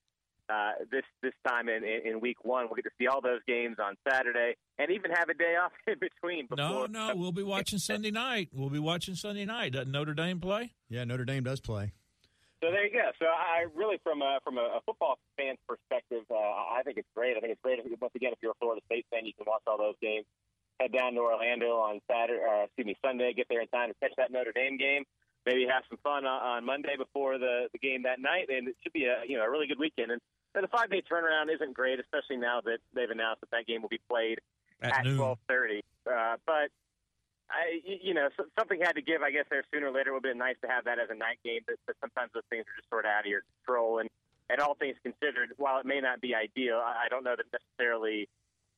uh, 0.50 0.72
this 0.92 1.04
this 1.22 1.34
time 1.46 1.68
in, 1.70 1.84
in, 1.84 2.02
in 2.06 2.20
week 2.20 2.44
one. 2.44 2.66
We'll 2.66 2.76
get 2.76 2.86
to 2.86 2.92
see 2.98 3.08
all 3.08 3.22
those 3.22 3.42
games 3.48 3.78
on 3.84 3.96
Saturday 4.10 4.56
and 4.78 4.92
even 4.92 5.12
have 5.12 5.30
a 5.30 5.34
day 5.34 5.56
off 5.62 5.72
in 5.88 5.96
between. 6.00 6.48
Before. 6.48 6.88
No, 6.88 7.08
no, 7.10 7.16
we'll 7.16 7.32
be 7.32 7.44
watching 7.44 7.80
Sunday 7.80 8.12
night. 8.12 8.50
We'll 8.54 8.70
be 8.70 8.80
watching 8.80 9.16
Sunday 9.16 9.46
night. 9.46 9.74
Doesn't 9.74 9.92
Notre 9.92 10.14
Dame 10.14 10.40
play? 10.40 10.74
Yeah, 10.90 11.04
Notre 11.04 11.26
Dame 11.26 11.44
does 11.44 11.60
play. 11.60 11.92
So 12.64 12.72
there 12.72 12.86
you 12.86 12.94
go. 12.94 13.12
So 13.20 13.26
I 13.26 13.66
really, 13.76 14.00
from 14.04 14.22
a, 14.22 14.40
from 14.44 14.58
a 14.58 14.82
football 14.86 15.20
fan's 15.38 15.60
perspective, 15.68 16.26
uh, 16.32 16.36
I 16.36 16.82
think 16.84 16.98
it's 16.98 17.08
great. 17.14 17.38
I 17.38 17.40
think 17.40 17.54
it's 17.54 17.62
great. 17.62 17.78
If, 17.78 17.86
once 18.02 18.16
again, 18.16 18.34
if 18.34 18.40
you're 18.42 18.52
a 18.52 18.60
Florida 18.60 18.82
State 18.88 19.06
fan, 19.12 19.26
you 19.26 19.34
can 19.38 19.46
watch 19.46 19.62
all 19.68 19.78
those 19.78 19.96
games. 20.02 20.26
Head 20.80 20.92
down 20.92 21.14
to 21.14 21.22
Orlando 21.22 21.78
on 21.78 22.02
Saturday, 22.10 22.42
uh, 22.42 22.66
excuse 22.66 22.88
me, 22.88 22.96
Sunday. 23.04 23.34
Get 23.34 23.48
there 23.50 23.62
in 23.62 23.68
time 23.70 23.90
to 23.90 23.96
catch 24.02 24.14
that 24.18 24.32
Notre 24.32 24.54
Dame 24.54 24.78
game. 24.78 25.06
maybe 25.48 25.66
have 25.66 25.84
some 25.90 25.98
fun 26.04 26.26
on, 26.26 26.42
on 26.44 26.66
Monday 26.66 26.96
before 26.98 27.40
the, 27.40 27.70
the 27.72 27.80
game 27.80 28.04
that 28.04 28.20
night, 28.20 28.50
and 28.50 28.68
it 28.68 28.76
should 28.84 28.92
be 28.92 29.06
a 29.06 29.24
you 29.26 29.38
know 29.38 29.46
a 29.46 29.50
really 29.50 29.66
good 29.66 29.80
weekend. 29.80 30.12
And, 30.12 30.22
and 30.54 30.64
the 30.64 30.68
five 30.68 30.92
day 30.92 31.02
turnaround 31.02 31.54
isn't 31.54 31.74
great, 31.74 32.00
especially 32.00 32.38
now 32.38 32.60
that 32.66 32.80
they've 32.94 33.10
announced 33.10 33.42
that 33.42 33.52
that 33.52 33.66
game 33.66 33.82
will 33.82 33.90
be 33.90 34.02
played 34.10 34.40
at, 34.82 35.08
at 35.08 35.16
twelve 35.16 35.40
thirty. 35.48 35.82
Uh, 36.06 36.36
but 36.46 36.70
I, 37.50 37.80
you 37.84 38.14
know, 38.14 38.30
something 38.58 38.80
had 38.82 38.94
to 38.94 39.02
give. 39.02 39.22
I 39.22 39.32
guess 39.32 39.46
there 39.50 39.64
sooner 39.74 39.88
or 39.88 39.92
later 39.92 40.12
it 40.12 40.14
would 40.14 40.26
have 40.26 40.34
been 40.34 40.38
nice 40.38 40.60
to 40.62 40.68
have 40.68 40.86
that 40.86 41.00
as 41.00 41.10
a 41.10 41.16
night 41.16 41.40
game, 41.44 41.62
but, 41.66 41.76
but 41.88 41.96
sometimes 42.02 42.32
those 42.34 42.44
things 42.50 42.66
are 42.68 42.76
just 42.76 42.90
sort 42.90 43.06
of 43.06 43.12
out 43.12 43.26
of 43.26 43.32
your 43.32 43.42
control. 43.60 44.00
And 44.00 44.10
and 44.50 44.62
all 44.62 44.76
things 44.76 44.96
considered, 45.04 45.52
while 45.58 45.80
it 45.80 45.86
may 45.86 46.00
not 46.00 46.22
be 46.22 46.34
ideal, 46.34 46.80
I 46.80 47.08
don't 47.10 47.24
know 47.24 47.36
that 47.36 47.46
necessarily 47.52 48.30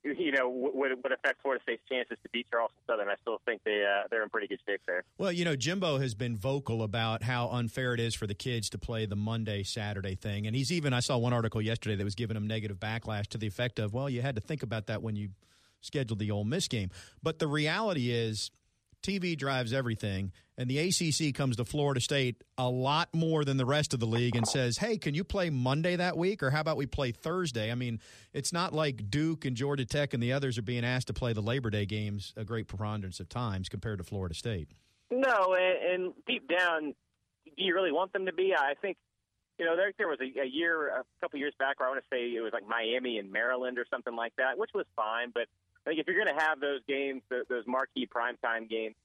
you 0.04 0.32
know, 0.32 0.48
would, 0.50 1.04
would 1.04 1.12
affect 1.12 1.42
Florida 1.42 1.62
State's 1.64 1.82
chances 1.90 2.18
to 2.24 2.30
beat 2.32 2.48
Charleston 2.50 2.80
Southern. 2.88 3.10
I 3.10 3.16
still 3.22 3.42
think 3.46 3.62
they 3.66 3.86
uh, 3.86 4.08
they're 4.10 4.24
in 4.24 4.30
pretty 4.30 4.48
good 4.48 4.60
shape 4.66 4.82
there. 4.88 5.04
Well, 5.18 5.32
you 5.32 5.44
know, 5.44 5.56
Jimbo 5.56 6.00
has 6.00 6.14
been 6.14 6.38
vocal 6.38 6.84
about 6.84 7.24
how 7.24 7.50
unfair 7.50 7.94
it 7.94 8.00
is 8.00 8.16
for 8.16 8.26
the 8.26 8.34
kids 8.34 8.70
to 8.70 8.78
play 8.78 9.06
the 9.06 9.18
Monday 9.18 9.64
Saturday 9.64 10.16
thing, 10.16 10.48
and 10.48 10.56
he's 10.56 10.72
even 10.72 10.94
I 10.94 11.02
saw 11.02 11.18
one 11.18 11.34
article 11.34 11.62
yesterday 11.62 11.96
that 11.96 12.04
was 12.04 12.16
giving 12.16 12.38
him 12.38 12.48
negative 12.48 12.80
backlash 12.80 13.28
to 13.28 13.38
the 13.38 13.48
effect 13.48 13.80
of, 13.80 13.94
well, 13.94 14.10
you 14.10 14.22
had 14.22 14.36
to 14.36 14.42
think 14.42 14.64
about 14.64 14.88
that 14.88 15.02
when 15.02 15.16
you 15.16 15.30
scheduled 15.82 16.20
the 16.20 16.32
Ole 16.32 16.46
Miss 16.46 16.68
game. 16.68 16.90
But 17.22 17.40
the 17.40 17.48
reality 17.48 18.12
is, 18.12 18.52
TV 19.02 19.38
drives 19.38 19.74
everything, 19.74 20.32
and 20.58 20.70
the 20.70 20.78
ACC 20.80 21.34
comes 21.34 21.56
to 21.56 21.66
Florida 21.66 22.02
State 22.02 22.44
a 22.58 22.70
lot 22.70 23.10
more 23.14 23.46
than 23.46 23.58
the 23.58 23.66
rest 23.66 23.94
of 23.94 24.00
the 24.00 24.06
league 24.06 24.36
and 24.36 24.48
says, 24.48 24.78
"Hey, 24.78 24.98
can 24.98 25.14
you 25.14 25.24
play 25.24 25.50
Monday 25.50 25.96
that 25.96 26.18
week, 26.18 26.44
or 26.44 26.52
how 26.52 26.62
about 26.62 26.78
we 26.78 26.86
play 26.86 27.12
Thursday?" 27.12 27.72
I 27.72 27.76
mean, 27.76 28.00
it's 28.34 28.52
not 28.52 28.74
like 28.74 29.10
Duke 29.10 29.46
and 29.46 29.56
Georgia 29.56 29.86
Tech 29.86 30.14
and 30.14 30.22
the 30.22 30.34
others 30.34 30.58
are 30.58 30.64
being 30.64 30.84
asked 30.84 31.08
to 31.08 31.14
play 31.14 31.34
the 31.34 31.42
Labor 31.42 31.70
Day 31.70 31.86
games 31.86 32.34
a 32.36 32.44
great 32.44 32.68
preponderance 32.68 33.20
of 33.20 33.30
times 33.30 33.70
compared 33.70 34.00
to 34.00 34.04
Florida 34.04 34.36
State. 34.36 34.70
No, 35.12 35.56
and, 35.56 36.04
and 36.04 36.14
deep 36.28 36.48
down, 36.48 36.94
do 37.46 37.64
you 37.64 37.74
really 37.74 37.92
want 37.92 38.14
them 38.14 38.26
to 38.26 38.34
be? 38.34 38.54
I 38.56 38.74
think 38.82 38.98
you 39.60 39.66
know, 39.66 39.76
there, 39.76 39.92
there 39.98 40.08
was 40.08 40.20
a, 40.22 40.42
a 40.42 40.48
year, 40.48 40.88
a 40.88 41.04
couple 41.20 41.38
years 41.38 41.54
back, 41.60 41.80
where 41.80 41.90
I 41.90 41.92
want 41.92 42.02
to 42.02 42.16
say 42.16 42.34
it 42.34 42.42
was 42.42 42.54
like 42.54 42.66
Miami 42.66 43.20
and 43.20 43.30
Maryland 43.32 43.78
or 43.78 43.86
something 43.92 44.16
like 44.16 44.32
that, 44.38 44.58
which 44.58 44.72
was 44.74 44.86
fine. 44.96 45.32
But 45.34 45.48
I 45.86 45.92
think 45.92 46.00
if 46.02 46.08
you're 46.08 46.24
going 46.24 46.36
to 46.36 46.42
have 46.42 46.60
those 46.60 46.82
games, 46.88 47.22
those 47.30 47.64
marquee 47.66 48.08
primetime 48.08 48.70
games, 48.70 48.96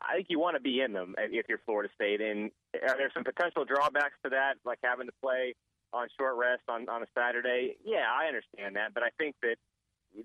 I 0.00 0.14
think 0.14 0.26
you 0.28 0.38
want 0.38 0.56
to 0.56 0.60
be 0.60 0.80
in 0.80 0.92
them 0.92 1.14
if 1.18 1.46
you're 1.48 1.60
Florida 1.64 1.88
State. 1.94 2.20
And 2.20 2.50
are 2.74 2.96
there 2.98 3.10
some 3.14 3.24
potential 3.24 3.64
drawbacks 3.64 4.16
to 4.24 4.30
that, 4.30 4.54
like 4.64 4.78
having 4.84 5.06
to 5.06 5.12
play 5.22 5.54
on 5.92 6.08
short 6.18 6.36
rest 6.36 6.62
on, 6.68 6.88
on 6.88 7.02
a 7.02 7.06
Saturday? 7.16 7.76
Yeah, 7.84 8.04
I 8.10 8.26
understand 8.26 8.76
that. 8.76 8.92
But 8.92 9.04
I 9.04 9.10
think 9.16 9.36
that 9.42 9.56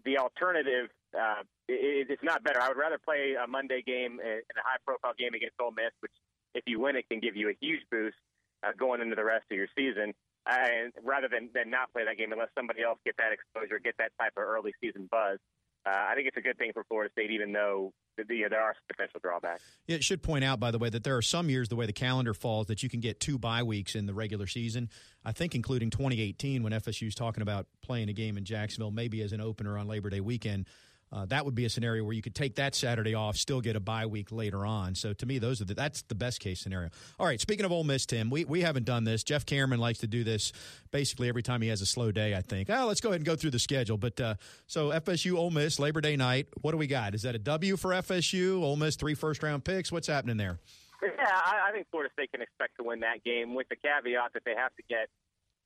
the 0.03 0.17
alternative, 0.17 0.89
uh, 1.17 1.43
it, 1.69 2.07
it's 2.09 2.23
not 2.23 2.43
better. 2.43 2.61
I 2.61 2.67
would 2.67 2.77
rather 2.77 2.97
play 2.97 3.35
a 3.41 3.47
Monday 3.47 3.81
game 3.81 4.19
in 4.19 4.41
a 4.43 4.63
high 4.65 4.81
profile 4.85 5.13
game 5.17 5.33
against 5.33 5.55
Ole 5.61 5.71
Miss, 5.71 5.93
which 6.01 6.11
if 6.53 6.63
you 6.67 6.79
win, 6.81 6.95
it 6.95 7.07
can 7.09 7.19
give 7.19 7.35
you 7.37 7.49
a 7.49 7.55
huge 7.61 7.81
boost 7.91 8.17
uh, 8.63 8.71
going 8.77 9.01
into 9.01 9.15
the 9.15 9.23
rest 9.23 9.45
of 9.51 9.55
your 9.55 9.67
season. 9.77 10.13
And 10.45 10.91
rather 11.03 11.29
than, 11.29 11.49
than 11.53 11.69
not 11.69 11.93
play 11.93 12.03
that 12.03 12.17
game 12.17 12.33
unless 12.33 12.49
somebody 12.57 12.81
else 12.81 12.99
get 13.05 13.15
that 13.17 13.31
exposure, 13.31 13.79
get 13.79 13.95
that 13.99 14.11
type 14.19 14.33
of 14.35 14.43
early 14.43 14.73
season 14.81 15.07
buzz 15.09 15.37
uh, 15.85 15.89
I 15.89 16.15
think 16.15 16.27
it's 16.27 16.37
a 16.37 16.41
good 16.41 16.57
thing 16.57 16.71
for 16.73 16.83
Florida 16.83 17.11
State, 17.11 17.31
even 17.31 17.51
though 17.53 17.93
there 18.17 18.61
are 18.61 18.75
potential 18.87 19.19
drawbacks. 19.21 19.63
It 19.87 20.03
should 20.03 20.21
point 20.21 20.43
out, 20.43 20.59
by 20.59 20.69
the 20.69 20.77
way, 20.77 20.89
that 20.89 21.03
there 21.03 21.17
are 21.17 21.21
some 21.21 21.49
years, 21.49 21.69
the 21.69 21.75
way 21.75 21.85
the 21.85 21.93
calendar 21.93 22.33
falls, 22.33 22.67
that 22.67 22.83
you 22.83 22.89
can 22.89 22.99
get 22.99 23.19
two 23.19 23.39
bye 23.39 23.63
weeks 23.63 23.95
in 23.95 24.05
the 24.05 24.13
regular 24.13 24.45
season. 24.47 24.89
I 25.25 25.31
think, 25.31 25.55
including 25.55 25.89
2018, 25.89 26.61
when 26.61 26.73
FSU 26.73 27.07
is 27.07 27.15
talking 27.15 27.41
about 27.41 27.65
playing 27.81 28.09
a 28.09 28.13
game 28.13 28.37
in 28.37 28.45
Jacksonville, 28.45 28.91
maybe 28.91 29.21
as 29.21 29.31
an 29.33 29.41
opener 29.41 29.77
on 29.77 29.87
Labor 29.87 30.09
Day 30.09 30.19
weekend. 30.19 30.67
Uh, 31.11 31.25
that 31.25 31.43
would 31.43 31.55
be 31.55 31.65
a 31.65 31.69
scenario 31.69 32.03
where 32.03 32.13
you 32.13 32.21
could 32.21 32.35
take 32.35 32.55
that 32.55 32.73
Saturday 32.73 33.13
off, 33.13 33.35
still 33.35 33.59
get 33.59 33.75
a 33.75 33.79
bye 33.79 34.05
week 34.05 34.31
later 34.31 34.65
on. 34.65 34.95
So 34.95 35.13
to 35.13 35.25
me, 35.25 35.39
those 35.39 35.61
are 35.61 35.65
the, 35.65 35.73
that's 35.73 36.03
the 36.03 36.15
best 36.15 36.39
case 36.39 36.61
scenario. 36.61 36.89
All 37.19 37.25
right, 37.25 37.39
speaking 37.39 37.65
of 37.65 37.71
Ole 37.71 37.83
Miss, 37.83 38.05
Tim, 38.05 38.29
we, 38.29 38.45
we 38.45 38.61
haven't 38.61 38.85
done 38.85 39.03
this. 39.03 39.23
Jeff 39.23 39.45
Cameron 39.45 39.79
likes 39.79 39.99
to 39.99 40.07
do 40.07 40.23
this 40.23 40.53
basically 40.91 41.27
every 41.27 41.43
time 41.43 41.61
he 41.61 41.67
has 41.67 41.81
a 41.81 41.85
slow 41.85 42.11
day. 42.11 42.33
I 42.35 42.41
think. 42.41 42.69
Oh, 42.69 42.85
let's 42.85 43.01
go 43.01 43.09
ahead 43.09 43.19
and 43.19 43.25
go 43.25 43.35
through 43.35 43.51
the 43.51 43.59
schedule. 43.59 43.97
But 43.97 44.19
uh, 44.21 44.35
so 44.67 44.89
FSU 44.89 45.35
Ole 45.37 45.51
Miss 45.51 45.79
Labor 45.79 46.01
Day 46.01 46.15
night. 46.15 46.47
What 46.61 46.71
do 46.71 46.77
we 46.77 46.87
got? 46.87 47.13
Is 47.13 47.23
that 47.23 47.35
a 47.35 47.39
W 47.39 47.75
for 47.75 47.91
FSU? 47.91 48.61
Ole 48.61 48.77
Miss 48.77 48.95
three 48.95 49.15
first 49.15 49.43
round 49.43 49.65
picks. 49.65 49.91
What's 49.91 50.07
happening 50.07 50.37
there? 50.37 50.59
Yeah, 51.01 51.09
I, 51.27 51.69
I 51.69 51.71
think 51.71 51.87
Florida 51.89 52.11
State 52.13 52.31
can 52.31 52.41
expect 52.41 52.77
to 52.77 52.83
win 52.83 52.99
that 53.01 53.23
game 53.23 53.55
with 53.55 53.67
the 53.69 53.75
caveat 53.75 54.33
that 54.33 54.43
they 54.45 54.53
have 54.55 54.69
to 54.75 54.83
get 54.87 55.09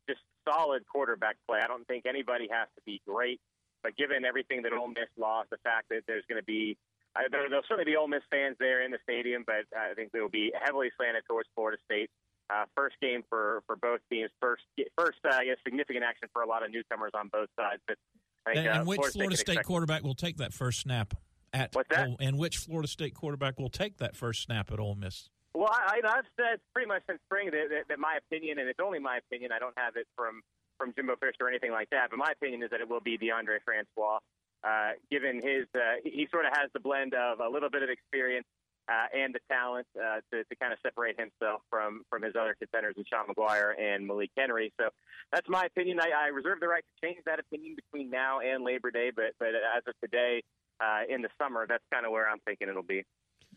just 0.07 0.21
solid 0.47 0.83
quarterback 0.87 1.35
play. 1.47 1.59
I 1.63 1.67
don't 1.67 1.85
think 1.87 2.05
anybody 2.05 2.47
has 2.49 2.67
to 2.75 2.81
be 2.85 3.01
great 3.05 3.41
but 3.85 3.95
given 3.95 4.25
everything 4.25 4.65
that 4.65 4.73
Ole 4.73 4.89
Miss 4.89 5.13
lost, 5.13 5.53
the 5.53 5.61
fact 5.61 5.93
that 5.93 6.01
there's 6.09 6.25
going 6.25 6.41
to 6.41 6.49
be 6.49 6.73
uh, 7.15 7.29
there, 7.29 7.45
there'll 7.47 7.63
certainly 7.69 7.85
be 7.85 7.95
Ole 7.95 8.09
Miss 8.09 8.25
fans 8.31 8.57
there 8.59 8.81
in 8.81 8.89
the 8.89 8.97
stadium, 9.03 9.45
but 9.45 9.69
I 9.77 9.93
think 9.93 10.11
they 10.11 10.19
will 10.19 10.33
be 10.33 10.51
heavily 10.59 10.89
slanted 10.97 11.23
towards 11.29 11.47
Florida 11.53 11.77
State. 11.85 12.09
Uh, 12.49 12.65
first 12.75 12.95
game 13.01 13.23
for, 13.29 13.61
for 13.65 13.75
both 13.75 14.01
teams. 14.11 14.29
First, 14.41 14.63
first 14.97 15.17
uh, 15.23 15.33
I 15.33 15.45
guess 15.45 15.57
significant 15.63 16.03
action 16.03 16.29
for 16.33 16.41
a 16.41 16.47
lot 16.47 16.65
of 16.65 16.71
newcomers 16.71 17.11
on 17.13 17.29
both 17.29 17.49
sides. 17.57 17.81
But 17.87 17.97
I 18.45 18.53
think, 18.53 18.65
and, 18.65 18.67
uh, 18.67 18.79
and 18.79 18.87
which 18.87 18.97
Florida, 18.97 19.13
Florida 19.13 19.37
State, 19.37 19.53
State 19.53 19.65
quarterback 19.65 20.03
will 20.03 20.13
take 20.13 20.37
that 20.37 20.53
first 20.53 20.81
snap 20.81 21.13
at? 21.53 21.73
What's 21.73 21.89
that? 21.89 22.07
Ole, 22.07 22.17
and 22.19 22.37
which 22.37 22.57
Florida 22.57 22.87
State 22.87 23.13
quarterback 23.13 23.59
will 23.59 23.69
take 23.69 23.97
that 23.97 24.15
first 24.15 24.43
snap 24.43 24.71
at 24.71 24.79
Ole 24.79 24.95
Miss? 24.95 25.29
Well, 25.53 25.69
I, 25.71 26.01
I've 26.03 26.27
said 26.35 26.59
pretty 26.73 26.87
much 26.87 27.03
since 27.07 27.19
spring 27.25 27.49
that, 27.51 27.69
that, 27.69 27.83
that 27.87 27.99
my 27.99 28.17
opinion, 28.17 28.59
and 28.59 28.67
it's 28.67 28.79
only 28.83 28.99
my 28.99 29.17
opinion. 29.17 29.51
I 29.55 29.59
don't 29.59 29.77
have 29.77 29.95
it 29.95 30.05
from 30.17 30.41
from 30.77 30.93
Jimbo 30.95 31.15
Fisher 31.17 31.45
or 31.45 31.49
anything 31.49 31.71
like 31.71 31.89
that. 31.91 32.09
But 32.09 32.17
my 32.17 32.31
opinion 32.31 32.63
is 32.63 32.69
that 32.71 32.81
it 32.81 32.89
will 32.89 33.01
be 33.01 33.17
Deondre 33.17 33.59
Francois, 33.63 34.19
uh, 34.63 34.91
given 35.11 35.35
his 35.35 35.65
uh, 35.75 36.01
he 36.03 36.27
sort 36.31 36.45
of 36.45 36.51
has 36.57 36.69
the 36.73 36.79
blend 36.79 37.13
of 37.13 37.39
a 37.39 37.49
little 37.49 37.69
bit 37.69 37.83
of 37.83 37.89
experience 37.89 38.47
uh, 38.87 39.07
and 39.17 39.33
the 39.33 39.39
talent 39.49 39.87
uh, 39.97 40.21
to, 40.31 40.43
to 40.43 40.55
kind 40.59 40.71
of 40.73 40.79
separate 40.83 41.19
himself 41.19 41.61
from 41.69 42.03
from 42.09 42.21
his 42.21 42.33
other 42.39 42.55
contenders, 42.59 42.95
in 42.97 43.03
Sean 43.05 43.25
Maguire 43.27 43.75
and 43.79 44.05
Malik 44.05 44.31
Henry. 44.37 44.71
So 44.79 44.89
that's 45.31 45.49
my 45.49 45.65
opinion. 45.65 45.99
I, 45.99 46.11
I 46.15 46.27
reserve 46.27 46.59
the 46.59 46.67
right 46.67 46.83
to 46.83 47.07
change 47.07 47.19
that 47.25 47.39
opinion 47.39 47.75
between 47.75 48.09
now 48.09 48.39
and 48.39 48.63
Labor 48.63 48.91
Day, 48.91 49.11
but 49.15 49.33
but 49.39 49.49
as 49.49 49.83
of 49.87 49.93
today, 50.03 50.43
uh, 50.79 51.01
in 51.09 51.21
the 51.21 51.29
summer, 51.41 51.65
that's 51.67 51.83
kind 51.91 52.05
of 52.05 52.11
where 52.11 52.29
I'm 52.29 52.39
thinking 52.45 52.69
it'll 52.69 52.83
be 52.83 53.03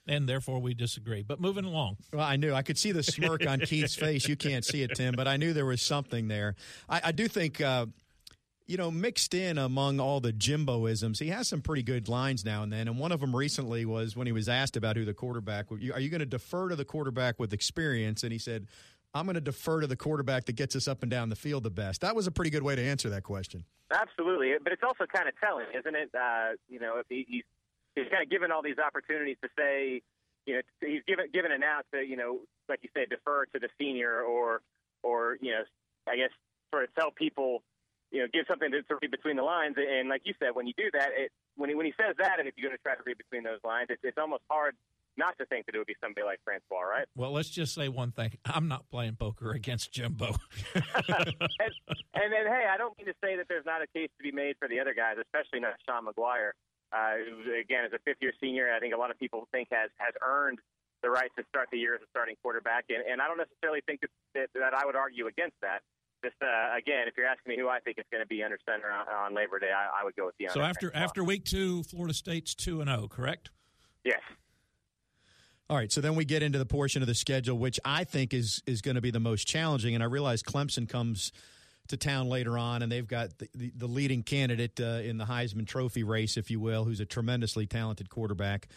and 0.09 0.28
therefore 0.28 0.59
we 0.61 0.74
disagree. 0.74 1.22
But 1.22 1.40
moving 1.40 1.64
along. 1.64 1.98
Well, 2.12 2.24
I 2.24 2.36
knew 2.36 2.54
I 2.54 2.62
could 2.62 2.78
see 2.78 2.92
the 2.92 3.02
smirk 3.02 3.46
on 3.46 3.61
Keith's 3.61 3.94
face. 3.96 4.26
You 4.26 4.36
can't 4.36 4.64
see 4.64 4.82
it, 4.82 4.94
Tim, 4.94 5.14
but 5.14 5.28
I 5.28 5.36
knew 5.36 5.52
there 5.52 5.66
was 5.66 5.82
something 5.82 6.28
there. 6.28 6.56
I, 6.88 7.00
I 7.04 7.12
do 7.12 7.28
think. 7.28 7.61
Uh, 7.61 7.86
you 8.68 8.76
know, 8.76 8.90
mixed 8.90 9.32
in 9.32 9.56
among 9.56 9.98
all 9.98 10.20
the 10.20 10.30
Jimboisms, 10.30 11.18
he 11.18 11.28
has 11.28 11.48
some 11.48 11.62
pretty 11.62 11.82
good 11.82 12.06
lines 12.06 12.44
now 12.44 12.62
and 12.62 12.70
then. 12.70 12.86
And 12.86 12.98
one 12.98 13.12
of 13.12 13.20
them 13.20 13.34
recently 13.34 13.86
was 13.86 14.14
when 14.14 14.26
he 14.26 14.32
was 14.32 14.46
asked 14.46 14.76
about 14.76 14.94
who 14.94 15.06
the 15.06 15.14
quarterback. 15.14 15.72
Are 15.72 15.98
you 15.98 16.11
going 16.11 16.20
to 16.20 16.26
defer 16.26 16.68
to 16.68 16.76
the 16.76 16.84
quarterback 16.84 17.38
with 17.38 17.54
experience? 17.54 18.24
And 18.24 18.30
he 18.30 18.38
said, 18.38 18.66
"I'm 19.14 19.24
going 19.24 19.36
to 19.36 19.40
defer 19.40 19.80
to 19.80 19.86
the 19.86 19.96
quarterback 19.96 20.44
that 20.44 20.52
gets 20.56 20.76
us 20.76 20.86
up 20.86 21.02
and 21.02 21.11
down 21.11 21.30
the 21.30 21.36
field 21.36 21.62
the 21.62 21.70
best." 21.70 22.02
That 22.02 22.14
was 22.14 22.26
a 22.26 22.30
pretty 22.30 22.50
good 22.50 22.62
way 22.62 22.76
to 22.76 22.82
answer 22.82 23.09
that 23.09 23.22
question. 23.22 23.64
Absolutely, 23.90 24.52
but 24.62 24.70
it's 24.70 24.82
also 24.82 25.06
kind 25.06 25.30
of 25.30 25.34
telling, 25.40 25.66
isn't 25.74 25.96
it? 25.96 26.11
Uh, 26.14 26.50
you 26.68 26.78
know, 26.78 26.98
if 26.98 27.06
he, 27.09 27.24
he's 27.26 27.44
he's 28.03 28.11
kind 28.11 28.22
of 28.22 28.30
given 28.30 28.53
all 28.53 28.62
these 28.62 28.78
opportunities 28.78 29.36
to 29.42 29.49
say, 29.59 30.03
you 30.46 30.55
know, 30.55 30.62
he's 30.80 31.03
given 31.07 31.26
given 31.32 31.53
an 31.53 31.62
out 31.62 31.84
to, 31.92 32.01
you 32.01 32.16
know, 32.16 32.40
like 32.68 32.80
you 32.82 32.88
said, 32.94 33.11
defer 33.11 33.44
to 33.53 33.59
the 33.59 33.68
senior 33.78 34.22
or, 34.22 34.61
or 35.03 35.36
you 35.40 35.53
know, 35.53 35.62
I 36.09 36.16
guess 36.16 36.30
sort 36.70 36.84
of 36.84 36.94
tell 36.94 37.11
people, 37.11 37.62
you 38.11 38.20
know, 38.20 38.28
give 38.32 38.44
something 38.49 38.70
to, 38.70 38.82
to 38.82 38.94
read 39.01 39.11
between 39.11 39.36
the 39.36 39.42
lines. 39.42 39.76
And 39.76 40.09
like 40.09 40.22
you 40.24 40.34
said, 40.38 40.55
when 40.55 40.66
you 40.66 40.72
do 40.76 40.90
that, 40.92 41.09
it 41.16 41.32
when 41.57 41.68
he 41.68 41.74
when 41.74 41.86
he 41.86 41.92
says 42.01 42.16
that, 42.18 42.38
and 42.38 42.49
if 42.49 42.55
you're 42.57 42.70
going 42.70 42.76
to 42.76 42.82
try 42.82 42.94
to 42.94 43.03
read 43.05 43.18
between 43.18 43.42
those 43.42 43.61
lines, 43.64 43.88
it's, 43.90 44.01
it's 44.03 44.18
almost 44.18 44.42
hard 44.49 44.74
not 45.18 45.36
to 45.36 45.44
think 45.46 45.66
that 45.66 45.74
it 45.74 45.78
would 45.78 45.86
be 45.86 45.96
somebody 46.01 46.24
like 46.24 46.38
Francois, 46.44 46.80
right? 46.80 47.07
Well, 47.16 47.32
let's 47.32 47.51
just 47.51 47.74
say 47.74 47.88
one 47.88 48.12
thing: 48.12 48.38
I'm 48.46 48.68
not 48.68 48.88
playing 48.88 49.16
poker 49.16 49.51
against 49.51 49.92
Jimbo. 49.92 50.36
and, 50.74 50.84
and 52.14 52.28
then, 52.32 52.46
hey, 52.46 52.64
I 52.70 52.78
don't 52.78 52.96
mean 52.96 53.07
to 53.07 53.14
say 53.22 53.36
that 53.36 53.46
there's 53.49 53.66
not 53.66 53.82
a 53.82 53.86
case 53.88 54.09
to 54.16 54.22
be 54.22 54.30
made 54.30 54.57
for 54.59 54.68
the 54.68 54.78
other 54.80 54.94
guys, 54.94 55.16
especially 55.20 55.61
not 55.61 55.74
Sean 55.84 56.05
Maguire 56.05 56.55
uh, 56.93 57.20
again, 57.61 57.84
as 57.84 57.93
a 57.93 57.99
fifth 58.05 58.18
year 58.20 58.32
senior, 58.41 58.72
I 58.74 58.80
think 58.80 58.95
a 58.95 58.99
lot 58.99 59.11
of 59.11 59.18
people 59.18 59.49
think 59.53 59.68
has 59.70 59.91
has 59.99 60.14
earned 60.24 60.59
the 61.03 61.11
right 61.11 61.30
to 61.36 61.45
start 61.49 61.68
the 61.70 61.78
year 61.78 61.95
as 61.95 62.03
a 62.03 62.09
starting 62.11 62.34
quarterback, 62.43 62.86
and, 62.89 63.05
and 63.07 63.22
I 63.22 63.28
don't 63.28 63.39
necessarily 63.39 63.80
think 63.86 64.01
that, 64.01 64.11
that, 64.34 64.49
that 64.55 64.74
I 64.74 64.84
would 64.84 64.97
argue 64.97 65.26
against 65.26 65.55
that. 65.62 65.80
Just 66.24 66.34
uh, 66.43 66.76
again, 66.76 67.07
if 67.07 67.14
you're 67.16 67.26
asking 67.26 67.51
me 67.51 67.59
who 67.59 67.68
I 67.68 67.78
think 67.80 67.99
is 67.99 68.05
going 68.11 68.22
to 68.22 68.26
be 68.26 68.43
under 68.43 68.59
center 68.66 68.91
on, 68.91 69.07
on 69.07 69.34
Labor 69.34 69.61
Day, 69.61 69.70
I, 69.70 70.01
I, 70.01 70.05
would 70.05 70.16
go 70.16 70.26
with 70.26 70.34
the. 70.39 70.49
So 70.53 70.61
after 70.61 70.91
after 70.95 71.22
week 71.22 71.45
two, 71.45 71.84
Florida 71.84 72.14
State's 72.14 72.55
two 72.55 72.80
and 72.80 72.91
zero, 72.91 73.03
oh, 73.05 73.09
correct? 73.09 73.51
Yes. 74.05 74.20
All 75.70 75.76
right, 75.76 75.93
so 75.93 76.01
then 76.01 76.14
we 76.14 76.24
get 76.24 76.43
into 76.43 76.59
the 76.59 76.66
portion 76.66 77.03
of 77.03 77.09
the 77.09 77.14
schedule 77.14 77.59
which 77.59 77.78
I 77.84 78.05
think 78.05 78.32
is 78.32 78.62
is 78.66 78.80
going 78.80 78.95
to 78.95 79.01
be 79.01 79.11
the 79.11 79.20
most 79.20 79.47
challenging, 79.47 79.95
and 79.95 80.03
I 80.03 80.07
realize 80.07 80.43
Clemson 80.43 80.89
comes 80.89 81.30
to 81.89 81.97
town 81.97 82.28
later 82.28 82.59
on, 82.59 82.82
and 82.82 82.91
they've 82.91 83.07
got 83.07 83.39
the, 83.39 83.49
the, 83.55 83.72
the 83.76 83.86
leading 83.86 84.22
candidate 84.22 84.80
uh, 84.80 85.01
in 85.03 85.18
the 85.18 85.24
Heisman 85.24 85.66
Trophy 85.66 86.03
race, 86.03 86.36
if 86.36 86.51
you 86.51 86.61
will, 86.61 86.84
who's 86.84 87.01
a 87.01 87.07
tremendously 87.07 87.66
talented 87.66 88.11
quarterback. 88.11 88.68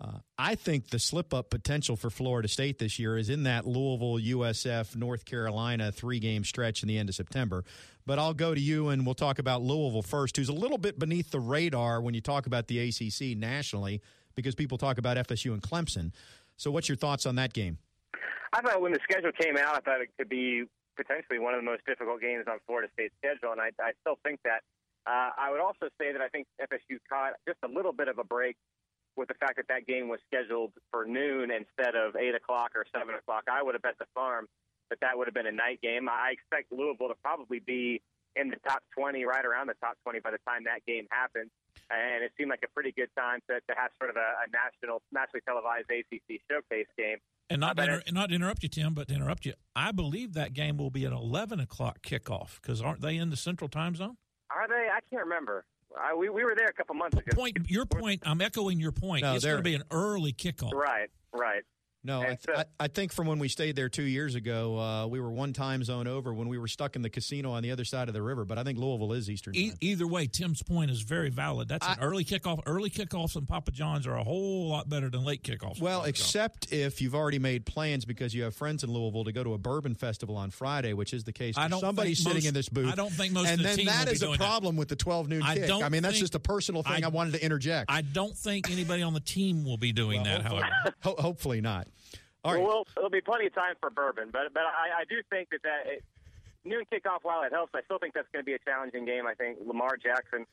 Uh, 0.00 0.18
I 0.38 0.54
think 0.54 0.88
the 0.88 0.98
slip 0.98 1.34
up 1.34 1.50
potential 1.50 1.94
for 1.94 2.08
Florida 2.08 2.48
State 2.48 2.78
this 2.78 2.98
year 2.98 3.18
is 3.18 3.28
in 3.28 3.42
that 3.42 3.66
Louisville, 3.66 4.18
USF, 4.18 4.96
North 4.96 5.26
Carolina 5.26 5.92
three 5.92 6.18
game 6.18 6.42
stretch 6.42 6.82
in 6.82 6.88
the 6.88 6.96
end 6.96 7.10
of 7.10 7.14
September. 7.14 7.64
But 8.06 8.18
I'll 8.18 8.32
go 8.32 8.54
to 8.54 8.60
you 8.60 8.88
and 8.88 9.04
we'll 9.04 9.14
talk 9.14 9.38
about 9.38 9.60
Louisville 9.60 10.02
first, 10.02 10.38
who's 10.38 10.48
a 10.48 10.54
little 10.54 10.78
bit 10.78 10.98
beneath 10.98 11.30
the 11.30 11.40
radar 11.40 12.00
when 12.00 12.14
you 12.14 12.22
talk 12.22 12.46
about 12.46 12.66
the 12.66 12.88
ACC 12.88 13.36
nationally 13.36 14.00
because 14.34 14.54
people 14.54 14.78
talk 14.78 14.96
about 14.96 15.18
FSU 15.18 15.52
and 15.52 15.62
Clemson. 15.62 16.12
So, 16.56 16.70
what's 16.70 16.88
your 16.88 16.96
thoughts 16.96 17.26
on 17.26 17.36
that 17.36 17.52
game? 17.52 17.76
I 18.52 18.62
thought 18.62 18.80
when 18.80 18.92
the 18.92 19.00
schedule 19.02 19.32
came 19.32 19.56
out, 19.56 19.76
I 19.76 19.80
thought 19.80 20.00
it 20.00 20.08
could 20.16 20.28
be 20.28 20.64
potentially 21.00 21.40
one 21.40 21.56
of 21.56 21.64
the 21.64 21.68
most 21.68 21.80
difficult 21.88 22.20
games 22.20 22.44
on 22.44 22.60
Florida 22.68 22.92
State's 22.92 23.16
schedule, 23.16 23.56
and 23.56 23.60
I, 23.60 23.72
I 23.80 23.96
still 24.04 24.20
think 24.22 24.40
that. 24.44 24.60
Uh, 25.08 25.32
I 25.32 25.48
would 25.50 25.64
also 25.64 25.88
say 25.96 26.12
that 26.12 26.20
I 26.20 26.28
think 26.28 26.44
FSU 26.60 27.00
caught 27.08 27.32
just 27.48 27.56
a 27.64 27.68
little 27.68 27.92
bit 27.92 28.08
of 28.08 28.18
a 28.20 28.24
break 28.24 28.56
with 29.16 29.28
the 29.28 29.38
fact 29.40 29.56
that 29.56 29.66
that 29.72 29.88
game 29.88 30.08
was 30.08 30.20
scheduled 30.28 30.72
for 30.92 31.06
noon 31.08 31.50
instead 31.50 31.96
of 31.96 32.16
eight 32.16 32.34
o'clock 32.34 32.72
or 32.76 32.84
seven 32.92 33.14
o'clock. 33.14 33.44
I 33.50 33.62
would 33.62 33.74
have 33.74 33.80
bet 33.80 33.96
the 33.98 34.06
farm 34.12 34.46
that 34.90 35.00
that 35.00 35.16
would 35.16 35.26
have 35.26 35.34
been 35.34 35.48
a 35.48 35.56
night 35.56 35.80
game. 35.80 36.08
I 36.08 36.36
expect 36.36 36.70
Louisville 36.70 37.08
to 37.08 37.18
probably 37.24 37.60
be 37.60 38.02
in 38.36 38.50
the 38.50 38.60
top 38.66 38.82
20, 38.94 39.24
right 39.24 39.44
around 39.44 39.66
the 39.66 39.78
top 39.80 39.96
20 40.04 40.20
by 40.20 40.30
the 40.30 40.42
time 40.46 40.64
that 40.64 40.84
game 40.86 41.06
happens. 41.10 41.50
And 41.90 42.22
it 42.22 42.30
seemed 42.38 42.50
like 42.50 42.62
a 42.62 42.70
pretty 42.70 42.92
good 42.92 43.10
time 43.16 43.40
to, 43.48 43.58
to 43.58 43.72
have 43.74 43.90
sort 43.98 44.10
of 44.10 44.16
a, 44.16 44.28
a 44.44 44.46
national, 44.52 45.02
nationally 45.10 45.42
televised 45.42 45.90
ACC 45.90 46.38
showcase 46.46 46.90
game. 46.96 47.18
And 47.50 47.60
not, 47.60 47.76
to 47.76 47.82
inter- 47.82 48.02
not 48.12 48.28
to 48.28 48.34
interrupt 48.36 48.62
you, 48.62 48.68
Tim, 48.68 48.94
but 48.94 49.08
to 49.08 49.14
interrupt 49.14 49.44
you, 49.44 49.54
I 49.74 49.90
believe 49.90 50.34
that 50.34 50.54
game 50.54 50.76
will 50.76 50.90
be 50.90 51.04
an 51.04 51.12
11 51.12 51.58
o'clock 51.58 52.00
kickoff 52.02 52.60
because 52.62 52.80
aren't 52.80 53.00
they 53.00 53.16
in 53.16 53.30
the 53.30 53.36
central 53.36 53.68
time 53.68 53.96
zone? 53.96 54.16
Are 54.54 54.68
they? 54.68 54.88
I 54.88 55.00
can't 55.10 55.24
remember. 55.24 55.64
I, 56.00 56.14
we, 56.14 56.28
we 56.28 56.44
were 56.44 56.54
there 56.56 56.68
a 56.68 56.72
couple 56.72 56.94
months 56.94 57.18
ago. 57.18 57.32
Point, 57.34 57.58
your 57.66 57.84
point, 57.86 58.22
I'm 58.24 58.40
echoing 58.40 58.78
your 58.78 58.92
point. 58.92 59.22
No, 59.22 59.34
it's 59.34 59.44
going 59.44 59.56
to 59.56 59.62
be 59.62 59.74
an 59.74 59.82
early 59.90 60.32
kickoff. 60.32 60.72
Right, 60.72 61.10
right. 61.32 61.62
No, 62.02 62.22
I, 62.22 62.24
th- 62.24 62.56
I, 62.56 62.64
I, 62.78 62.88
think 62.88 63.12
from 63.12 63.26
when 63.26 63.38
we 63.38 63.48
stayed 63.48 63.76
there 63.76 63.90
two 63.90 64.04
years 64.04 64.34
ago, 64.34 64.78
uh, 64.78 65.06
we 65.06 65.20
were 65.20 65.30
one 65.30 65.52
time 65.52 65.84
zone 65.84 66.06
over 66.06 66.32
when 66.32 66.48
we 66.48 66.56
were 66.56 66.66
stuck 66.66 66.96
in 66.96 67.02
the 67.02 67.10
casino 67.10 67.50
on 67.50 67.62
the 67.62 67.72
other 67.72 67.84
side 67.84 68.08
of 68.08 68.14
the 68.14 68.22
river. 68.22 68.46
But 68.46 68.56
I 68.56 68.64
think 68.64 68.78
Louisville 68.78 69.12
is 69.12 69.28
Eastern. 69.28 69.54
E- 69.54 69.72
either 69.82 70.06
way, 70.06 70.26
Tim's 70.26 70.62
point 70.62 70.90
is 70.90 71.02
very 71.02 71.28
valid. 71.28 71.68
That's 71.68 71.86
I, 71.86 71.92
an 71.92 71.98
early 72.00 72.24
kickoff. 72.24 72.62
Early 72.64 72.88
kickoffs 72.88 73.36
and 73.36 73.46
Papa 73.46 73.70
John's 73.70 74.06
are 74.06 74.16
a 74.16 74.24
whole 74.24 74.68
lot 74.68 74.88
better 74.88 75.10
than 75.10 75.24
late 75.24 75.42
kickoffs. 75.42 75.78
Well, 75.78 76.04
except 76.04 76.72
if 76.72 77.02
you've 77.02 77.14
already 77.14 77.38
made 77.38 77.66
plans 77.66 78.06
because 78.06 78.34
you 78.34 78.44
have 78.44 78.56
friends 78.56 78.82
in 78.82 78.90
Louisville 78.90 79.24
to 79.24 79.32
go 79.32 79.44
to 79.44 79.52
a 79.52 79.58
bourbon 79.58 79.94
festival 79.94 80.38
on 80.38 80.50
Friday, 80.50 80.94
which 80.94 81.12
is 81.12 81.24
the 81.24 81.32
case. 81.34 81.58
I 81.58 81.68
don't 81.68 81.80
somebody 81.80 82.14
sitting 82.14 82.36
most, 82.36 82.46
in 82.46 82.54
this 82.54 82.70
booth. 82.70 82.90
I 82.90 82.94
don't 82.94 83.12
think 83.12 83.34
most. 83.34 83.48
And 83.48 83.60
the 83.60 83.64
then 83.64 83.84
that 83.86 84.10
is 84.10 84.22
a 84.22 84.32
problem 84.36 84.76
that. 84.76 84.78
with 84.78 84.88
the 84.88 84.96
twelve 84.96 85.28
noon 85.28 85.42
I 85.42 85.56
kick. 85.56 85.70
I 85.70 85.90
mean, 85.90 86.02
that's 86.02 86.18
just 86.18 86.34
a 86.34 86.40
personal 86.40 86.82
thing. 86.82 87.04
I, 87.04 87.08
I, 87.08 87.10
wanted 87.10 87.34
to 87.34 87.44
interject. 87.44 87.90
I 87.90 88.00
don't 88.00 88.34
think 88.34 88.70
anybody 88.70 89.02
on 89.02 89.12
the 89.12 89.20
team 89.20 89.66
will 89.66 89.76
be 89.76 89.92
doing 89.92 90.22
well, 90.22 90.38
that. 90.38 90.42
Hopefully, 90.46 90.62
however, 90.62 90.94
ho- 91.02 91.16
hopefully 91.18 91.60
not. 91.60 91.88
All 92.44 92.54
right. 92.54 92.62
Well, 92.62 92.86
there'll 92.94 93.10
be 93.10 93.20
plenty 93.20 93.46
of 93.46 93.54
time 93.54 93.74
for 93.80 93.90
bourbon, 93.90 94.30
but 94.32 94.52
but 94.54 94.62
I, 94.62 95.02
I 95.02 95.04
do 95.08 95.16
think 95.28 95.50
that 95.50 95.62
that 95.62 95.86
it, 95.86 96.04
noon 96.64 96.84
kickoff, 96.90 97.20
while 97.22 97.42
it 97.42 97.52
helps, 97.52 97.74
I 97.74 97.82
still 97.82 97.98
think 97.98 98.14
that's 98.14 98.28
going 98.32 98.42
to 98.42 98.46
be 98.46 98.54
a 98.54 98.58
challenging 98.58 99.04
game. 99.04 99.26
I 99.26 99.34
think 99.34 99.58
Lamar 99.64 99.96
Jackson, 99.96 100.46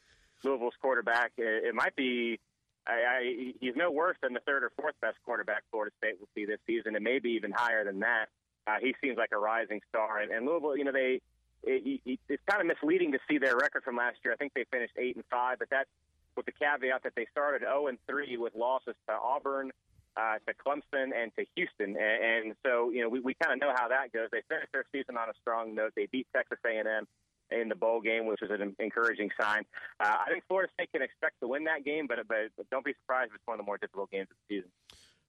Louisville's 0.43 0.75
quarterback, 0.81 1.31
it, 1.37 1.65
it 1.65 1.75
might 1.75 1.95
be. 1.95 2.39
I, 2.85 2.91
I, 2.91 3.53
he's 3.59 3.75
no 3.75 3.91
worse 3.91 4.15
than 4.21 4.33
the 4.33 4.39
third 4.39 4.63
or 4.63 4.71
fourth 4.79 4.95
best 5.01 5.17
quarterback 5.25 5.63
Florida 5.71 5.93
State 5.97 6.19
will 6.19 6.29
see 6.33 6.45
this 6.45 6.59
season, 6.65 6.95
and 6.95 7.03
maybe 7.03 7.31
even 7.31 7.51
higher 7.51 7.83
than 7.83 7.99
that. 7.99 8.27
Uh, 8.65 8.75
he 8.81 8.95
seems 9.01 9.17
like 9.17 9.31
a 9.33 9.37
rising 9.37 9.81
star, 9.89 10.19
and, 10.19 10.31
and 10.31 10.45
Louisville, 10.45 10.77
you 10.77 10.85
know, 10.85 10.93
they 10.93 11.21
it, 11.63 12.01
it, 12.05 12.19
it's 12.29 12.43
kind 12.47 12.61
of 12.61 12.67
misleading 12.67 13.11
to 13.11 13.19
see 13.29 13.37
their 13.37 13.55
record 13.57 13.83
from 13.83 13.95
last 13.95 14.17
year. 14.23 14.33
I 14.33 14.37
think 14.37 14.53
they 14.53 14.65
finished 14.71 14.93
eight 14.97 15.15
and 15.15 15.25
five, 15.29 15.59
but 15.59 15.69
that's 15.69 15.89
with 16.35 16.45
the 16.45 16.51
caveat 16.51 17.03
that 17.03 17.13
they 17.15 17.25
started 17.31 17.61
zero 17.61 17.87
and 17.87 17.97
three 18.07 18.37
with 18.37 18.55
losses 18.55 18.95
to 19.07 19.13
Auburn, 19.13 19.71
uh, 20.17 20.37
to 20.47 20.53
Clemson 20.57 21.11
and 21.15 21.31
to 21.37 21.45
Houston. 21.55 21.95
And, 21.95 22.47
and 22.47 22.55
so, 22.65 22.89
you 22.89 23.01
know, 23.01 23.09
we, 23.09 23.19
we 23.19 23.35
kind 23.41 23.53
of 23.53 23.61
know 23.61 23.73
how 23.75 23.87
that 23.87 24.11
goes. 24.11 24.29
They 24.31 24.41
finished 24.49 24.71
their 24.73 24.85
season 24.91 25.17
on 25.17 25.29
a 25.29 25.33
strong 25.41 25.75
note. 25.75 25.93
They 25.95 26.07
beat 26.11 26.27
Texas 26.35 26.57
A&M 26.65 27.05
in 27.51 27.69
the 27.69 27.75
bowl 27.75 28.01
game, 28.01 28.25
which 28.25 28.39
was 28.41 28.49
an 28.51 28.75
encouraging 28.79 29.29
sign. 29.39 29.63
Uh, 29.99 30.15
I 30.25 30.31
think 30.31 30.43
Florida 30.47 30.71
State 30.73 30.91
can 30.91 31.01
expect 31.01 31.35
to 31.41 31.47
win 31.47 31.65
that 31.65 31.85
game, 31.85 32.07
but, 32.07 32.17
but, 32.27 32.49
but 32.57 32.69
don't 32.69 32.83
be 32.83 32.93
surprised 33.01 33.29
if 33.29 33.35
it's 33.35 33.47
one 33.47 33.59
of 33.59 33.65
the 33.65 33.65
more 33.65 33.77
difficult 33.77 34.11
games 34.11 34.27
of 34.31 34.37
the 34.49 34.55
season. 34.55 34.71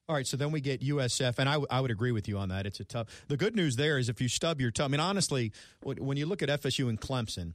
All 0.09 0.17
right, 0.17 0.27
so 0.27 0.39
then 0.39 0.51
we 0.51 0.63
get 0.63 0.81
USF, 0.81 1.39
and 1.39 1.51
I, 1.51 1.53
w- 1.53 1.67
I 1.71 1.83
would 1.83 1.91
agree 1.91 2.13
with 2.13 2.29
you 2.29 2.39
on 2.39 2.49
that. 2.49 2.65
It's 2.65 2.81
a 2.81 2.85
tough. 2.85 3.27
The 3.29 3.37
good 3.37 3.55
news 3.55 3.77
there 3.77 3.99
is 3.99 4.09
if 4.09 4.23
you 4.23 4.29
stub 4.29 4.59
your 4.59 4.71
toe. 4.71 4.87
I 4.87 4.89
mean, 4.89 5.01
honestly, 5.01 5.53
when 5.83 6.17
you 6.17 6.25
look 6.25 6.43
at 6.43 6.49
FSU 6.49 6.89
and 6.89 6.99
Clemson, 6.99 7.53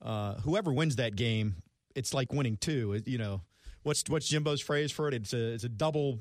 uh, 0.00 0.34
whoever 0.36 0.72
wins 0.72 0.96
that 0.96 1.16
game, 1.16 1.56
it's 1.96 2.14
like 2.14 2.32
winning 2.32 2.56
two. 2.58 3.02
You 3.04 3.18
know, 3.18 3.42
what's 3.82 4.04
what's 4.08 4.28
Jimbo's 4.28 4.60
phrase 4.60 4.92
for 4.92 5.08
it? 5.08 5.14
It's 5.14 5.32
a 5.32 5.52
it's 5.52 5.64
a 5.64 5.68
double 5.68 6.20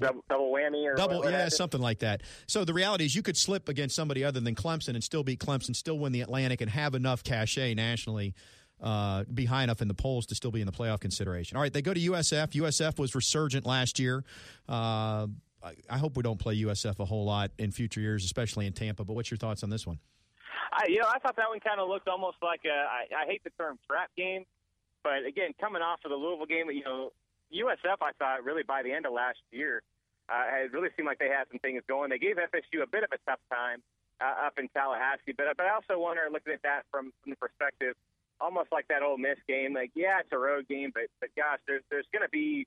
Double, 0.00 0.24
double 0.28 0.52
whammy 0.52 0.86
or 0.86 0.94
double, 0.94 1.28
yeah, 1.30 1.48
something 1.48 1.80
like 1.80 2.00
that. 2.00 2.22
So 2.46 2.64
the 2.64 2.74
reality 2.74 3.04
is, 3.04 3.14
you 3.14 3.22
could 3.22 3.36
slip 3.36 3.68
against 3.68 3.96
somebody 3.96 4.24
other 4.24 4.40
than 4.40 4.54
Clemson 4.54 4.90
and 4.90 5.02
still 5.02 5.22
beat 5.22 5.40
Clemson, 5.40 5.74
still 5.74 5.98
win 5.98 6.12
the 6.12 6.20
Atlantic, 6.20 6.60
and 6.60 6.70
have 6.70 6.94
enough 6.94 7.24
cachet 7.24 7.74
nationally, 7.74 8.34
uh, 8.80 9.24
be 9.32 9.44
high 9.44 9.64
enough 9.64 9.82
in 9.82 9.88
the 9.88 9.94
polls 9.94 10.26
to 10.26 10.34
still 10.34 10.50
be 10.50 10.60
in 10.60 10.66
the 10.66 10.72
playoff 10.72 11.00
consideration. 11.00 11.56
All 11.56 11.62
right, 11.62 11.72
they 11.72 11.82
go 11.82 11.92
to 11.92 12.00
USF. 12.00 12.52
USF 12.52 12.98
was 12.98 13.14
resurgent 13.14 13.66
last 13.66 13.98
year. 13.98 14.24
Uh, 14.68 15.26
I, 15.62 15.74
I 15.90 15.98
hope 15.98 16.16
we 16.16 16.22
don't 16.22 16.38
play 16.38 16.56
USF 16.62 17.00
a 17.00 17.04
whole 17.04 17.24
lot 17.24 17.50
in 17.58 17.72
future 17.72 18.00
years, 18.00 18.24
especially 18.24 18.66
in 18.66 18.72
Tampa. 18.72 19.04
But 19.04 19.14
what's 19.14 19.30
your 19.30 19.38
thoughts 19.38 19.62
on 19.62 19.70
this 19.70 19.86
one? 19.86 19.98
I, 20.72 20.84
you 20.88 21.00
know, 21.00 21.08
I 21.08 21.18
thought 21.18 21.36
that 21.36 21.48
one 21.48 21.60
kind 21.60 21.80
of 21.80 21.88
looked 21.88 22.08
almost 22.08 22.36
like 22.42 22.60
a. 22.64 22.68
I, 22.68 23.24
I 23.24 23.26
hate 23.26 23.42
the 23.42 23.50
term 23.58 23.78
trap 23.90 24.10
game, 24.16 24.44
but 25.02 25.24
again, 25.26 25.52
coming 25.60 25.82
off 25.82 26.00
of 26.04 26.10
the 26.10 26.16
Louisville 26.16 26.46
game, 26.46 26.70
you 26.70 26.84
know, 26.84 27.10
USF, 27.52 27.98
I 28.00 28.12
thought, 28.18 28.44
really 28.44 28.62
by 28.62 28.82
the 28.82 28.92
end 28.92 29.06
of 29.06 29.12
last 29.12 29.38
year, 29.50 29.82
uh, 30.28 30.64
it 30.64 30.72
really 30.72 30.90
seemed 30.96 31.06
like 31.06 31.18
they 31.18 31.32
had 31.32 31.48
some 31.50 31.58
things 31.58 31.82
going. 31.88 32.10
They 32.10 32.18
gave 32.18 32.36
FSU 32.36 32.82
a 32.82 32.86
bit 32.86 33.02
of 33.02 33.10
a 33.12 33.18
tough 33.24 33.40
time 33.50 33.82
uh, 34.20 34.46
up 34.46 34.58
in 34.58 34.68
Tallahassee, 34.68 35.32
but 35.36 35.46
but 35.56 35.64
I 35.64 35.74
also 35.74 35.98
wonder, 35.98 36.28
looking 36.30 36.52
at 36.52 36.62
that 36.62 36.84
from, 36.90 37.12
from 37.22 37.30
the 37.30 37.36
perspective, 37.36 37.94
almost 38.40 38.70
like 38.70 38.88
that 38.88 39.02
Ole 39.02 39.16
Miss 39.16 39.38
game. 39.48 39.72
Like, 39.72 39.92
yeah, 39.94 40.20
it's 40.20 40.32
a 40.32 40.38
road 40.38 40.68
game, 40.68 40.92
but 40.92 41.08
but 41.20 41.30
gosh, 41.36 41.60
there's 41.66 41.82
there's 41.90 42.06
going 42.12 42.22
to 42.22 42.30
be 42.30 42.66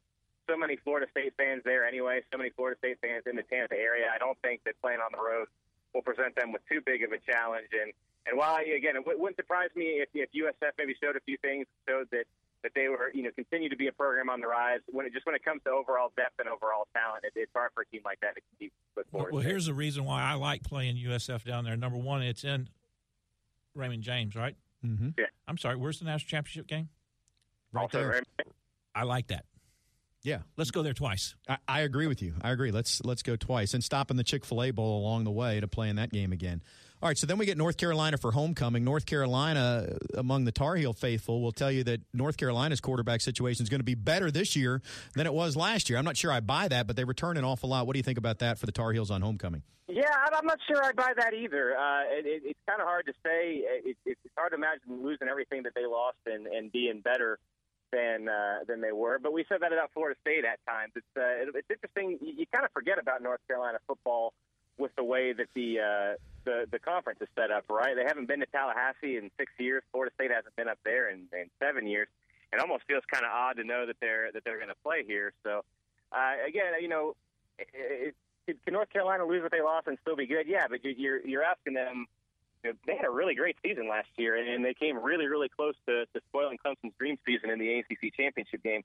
so 0.49 0.57
many 0.57 0.77
Florida 0.83 1.07
State 1.11 1.33
fans 1.37 1.61
there 1.63 1.85
anyway. 1.85 2.21
So 2.31 2.37
many 2.37 2.49
Florida 2.49 2.77
State 2.79 2.97
fans 3.01 3.23
in 3.29 3.35
the 3.35 3.43
Tampa 3.43 3.75
area. 3.75 4.09
I 4.13 4.17
don't 4.17 4.37
think 4.41 4.63
that 4.65 4.73
playing 4.81 4.99
on 4.99 5.11
the 5.13 5.21
road 5.21 5.47
will 5.93 6.01
present 6.01 6.35
them 6.35 6.51
with 6.51 6.61
too 6.67 6.81
big 6.81 7.03
of 7.03 7.11
a 7.11 7.19
challenge. 7.19 7.69
And 7.71 7.93
and 8.25 8.37
while 8.37 8.57
again, 8.57 8.95
it 8.95 9.05
wouldn't 9.05 9.35
surprise 9.35 9.69
me 9.75 10.01
if 10.01 10.09
if 10.13 10.29
USF 10.33 10.73
maybe 10.77 10.95
showed 11.01 11.15
a 11.15 11.21
few 11.21 11.37
things, 11.37 11.67
showed 11.87 12.09
that 12.11 12.25
that 12.63 12.71
they 12.75 12.87
were, 12.87 13.11
you 13.13 13.23
know, 13.23 13.29
continue 13.35 13.69
to 13.69 13.75
be 13.75 13.87
a 13.87 13.91
program 13.91 14.29
on 14.29 14.41
the 14.41 14.47
rise. 14.47 14.79
When 14.87 15.05
it 15.05 15.13
just 15.13 15.25
when 15.25 15.35
it 15.35 15.43
comes 15.43 15.61
to 15.65 15.71
overall 15.71 16.11
depth 16.15 16.39
and 16.39 16.47
overall 16.47 16.87
talent, 16.93 17.23
it, 17.23 17.33
it's 17.35 17.51
hard 17.53 17.71
for 17.73 17.81
a 17.81 17.85
team 17.87 18.01
like 18.05 18.19
that 18.21 18.35
to 18.35 18.41
keep 18.59 18.73
with 18.95 19.07
forward. 19.11 19.33
Well, 19.33 19.41
here's 19.41 19.65
the 19.65 19.73
reason 19.73 20.05
why 20.05 20.21
I 20.21 20.33
like 20.33 20.63
playing 20.63 20.97
USF 20.97 21.43
down 21.43 21.63
there. 21.63 21.77
Number 21.77 21.97
one, 21.97 22.21
it's 22.21 22.43
in 22.43 22.69
Raymond 23.75 24.03
James, 24.03 24.35
right? 24.35 24.55
Mm-hmm. 24.85 25.09
Yeah. 25.17 25.25
I'm 25.47 25.57
sorry. 25.57 25.75
Where's 25.75 25.99
the 25.99 26.05
national 26.05 26.29
championship 26.29 26.67
game? 26.67 26.89
Right 27.71 27.83
also, 27.83 27.99
there. 27.99 28.07
Raymond. 28.07 28.27
I 28.93 29.03
like 29.03 29.27
that. 29.27 29.45
Yeah, 30.23 30.39
let's 30.55 30.69
go 30.69 30.83
there 30.83 30.93
twice. 30.93 31.35
I, 31.49 31.57
I, 31.67 31.81
agree 31.81 32.05
with 32.05 32.21
you. 32.21 32.35
I 32.43 32.51
agree. 32.51 32.71
Let's 32.71 33.03
let's 33.03 33.23
go 33.23 33.35
twice 33.35 33.73
and 33.73 33.83
stop 33.83 34.11
in 34.11 34.17
the 34.17 34.23
Chick 34.23 34.45
Fil 34.45 34.61
A 34.61 34.71
Bowl 34.71 34.99
along 34.99 35.23
the 35.23 35.31
way 35.31 35.59
to 35.59 35.67
play 35.67 35.89
in 35.89 35.95
that 35.95 36.11
game 36.11 36.31
again. 36.31 36.61
All 37.03 37.09
right, 37.09 37.17
so 37.17 37.25
then 37.25 37.39
we 37.39 37.47
get 37.47 37.57
North 37.57 37.77
Carolina 37.77 38.15
for 38.17 38.31
homecoming. 38.31 38.83
North 38.83 39.07
Carolina, 39.07 39.97
among 40.13 40.45
the 40.45 40.51
Tar 40.51 40.75
Heel 40.75 40.93
faithful, 40.93 41.41
will 41.41 41.51
tell 41.51 41.71
you 41.71 41.83
that 41.85 42.01
North 42.13 42.37
Carolina's 42.37 42.79
quarterback 42.79 43.21
situation 43.21 43.63
is 43.63 43.69
going 43.69 43.79
to 43.79 43.85
be 43.85 43.95
better 43.95 44.29
this 44.29 44.55
year 44.55 44.83
than 45.15 45.25
it 45.25 45.33
was 45.33 45.55
last 45.55 45.89
year. 45.89 45.97
I'm 45.97 46.05
not 46.05 46.15
sure 46.15 46.31
I 46.31 46.41
buy 46.41 46.67
that, 46.67 46.85
but 46.85 46.95
they 46.95 47.03
return 47.03 47.37
an 47.37 47.43
awful 47.43 47.69
lot. 47.69 47.87
What 47.87 47.93
do 47.93 47.97
you 47.97 48.03
think 48.03 48.19
about 48.19 48.37
that 48.39 48.59
for 48.59 48.67
the 48.67 48.71
Tar 48.71 48.91
Heels 48.91 49.09
on 49.09 49.23
homecoming? 49.23 49.63
Yeah, 49.87 50.03
I'm 50.31 50.45
not 50.45 50.59
sure 50.67 50.83
I 50.83 50.91
buy 50.91 51.13
that 51.17 51.33
either. 51.33 51.75
Uh, 51.75 52.01
it, 52.05 52.27
it, 52.27 52.41
it's 52.45 52.59
kind 52.69 52.79
of 52.79 52.87
hard 52.87 53.07
to 53.07 53.13
say. 53.25 53.63
It, 53.83 53.97
it's 54.05 54.21
hard 54.37 54.51
to 54.51 54.57
imagine 54.57 55.03
losing 55.03 55.27
everything 55.27 55.63
that 55.63 55.73
they 55.73 55.87
lost 55.87 56.17
and, 56.27 56.45
and 56.45 56.71
being 56.71 57.01
better 57.01 57.39
than 57.91 58.29
uh, 58.29 58.59
than 58.67 58.79
they 58.79 58.91
were. 58.91 59.17
But 59.17 59.33
we 59.33 59.43
said 59.49 59.61
that 59.61 59.73
about 59.73 59.89
Florida 59.91 60.17
State 60.21 60.45
at 60.45 60.59
times. 60.69 60.93
It's 60.95 61.05
uh, 61.17 61.49
it's 61.57 61.67
interesting. 61.69 62.19
You, 62.21 62.33
you 62.37 62.45
kind 62.53 62.63
of 62.63 62.71
forget 62.73 62.99
about 62.99 63.23
North 63.23 63.41
Carolina 63.47 63.79
football 63.87 64.33
with 64.77 64.91
the 64.95 65.03
way 65.03 65.33
that 65.33 65.47
the 65.55 65.79
uh, 65.79 66.13
the 66.45 66.65
the 66.71 66.79
conference 66.79 67.19
is 67.21 67.27
set 67.35 67.51
up. 67.51 67.65
Right, 67.69 67.95
they 67.95 68.03
haven't 68.05 68.27
been 68.27 68.39
to 68.39 68.45
Tallahassee 68.47 69.17
in 69.17 69.31
six 69.37 69.51
years. 69.57 69.83
Florida 69.91 70.13
State 70.15 70.31
hasn't 70.31 70.55
been 70.55 70.67
up 70.67 70.79
there 70.83 71.09
in, 71.09 71.27
in 71.33 71.49
seven 71.59 71.87
years. 71.87 72.07
It 72.53 72.59
almost 72.59 72.83
feels 72.87 73.03
kind 73.11 73.25
of 73.25 73.31
odd 73.31 73.57
to 73.57 73.63
know 73.63 73.85
that 73.85 73.95
they're 74.01 74.31
that 74.31 74.43
they're 74.43 74.57
going 74.57 74.69
to 74.69 74.81
play 74.83 75.03
here. 75.05 75.33
So 75.43 75.63
uh, 76.11 76.33
again, 76.47 76.73
you 76.81 76.87
know, 76.87 77.15
it, 77.57 78.15
it, 78.47 78.57
can 78.63 78.73
North 78.73 78.89
Carolina 78.89 79.25
lose 79.25 79.41
what 79.41 79.51
they 79.51 79.61
lost 79.61 79.87
and 79.87 79.97
still 80.01 80.15
be 80.15 80.25
good? 80.27 80.47
Yeah, 80.47 80.67
but 80.69 80.83
you're 80.83 81.25
you're 81.25 81.43
asking 81.43 81.73
them. 81.73 82.07
You 82.63 82.71
know, 82.71 82.77
they 82.85 82.95
had 82.95 83.05
a 83.05 83.11
really 83.11 83.33
great 83.33 83.57
season 83.65 83.89
last 83.89 84.09
year, 84.17 84.35
and 84.35 84.63
they 84.63 84.75
came 84.75 85.01
really, 85.01 85.25
really 85.25 85.49
close 85.49 85.73
to, 85.87 86.05
to 86.05 86.21
spoiling 86.29 86.59
Clemson's 86.63 86.93
dream 86.99 87.17
season 87.25 87.49
in 87.49 87.57
the 87.57 87.79
ACC 87.79 88.13
championship 88.15 88.61
game. 88.61 88.83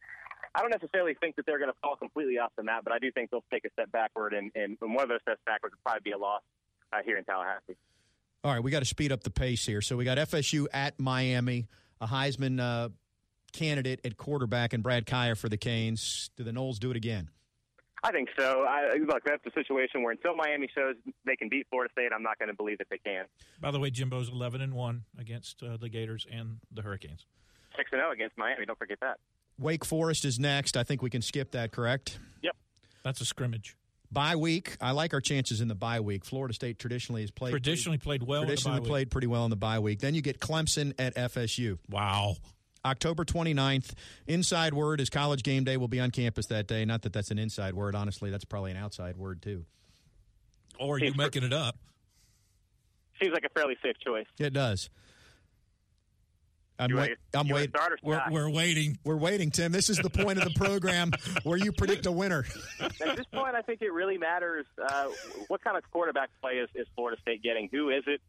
I 0.55 0.63
don't 0.63 0.71
necessarily 0.71 1.13
think 1.21 1.37
that 1.37 1.45
they're 1.45 1.59
going 1.59 1.71
to 1.71 1.77
fall 1.83 1.95
completely 1.95 2.39
off 2.39 2.53
the 2.57 2.63
map, 2.63 2.85
but 2.85 2.95
I 2.95 2.99
do 2.99 3.13
think 3.13 3.31
they'll 3.31 3.45
take 3.53 3.67
a 3.67 3.71
step 3.73 3.93
backward, 3.93 4.33
and, 4.33 4.51
and 4.55 4.79
one 4.81 5.03
of 5.03 5.11
those 5.11 5.21
steps 5.21 5.41
backwards 5.45 5.75
would 5.75 5.85
probably 5.85 6.01
be 6.05 6.13
a 6.13 6.19
loss 6.19 6.41
uh, 6.93 6.99
here 7.05 7.17
in 7.17 7.25
Tallahassee. 7.25 7.77
All 8.45 8.53
right, 8.53 8.63
we 8.63 8.71
got 8.71 8.81
to 8.81 8.85
speed 8.85 9.13
up 9.13 9.23
the 9.25 9.31
pace 9.31 9.67
here. 9.67 9.81
So 9.81 9.97
we 9.97 10.05
got 10.05 10.19
FSU 10.19 10.67
at 10.73 11.01
Miami, 11.01 11.67
a 12.01 12.07
Heisman 12.07 12.61
uh, 12.61 12.91
candidate 13.53 14.01
at 14.05 14.17
quarterback, 14.17 14.73
and 14.73 14.83
Brad 14.83 15.07
Kaaya 15.07 15.37
for 15.37 15.49
the 15.49 15.57
Canes. 15.57 16.31
Do 16.37 16.45
the 16.45 16.53
Noles 16.53 16.79
do 16.79 16.91
it 16.91 16.97
again? 16.97 17.31
I 18.05 18.13
think 18.13 18.29
so. 18.39 18.65
I, 18.69 18.99
look, 19.05 19.25
that's 19.25 19.45
a 19.47 19.51
situation 19.51 20.03
where 20.03 20.13
until 20.13 20.37
Miami 20.37 20.69
shows 20.73 20.95
they 21.25 21.35
can 21.35 21.49
beat 21.49 21.67
Florida 21.71 21.91
State, 21.93 22.13
I'm 22.15 22.23
not 22.23 22.39
going 22.39 22.49
to 22.49 22.55
believe 22.55 22.79
that 22.79 22.87
they 22.89 22.99
can. 22.99 23.25
By 23.61 23.73
the 23.73 23.81
way, 23.81 23.91
Jimbo's 23.91 24.29
11 24.29 24.61
and 24.61 24.75
one 24.75 25.05
against 25.19 25.63
uh, 25.63 25.77
the 25.77 25.89
Gators 25.89 26.27
and 26.31 26.59
the 26.71 26.83
Hurricanes. 26.83 27.27
Six 27.77 27.91
and 27.93 27.99
zero 27.99 28.11
oh 28.11 28.13
against 28.13 28.39
Miami. 28.39 28.65
Don't 28.65 28.79
forget 28.79 28.99
that. 29.01 29.19
Wake 29.59 29.85
Forest 29.85 30.25
is 30.25 30.39
next. 30.39 30.77
I 30.77 30.83
think 30.83 31.03
we 31.03 31.11
can 31.11 31.23
skip 31.23 31.51
that. 31.53 31.73
Correct? 31.73 32.19
Yep. 32.43 32.55
That's 33.03 33.21
a 33.21 33.25
scrimmage. 33.25 33.77
Bye 34.13 34.37
week. 34.37 34.77
I 34.81 34.93
like 34.93 35.13
our 35.15 35.21
chances 35.21 35.61
in 35.61 35.69
the 35.69 35.75
bye 35.75 36.01
week. 36.01 36.25
Florida 36.25 36.55
State 36.55 36.79
traditionally 36.79 37.23
has 37.23 37.31
played 37.31 37.51
Traditionally 37.51 37.99
played 37.99 38.23
well. 38.23 38.43
in 38.43 38.49
the 38.49 38.53
traditionally 38.53 38.79
bye 38.79 38.83
week. 38.83 38.89
played 38.91 39.11
pretty 39.11 39.27
well 39.27 39.45
in 39.45 39.51
the 39.51 39.57
bye 39.57 39.79
week. 39.79 40.01
Then 40.01 40.15
you 40.15 40.23
get 40.23 40.39
Clemson 40.41 40.95
at 40.99 41.15
FSU. 41.17 41.79
Wow. 41.91 42.37
October 42.85 43.25
29th. 43.25 43.93
Inside 44.29 44.73
word 44.73 45.01
is 45.01 45.11
college 45.11 45.43
game 45.43 45.65
day 45.65 45.77
will 45.77 45.89
be 45.89 45.99
on 45.99 46.13
campus 46.13 46.47
that 46.47 46.69
day. 46.69 46.85
Not 46.85 47.03
that 47.03 47.13
that's 47.13 47.33
an 47.33 47.39
inside 47.39 47.75
word. 47.75 47.95
Honestly, 47.97 48.31
that's 48.31 48.45
probably 48.45 48.71
an 48.71 48.77
outside 48.77 49.17
word, 49.17 49.43
too. 49.43 49.65
Or 50.79 50.95
are 50.95 50.99
you 50.99 51.13
making 51.17 51.43
it 51.43 51.53
up? 51.53 51.77
Seems 53.21 53.33
like 53.33 53.45
a 53.45 53.49
fairly 53.49 53.77
safe 53.83 53.97
choice. 53.99 54.27
It 54.39 54.53
does. 54.53 54.89
I'm, 56.79 56.91
You 56.91 56.97
wait, 56.97 57.17
I'm 57.35 57.47
you 57.47 57.55
waiting. 57.55 57.73
We're, 58.03 58.23
we're 58.31 58.51
waiting. 58.51 58.99
We're 59.05 59.17
waiting, 59.17 59.51
Tim. 59.51 59.73
This 59.73 59.89
is 59.89 59.99
the 59.99 60.11
point 60.11 60.39
of 60.39 60.45
the 60.45 60.59
program 60.59 61.11
where 61.45 61.57
you 61.57 61.73
predict 61.73 62.07
a 62.07 62.13
winner. 62.13 62.45
At 62.81 63.17
this 63.17 63.27
point, 63.33 63.55
I 63.55 63.63
think 63.63 63.83
it 63.83 63.93
really 63.93 64.19
matters 64.19 64.67
uh, 64.83 65.07
what 65.49 65.63
kind 65.63 65.77
of 65.77 65.91
quarterback 65.91 66.31
play 66.41 66.55
is, 66.55 66.69
is 66.75 66.87
Florida 66.95 67.21
State 67.23 67.43
getting. 67.43 67.69
Who 67.73 67.91
is 67.91 68.05
it? 68.07 68.21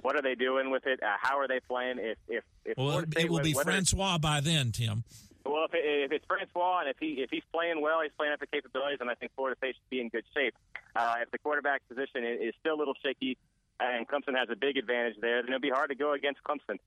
What 0.00 0.16
are 0.16 0.22
they 0.22 0.34
doing 0.34 0.70
with 0.70 0.86
it? 0.86 1.00
Uh, 1.02 1.06
how 1.20 1.38
are 1.38 1.46
they 1.46 1.60
playing? 1.60 1.98
If 1.98 2.18
if, 2.28 2.44
if 2.64 2.76
Well, 2.76 2.88
Florida 2.88 3.12
State, 3.12 3.24
it 3.24 3.30
will 3.30 3.40
be 3.40 3.52
Francois 3.52 4.18
by 4.18 4.40
then, 4.40 4.72
Tim. 4.72 5.04
Well, 5.44 5.64
if, 5.64 5.74
it, 5.74 5.84
if 5.84 6.12
it's 6.12 6.24
Francois 6.26 6.80
and 6.80 6.88
if 6.88 6.96
he 6.98 7.22
if 7.22 7.30
he's 7.30 7.42
playing 7.52 7.80
well, 7.80 8.00
he's 8.02 8.12
playing 8.16 8.32
up 8.32 8.40
to 8.40 8.46
capabilities, 8.46 8.98
and 9.00 9.10
I 9.10 9.14
think 9.14 9.32
Florida 9.34 9.56
State 9.58 9.76
should 9.76 9.90
be 9.90 10.00
in 10.00 10.08
good 10.08 10.24
shape. 10.34 10.54
Uh, 10.94 11.16
if 11.22 11.30
the 11.30 11.38
quarterback 11.38 11.86
position 11.88 12.24
is, 12.24 12.48
is 12.48 12.54
still 12.60 12.74
a 12.74 12.78
little 12.78 12.94
shaky, 13.02 13.38
and 13.80 14.06
Clemson 14.08 14.36
has 14.36 14.48
a 14.50 14.56
big 14.56 14.76
advantage 14.76 15.16
there, 15.20 15.42
then 15.42 15.48
it'll 15.48 15.60
be 15.60 15.70
hard 15.70 15.90
to 15.90 15.96
go 15.96 16.12
against 16.12 16.42
Clemson. 16.42 16.78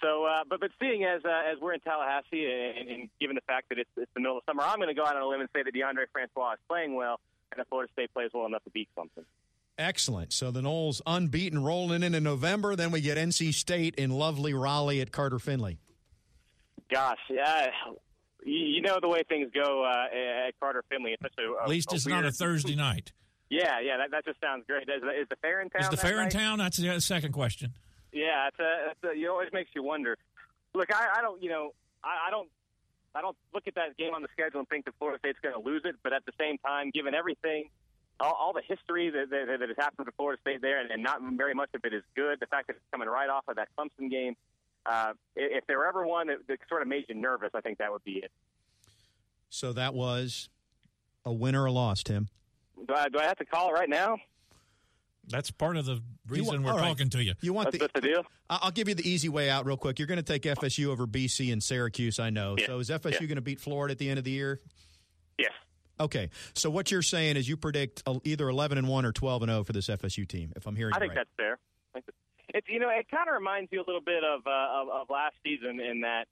So, 0.00 0.24
uh, 0.24 0.44
but 0.48 0.60
but 0.60 0.70
seeing 0.80 1.04
as 1.04 1.22
uh, 1.24 1.50
as 1.50 1.58
we're 1.60 1.74
in 1.74 1.80
Tallahassee, 1.80 2.44
and, 2.44 2.88
and 2.88 3.08
given 3.20 3.36
the 3.36 3.42
fact 3.42 3.68
that 3.70 3.78
it's, 3.78 3.90
it's 3.96 4.10
the 4.14 4.20
middle 4.20 4.38
of 4.38 4.44
summer, 4.46 4.62
I'm 4.62 4.76
going 4.76 4.88
to 4.88 4.94
go 4.94 5.06
out 5.06 5.16
on 5.16 5.22
a 5.22 5.26
limb 5.26 5.40
and 5.40 5.48
say 5.54 5.62
that 5.62 5.74
Deondre 5.74 6.06
Francois 6.12 6.54
is 6.54 6.58
playing 6.68 6.94
well, 6.94 7.20
and 7.52 7.58
that 7.58 7.68
Florida 7.68 7.90
State 7.92 8.12
plays 8.12 8.30
well 8.34 8.46
enough 8.46 8.64
to 8.64 8.70
beat 8.70 8.88
something. 8.96 9.24
Excellent. 9.78 10.32
So 10.32 10.50
the 10.50 10.60
Noles 10.60 11.00
unbeaten 11.06 11.62
rolling 11.62 12.02
in 12.02 12.14
in 12.14 12.22
November. 12.22 12.76
Then 12.76 12.90
we 12.90 13.00
get 13.00 13.18
NC 13.18 13.54
State 13.54 13.94
in 13.96 14.10
lovely 14.10 14.54
Raleigh 14.54 15.00
at 15.00 15.10
Carter 15.10 15.38
Finley. 15.38 15.78
Gosh, 16.90 17.18
yeah. 17.28 17.68
You 18.44 18.52
you 18.58 18.82
know 18.82 18.98
the 19.00 19.08
way 19.08 19.22
things 19.28 19.50
go 19.54 19.84
uh, 19.84 20.46
at 20.46 20.58
Carter 20.60 20.84
Finley. 20.88 21.12
It's 21.12 21.22
such 21.22 21.32
a, 21.38 21.62
At 21.62 21.68
least 21.68 21.92
it's 21.92 22.06
not 22.06 22.24
a 22.24 22.32
Thursday 22.32 22.74
night. 22.76 23.12
Yeah, 23.50 23.78
yeah, 23.80 23.98
that, 23.98 24.10
that 24.10 24.24
just 24.24 24.40
sounds 24.40 24.64
great. 24.66 24.88
Is, 24.88 25.02
is 25.02 25.28
the 25.28 25.36
fair 25.36 25.60
in 25.60 25.68
town? 25.68 25.82
Is 25.82 25.88
the 25.90 25.96
fair 25.98 26.16
in 26.16 26.24
night? 26.24 26.32
town? 26.32 26.58
That's 26.58 26.78
the 26.78 26.98
second 27.00 27.32
question. 27.32 27.74
Yeah, 28.14 28.46
it's 28.48 28.58
a, 28.60 28.92
it's 28.92 29.04
a, 29.04 29.10
it 29.20 29.28
always 29.28 29.52
makes 29.52 29.70
you 29.74 29.82
wonder. 29.82 30.16
Look, 30.72 30.94
I, 30.94 31.18
I 31.18 31.20
don't, 31.20 31.42
you 31.42 31.50
know, 31.50 31.74
I, 32.02 32.28
I 32.28 32.30
don't, 32.30 32.48
I 33.14 33.20
don't 33.20 33.36
look 33.52 33.66
at 33.66 33.74
that 33.74 33.96
game 33.96 34.14
on 34.14 34.22
the 34.22 34.28
schedule 34.32 34.60
and 34.60 34.68
think 34.68 34.84
that 34.86 34.94
Florida 34.98 35.18
State's 35.18 35.38
going 35.42 35.54
to 35.54 35.60
lose 35.60 35.82
it. 35.84 35.96
But 36.02 36.12
at 36.12 36.24
the 36.24 36.32
same 36.38 36.56
time, 36.58 36.90
given 36.94 37.12
everything, 37.12 37.70
all, 38.20 38.32
all 38.32 38.52
the 38.52 38.62
history 38.66 39.10
that, 39.10 39.30
that, 39.30 39.58
that 39.58 39.68
has 39.68 39.76
happened 39.76 40.06
to 40.06 40.12
Florida 40.12 40.40
State 40.40 40.62
there, 40.62 40.80
and, 40.80 40.90
and 40.90 41.02
not 41.02 41.18
very 41.36 41.54
much 41.54 41.70
of 41.74 41.80
it 41.84 41.92
is 41.92 42.04
good. 42.14 42.38
The 42.40 42.46
fact 42.46 42.68
that 42.68 42.76
it's 42.76 42.84
coming 42.92 43.08
right 43.08 43.28
off 43.28 43.44
of 43.48 43.56
that 43.56 43.68
Clemson 43.76 44.08
game. 44.10 44.36
Uh, 44.86 45.14
if 45.34 45.66
there 45.66 45.78
were 45.78 45.86
ever 45.86 46.06
one 46.06 46.28
that, 46.28 46.46
that 46.46 46.58
sort 46.68 46.82
of 46.82 46.88
made 46.88 47.04
you 47.08 47.14
nervous, 47.14 47.50
I 47.54 47.60
think 47.60 47.78
that 47.78 47.90
would 47.90 48.04
be 48.04 48.18
it. 48.18 48.30
So 49.48 49.72
that 49.72 49.94
was 49.94 50.48
a 51.24 51.32
win 51.32 51.54
or 51.54 51.66
a 51.66 51.72
loss, 51.72 52.02
Tim. 52.02 52.28
Do 52.86 52.94
I, 52.94 53.08
do 53.08 53.18
I 53.18 53.24
have 53.24 53.38
to 53.38 53.44
call 53.44 53.70
it 53.70 53.72
right 53.72 53.88
now? 53.88 54.18
That's 55.28 55.50
part 55.50 55.76
of 55.76 55.86
the 55.86 56.02
reason 56.28 56.46
want- 56.46 56.64
we're 56.64 56.70
all 56.72 56.78
right. 56.78 56.88
talking 56.88 57.08
to 57.10 57.22
you. 57.22 57.34
You 57.40 57.52
want 57.52 57.72
That's, 57.72 57.84
the? 57.92 58.00
the 58.00 58.06
deal. 58.08 58.24
I- 58.50 58.58
I'll 58.62 58.70
give 58.70 58.88
you 58.88 58.94
the 58.94 59.08
easy 59.08 59.28
way 59.28 59.48
out 59.50 59.64
real 59.66 59.76
quick. 59.76 59.98
You're 59.98 60.08
going 60.08 60.22
to 60.22 60.22
take 60.22 60.42
FSU 60.42 60.88
over 60.90 61.06
BC 61.06 61.52
and 61.52 61.62
Syracuse. 61.62 62.18
I 62.18 62.30
know. 62.30 62.56
Yeah. 62.58 62.66
So 62.66 62.78
is 62.78 62.90
FSU 62.90 63.12
Yeah. 63.22 63.26
going 63.26 63.36
to 63.36 63.40
beat 63.42 63.60
Florida 63.60 63.92
at 63.92 63.98
the 63.98 64.08
end 64.10 64.18
of 64.18 64.24
the 64.24 64.30
year? 64.32 64.60
Yes. 65.38 65.52
Okay. 66.00 66.30
So 66.54 66.70
what 66.70 66.90
you're 66.90 67.02
saying 67.02 67.36
is 67.36 67.48
you 67.48 67.56
predict 67.56 68.02
uh, 68.06 68.18
either 68.24 68.48
11 68.48 68.78
and 68.78 68.88
one 68.88 69.04
or 69.04 69.12
12 69.12 69.42
and 69.42 69.50
0 69.50 69.64
for 69.64 69.72
this 69.72 69.88
FSU 69.88 70.26
team. 70.28 70.52
If 70.56 70.66
I'm 70.66 70.76
hearing 70.76 70.92
I 70.94 70.96
you 70.96 71.00
think 71.00 71.10
right. 71.10 71.16
that's 71.16 71.30
fair. 71.36 71.58
I 71.90 71.92
think 71.94 72.06
that- 72.06 72.14
It's 72.58 72.68
you 72.68 72.78
know 72.78 72.88
it 72.90 73.06
kind 73.10 73.28
of 73.28 73.34
reminds 73.34 73.72
you 73.72 73.80
a 73.80 73.86
little 73.86 74.00
bit 74.02 74.22
of, 74.24 74.46
uh, 74.46 74.50
of 74.82 74.88
of 74.88 75.10
last 75.10 75.34
season 75.42 75.80
in 75.80 76.00
that 76.02 76.28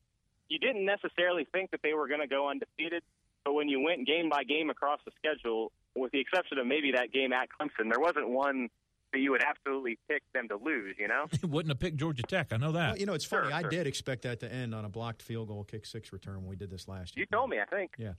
you 0.49 0.59
didn't 0.59 0.85
necessarily 0.85 1.47
think 1.53 1.71
that 1.71 1.81
they 1.83 1.95
were 1.95 2.07
going 2.09 2.21
to 2.21 2.27
go 2.27 2.49
undefeated, 2.51 3.03
but 3.45 3.55
when 3.55 3.69
you 3.69 3.81
went 3.81 4.07
game 4.07 4.29
by 4.29 4.45
game 4.45 4.69
across 4.71 5.01
the 5.07 5.11
schedule, 5.17 5.73
with 5.97 6.13
the 6.13 6.21
exception 6.21 6.59
of 6.59 6.67
maybe 6.67 6.93
that 6.93 7.11
game 7.13 7.33
at 7.33 7.49
Clemson, 7.49 7.89
there 7.91 7.99
wasn't 8.01 8.29
one 8.29 8.69
that 9.13 9.19
you 9.21 9.31
would 9.31 9.43
absolutely 9.43 9.99
pick 10.09 10.23
them 10.35 10.49
to 10.49 10.57
lose. 10.57 10.97
You 10.99 11.09
know, 11.09 11.27
Wouldn't 11.49 11.71
have 11.71 11.79
picked 11.81 11.97
Georgia 11.97 12.23
Tech. 12.23 12.53
I 12.53 12.57
know 12.57 12.73
that. 12.73 12.91
Well, 12.93 12.99
you 12.99 13.07
know, 13.07 13.15
it's 13.15 13.25
funny. 13.25 13.49
Sure, 13.49 13.55
I 13.55 13.61
sure. 13.63 13.71
did 13.71 13.87
expect 13.87 14.23
that 14.23 14.41
to 14.41 14.53
end 14.53 14.75
on 14.75 14.85
a 14.85 14.89
blocked 14.89 15.23
field 15.23 15.49
goal, 15.49 15.65
kick 15.65 15.87
six 15.87 16.13
return 16.13 16.37
when 16.37 16.47
we 16.49 16.57
did 16.57 16.71
this 16.71 16.89
last 16.89 17.17
year. 17.17 17.23
you 17.31 17.37
told 17.37 17.51
me. 17.51 17.59
I 17.61 17.65
think. 17.67 17.93
Yeah. 17.99 18.13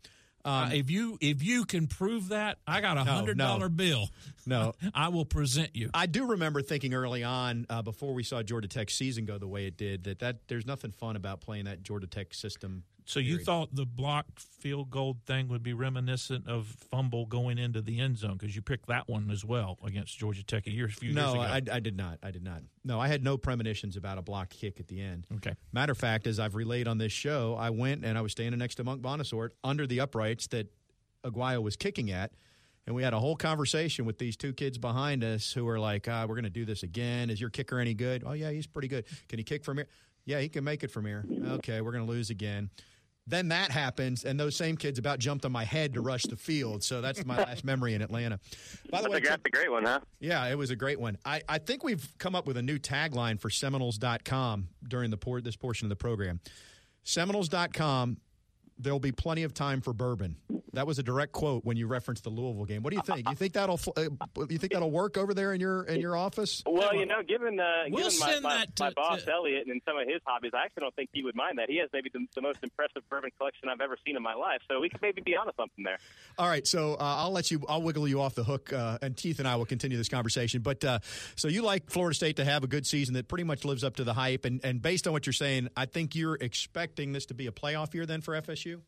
Uh, 0.46 0.66
Um, 0.66 0.72
if 0.74 0.92
you 0.92 1.18
if 1.22 1.42
you 1.42 1.64
can 1.64 1.88
prove 1.88 2.28
that, 2.30 2.58
I 2.68 2.82
got 2.82 2.98
a 2.98 3.06
No, 3.06 3.12
hundred 3.14 3.38
no. 3.38 3.46
dollar 3.48 3.70
bill. 3.70 4.10
no, 4.46 4.74
I 4.94 5.08
will 5.08 5.24
present 5.24 5.70
you. 5.74 5.90
I 5.94 6.06
do 6.06 6.26
remember 6.26 6.62
thinking 6.62 6.94
early 6.94 7.24
on, 7.24 7.66
uh, 7.70 7.82
before 7.82 8.14
we 8.14 8.24
saw 8.24 8.44
Georgia 8.44 8.68
Tech 8.68 8.90
season 8.90 9.24
go 9.24 9.38
the 9.38 9.48
way 9.48 9.68
it 9.68 9.78
did, 9.78 10.04
that, 10.04 10.20
that 10.20 10.48
there's 10.50 10.66
nothing 10.66 10.92
fun 10.92 11.16
about 11.16 11.40
playing 11.40 11.64
that 11.66 11.82
Georgia 11.82 12.08
Tech 12.08 12.34
system. 12.34 12.84
So 13.06 13.20
you 13.20 13.34
period. 13.34 13.46
thought 13.46 13.76
the 13.76 13.86
blocked 13.86 14.40
field 14.40 14.90
goal 14.90 15.18
thing 15.26 15.48
would 15.50 15.62
be 15.64 15.74
reminiscent 15.74 16.48
of 16.48 16.68
fumble 16.90 17.26
going 17.26 17.58
into 17.58 17.82
the 17.82 18.00
end 18.00 18.18
zone 18.18 18.38
because 18.38 18.56
you 18.56 18.62
picked 18.62 18.88
that 18.88 19.08
one 19.10 19.30
as 19.30 19.44
well 19.44 19.78
against 19.84 20.18
Georgia 20.18 20.44
Tech 20.44 20.68
a 20.68 20.72
year 20.72 20.86
a 20.86 20.90
few 20.90 21.12
No, 21.14 21.34
years 21.34 21.34
ago. 21.34 21.72
I, 21.74 21.76
I 21.76 21.80
did 21.80 21.98
not. 21.98 22.20
I 22.24 22.32
did 22.32 22.44
not. 22.44 22.62
No, 22.86 23.00
I 23.00 23.08
had 23.08 23.24
no 23.24 23.38
premonitions 23.38 23.98
about 23.98 24.18
a 24.18 24.22
blocked 24.22 24.58
kick 24.58 24.80
at 24.80 24.88
the 24.88 25.02
end. 25.02 25.28
okay. 25.36 25.56
Matter 25.72 25.92
of 25.92 25.98
fact, 25.98 26.28
as 26.28 26.40
I've 26.40 26.56
relayed 26.56 26.88
on 26.88 26.98
this 26.98 27.12
show, 27.12 27.56
I 27.60 27.70
went 27.72 28.06
and 28.06 28.18
I 28.18 28.22
was 28.22 28.32
standing 28.32 28.60
next 28.60 28.76
to 28.76 28.84
Monk 28.84 29.02
Bonasorte 29.02 29.52
under 29.64 29.86
the 29.86 30.00
uprights 30.00 30.48
that 30.48 30.72
Aguayo 31.26 31.62
was 31.62 31.76
kicking 31.76 32.12
at. 32.12 32.32
And 32.86 32.94
we 32.96 33.02
had 33.04 33.14
a 33.14 33.20
whole 33.20 33.38
conversation 33.38 34.04
with 34.06 34.18
these 34.20 34.36
two 34.36 34.52
kids 34.52 34.78
behind 34.78 35.24
us 35.24 35.54
who 35.54 35.64
were 35.64 35.80
like, 35.80 36.06
ah, 36.10 36.26
we're 36.28 36.36
going 36.36 36.44
to 36.44 36.50
do 36.50 36.66
this 36.66 36.84
again. 36.84 37.30
Is 37.30 37.40
your 37.40 37.50
kicker 37.50 37.80
any 37.80 37.94
good? 37.94 38.24
Oh, 38.26 38.34
yeah, 38.34 38.52
he's 38.52 38.68
pretty 38.68 38.90
good. 38.90 39.06
Can 39.30 39.40
he 39.40 39.44
kick 39.44 39.64
from 39.64 39.78
here? 39.78 39.88
Yeah, 40.26 40.40
he 40.42 40.50
can 40.50 40.64
make 40.66 40.84
it 40.84 40.92
from 40.92 41.06
here. 41.06 41.26
Okay, 41.52 41.80
we're 41.82 41.92
going 41.94 42.06
to 42.06 42.12
lose 42.12 42.30
again. 42.30 42.70
Then 43.26 43.48
that 43.50 43.72
happens, 43.72 44.26
and 44.26 44.38
those 44.38 44.56
same 44.56 44.76
kids 44.76 45.00
about 45.00 45.18
jumped 45.20 45.46
on 45.46 45.52
my 45.54 45.64
head 45.64 45.94
to 45.94 46.02
rush 46.02 46.24
the 46.24 46.36
field. 46.36 46.84
So 46.84 47.00
that's 47.00 47.26
my 47.26 47.38
last 47.38 47.64
memory 47.64 47.94
in 47.94 48.02
Atlanta. 48.02 48.40
By 48.90 49.02
the 49.02 49.10
way, 49.10 49.22
that's 49.22 49.42
a 49.46 49.50
great 49.50 49.72
one, 49.72 49.86
huh? 49.86 50.02
yeah, 50.20 50.46
it 50.48 50.58
was 50.58 50.72
a 50.72 50.76
great 50.76 51.00
one. 51.00 51.18
I, 51.24 51.42
I 51.48 51.58
think 51.58 51.84
we've 51.86 52.06
come 52.18 52.36
up 52.36 52.48
with 52.48 52.58
a 52.58 52.62
new 52.62 52.78
tagline 52.78 53.40
for 53.40 53.50
Seminoles.com 53.50 54.68
during 54.88 55.10
the 55.10 55.18
por- 55.18 55.40
this 55.40 55.56
portion 55.56 55.86
of 55.86 55.90
the 55.90 55.96
program. 55.96 56.42
Seminoles.com, 57.04 58.18
there'll 58.78 59.00
be 59.00 59.12
plenty 59.14 59.44
of 59.44 59.54
time 59.54 59.80
for 59.80 59.94
bourbon. 59.94 60.36
That 60.74 60.88
was 60.88 60.98
a 60.98 61.04
direct 61.04 61.32
quote 61.34 61.64
when 61.64 61.78
you 61.78 61.86
referenced 61.88 62.24
the 62.24 62.32
Louisville 62.32 62.66
game. 62.66 62.82
What 62.82 62.90
do 62.92 62.98
you 62.98 63.04
think? 63.04 63.30
You 63.30 63.36
think 63.36 63.54
that'll 63.54 63.80
uh, 63.96 64.02
you 64.50 64.58
think 64.58 64.74
that'll 64.74 64.90
work 64.90 65.18
over 65.18 65.34
there 65.34 65.54
in 65.54 65.62
your 65.62 65.84
in 65.84 66.02
your 66.02 66.18
office? 66.18 66.64
Well, 66.66 66.96
you 66.96 67.06
know, 67.06 67.22
given 67.22 67.60
uh, 67.60 67.84
We'll 67.90 68.04
given 68.10 68.20
my, 68.20 68.32
send 68.32 68.44
my, 68.44 68.58
that 68.58 68.76
to- 68.78 68.84
my 68.86 68.92
boss 68.96 69.24
to- 69.24 69.32
Elliot 69.32 69.68
and 69.68 69.82
some 69.86 69.98
of 69.98 70.08
his 70.08 70.20
hobbies, 70.26 70.52
I 70.56 70.66
actually 70.66 70.82
don't 70.82 70.96
think 70.96 71.10
he 71.14 71.24
would 71.24 71.36
mind 71.36 71.60
that. 71.60 71.70
He 71.70 71.78
has 71.78 71.90
maybe 71.94 72.10
the, 72.12 72.26
the 72.34 72.42
most 72.42 72.60
impressive 72.64 73.08
bourbon 73.10 73.30
collection 73.38 73.70
I've 73.70 73.82
ever 73.82 73.98
seen 74.06 74.16
in 74.18 74.24
my 74.24 74.34
life, 74.34 74.62
so 74.70 74.80
we 74.80 74.90
could 74.90 75.02
maybe 75.02 75.22
be 75.22 75.36
onto 75.36 75.52
something 75.56 75.84
there. 75.84 76.00
All 76.40 76.48
right, 76.48 76.66
so 76.66 76.96
uh, 76.96 76.98
I'll 77.00 77.32
let 77.32 77.52
you. 77.52 77.62
I'll 77.70 77.82
wiggle 77.84 78.08
you 78.08 78.20
off 78.22 78.34
the 78.34 78.44
hook, 78.44 78.74
uh, 78.74 78.98
and 79.02 79.16
Keith 79.16 79.38
and 79.40 79.48
I 79.48 79.56
will 79.58 79.66
continue 79.66 79.98
this 79.98 80.10
conversation. 80.10 80.62
But 80.62 80.84
uh, 80.84 81.00
so 81.36 81.50
you 81.50 81.62
like 81.62 81.92
Florida 81.92 82.16
State 82.16 82.38
to 82.38 82.46
have 82.46 82.64
a 82.64 82.68
good 82.68 82.88
season 82.88 83.14
that 83.14 83.28
pretty 83.28 83.44
much 83.44 83.64
lives 83.64 83.84
up 83.84 83.98
to 83.98 84.04
the 84.04 84.14
hype, 84.14 84.46
and, 84.46 84.60
and 84.64 84.82
based 84.82 85.06
on 85.06 85.14
what 85.14 85.28
you're 85.28 85.34
saying, 85.34 85.70
I 85.78 85.86
think 85.86 86.16
you're 86.16 86.38
expecting 86.42 87.12
this 87.12 87.28
to 87.28 87.36
be 87.36 87.46
a 87.46 87.52
playoff 87.52 87.94
year 87.94 88.08
then 88.08 88.22
for 88.22 88.34
FSU. 88.42 88.82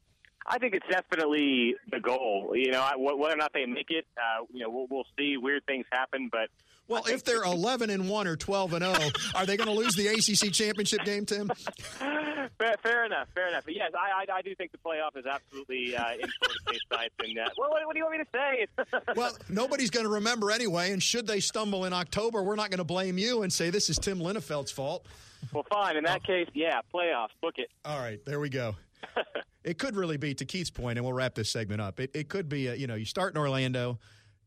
I 0.47 0.59
think 0.59 0.75
it's 0.75 0.87
definitely 0.87 1.75
the 1.91 1.99
goal. 1.99 2.51
You 2.55 2.71
know, 2.71 2.81
I, 2.81 2.93
whether 2.97 3.33
or 3.33 3.37
not 3.37 3.51
they 3.53 3.65
make 3.65 3.89
it, 3.89 4.05
uh, 4.17 4.45
you 4.53 4.61
know, 4.61 4.69
we'll, 4.69 4.87
we'll 4.89 5.07
see. 5.17 5.37
Weird 5.37 5.65
things 5.65 5.85
happen, 5.91 6.29
but 6.31 6.49
Well, 6.87 7.03
if 7.07 7.23
they're 7.23 7.43
11 7.43 7.89
and 7.89 8.07
1 8.07 8.27
or 8.27 8.35
12 8.35 8.73
and 8.73 8.85
0, 8.85 9.09
are 9.33 9.45
they 9.45 9.57
going 9.57 9.69
to 9.69 9.73
lose 9.73 9.95
the 9.95 10.07
ACC 10.07 10.53
championship 10.53 11.03
game, 11.03 11.25
Tim? 11.25 11.49
fair, 11.99 12.75
fair 12.83 13.05
enough, 13.05 13.27
fair 13.33 13.47
enough. 13.47 13.65
But 13.65 13.75
yes, 13.75 13.91
I, 13.95 14.23
I, 14.31 14.37
I 14.37 14.41
do 14.43 14.53
think 14.53 14.71
the 14.71 14.77
playoff 14.77 15.17
is 15.17 15.25
absolutely 15.25 15.95
uh, 15.95 16.11
in 16.13 16.29
Florida 16.29 16.59
State's 16.67 16.85
sights. 16.91 17.15
And 17.23 17.39
uh, 17.39 17.49
well, 17.57 17.71
what, 17.71 17.85
what 17.87 17.93
do 17.93 17.99
you 17.99 18.05
want 18.05 18.19
me 18.19 18.23
to 18.23 18.29
say? 18.31 18.67
Well, 19.15 19.35
nobody's 19.49 19.89
going 19.89 20.05
to 20.05 20.11
remember 20.11 20.51
anyway, 20.51 20.91
and 20.91 21.01
should 21.01 21.25
they 21.25 21.39
stumble 21.39 21.85
in 21.85 21.93
October, 21.93 22.43
we're 22.43 22.55
not 22.55 22.69
going 22.69 22.79
to 22.79 22.83
blame 22.83 23.17
you 23.17 23.43
and 23.43 23.51
say 23.51 23.69
this 23.69 23.89
is 23.89 23.97
Tim 23.97 24.19
Linafelt's 24.19 24.71
fault. 24.71 25.05
well, 25.53 25.65
fine. 25.71 25.95
In 25.95 26.03
that 26.03 26.23
case, 26.23 26.47
yeah, 26.53 26.81
playoffs. 26.93 27.29
Book 27.41 27.55
it. 27.57 27.69
All 27.85 27.99
right, 27.99 28.19
there 28.25 28.39
we 28.39 28.49
go. 28.49 28.75
it 29.65 29.77
could 29.79 29.95
really 29.95 30.17
be, 30.17 30.33
to 30.35 30.45
Keith's 30.45 30.69
point, 30.69 30.97
and 30.97 31.05
we'll 31.05 31.13
wrap 31.13 31.35
this 31.35 31.49
segment 31.49 31.81
up. 31.81 31.99
It, 31.99 32.11
it 32.13 32.29
could 32.29 32.47
be, 32.47 32.67
a, 32.67 32.75
you 32.75 32.87
know, 32.87 32.95
you 32.95 33.05
start 33.05 33.33
in 33.33 33.39
Orlando, 33.39 33.99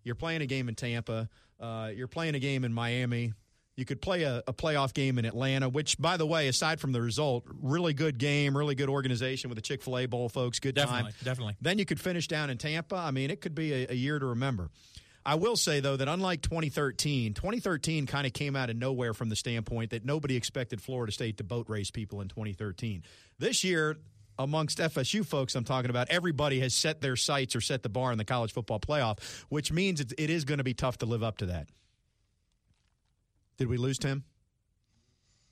you're 0.04 0.14
playing 0.14 0.42
a 0.42 0.46
game 0.46 0.68
in 0.68 0.74
Tampa, 0.74 1.28
uh, 1.60 1.90
you're 1.94 2.08
playing 2.08 2.34
a 2.34 2.38
game 2.38 2.64
in 2.64 2.72
Miami. 2.72 3.32
You 3.76 3.84
could 3.84 4.02
play 4.02 4.24
a, 4.24 4.42
a 4.48 4.52
playoff 4.52 4.92
game 4.92 5.18
in 5.20 5.24
Atlanta, 5.24 5.68
which, 5.68 5.98
by 5.98 6.16
the 6.16 6.26
way, 6.26 6.48
aside 6.48 6.80
from 6.80 6.90
the 6.90 7.00
result, 7.00 7.44
really 7.62 7.94
good 7.94 8.18
game, 8.18 8.56
really 8.56 8.74
good 8.74 8.88
organization 8.88 9.50
with 9.50 9.56
the 9.56 9.62
Chick 9.62 9.82
fil 9.82 9.98
A 9.98 10.06
Bowl 10.06 10.28
folks, 10.28 10.58
good 10.58 10.74
Definitely, 10.74 11.12
time. 11.12 11.20
definitely. 11.22 11.56
Then 11.60 11.78
you 11.78 11.84
could 11.84 12.00
finish 12.00 12.26
down 12.26 12.50
in 12.50 12.58
Tampa. 12.58 12.96
I 12.96 13.12
mean, 13.12 13.30
it 13.30 13.40
could 13.40 13.54
be 13.54 13.72
a, 13.72 13.90
a 13.90 13.94
year 13.94 14.18
to 14.18 14.26
remember. 14.26 14.70
I 15.24 15.36
will 15.36 15.56
say, 15.56 15.78
though, 15.78 15.96
that 15.96 16.08
unlike 16.08 16.42
2013, 16.42 17.34
2013 17.34 18.06
kind 18.06 18.26
of 18.26 18.32
came 18.32 18.56
out 18.56 18.68
of 18.68 18.76
nowhere 18.76 19.14
from 19.14 19.28
the 19.28 19.36
standpoint 19.36 19.90
that 19.90 20.04
nobody 20.04 20.34
expected 20.34 20.80
Florida 20.80 21.12
State 21.12 21.36
to 21.36 21.44
boat 21.44 21.68
race 21.68 21.92
people 21.92 22.20
in 22.20 22.28
2013. 22.28 23.04
This 23.38 23.62
year, 23.62 23.98
amongst 24.38 24.78
FSU 24.78 25.24
folks 25.26 25.54
I'm 25.54 25.64
talking 25.64 25.90
about, 25.90 26.08
everybody 26.10 26.60
has 26.60 26.74
set 26.74 27.00
their 27.00 27.16
sights 27.16 27.56
or 27.56 27.60
set 27.60 27.82
the 27.82 27.88
bar 27.88 28.12
in 28.12 28.18
the 28.18 28.24
college 28.24 28.52
football 28.52 28.80
playoff, 28.80 29.20
which 29.48 29.72
means 29.72 30.00
it, 30.00 30.12
it 30.18 30.30
is 30.30 30.44
going 30.44 30.58
to 30.58 30.64
be 30.64 30.74
tough 30.74 30.98
to 30.98 31.06
live 31.06 31.22
up 31.22 31.38
to 31.38 31.46
that. 31.46 31.68
Did 33.56 33.68
we 33.68 33.76
lose 33.76 33.98
Tim? 33.98 34.24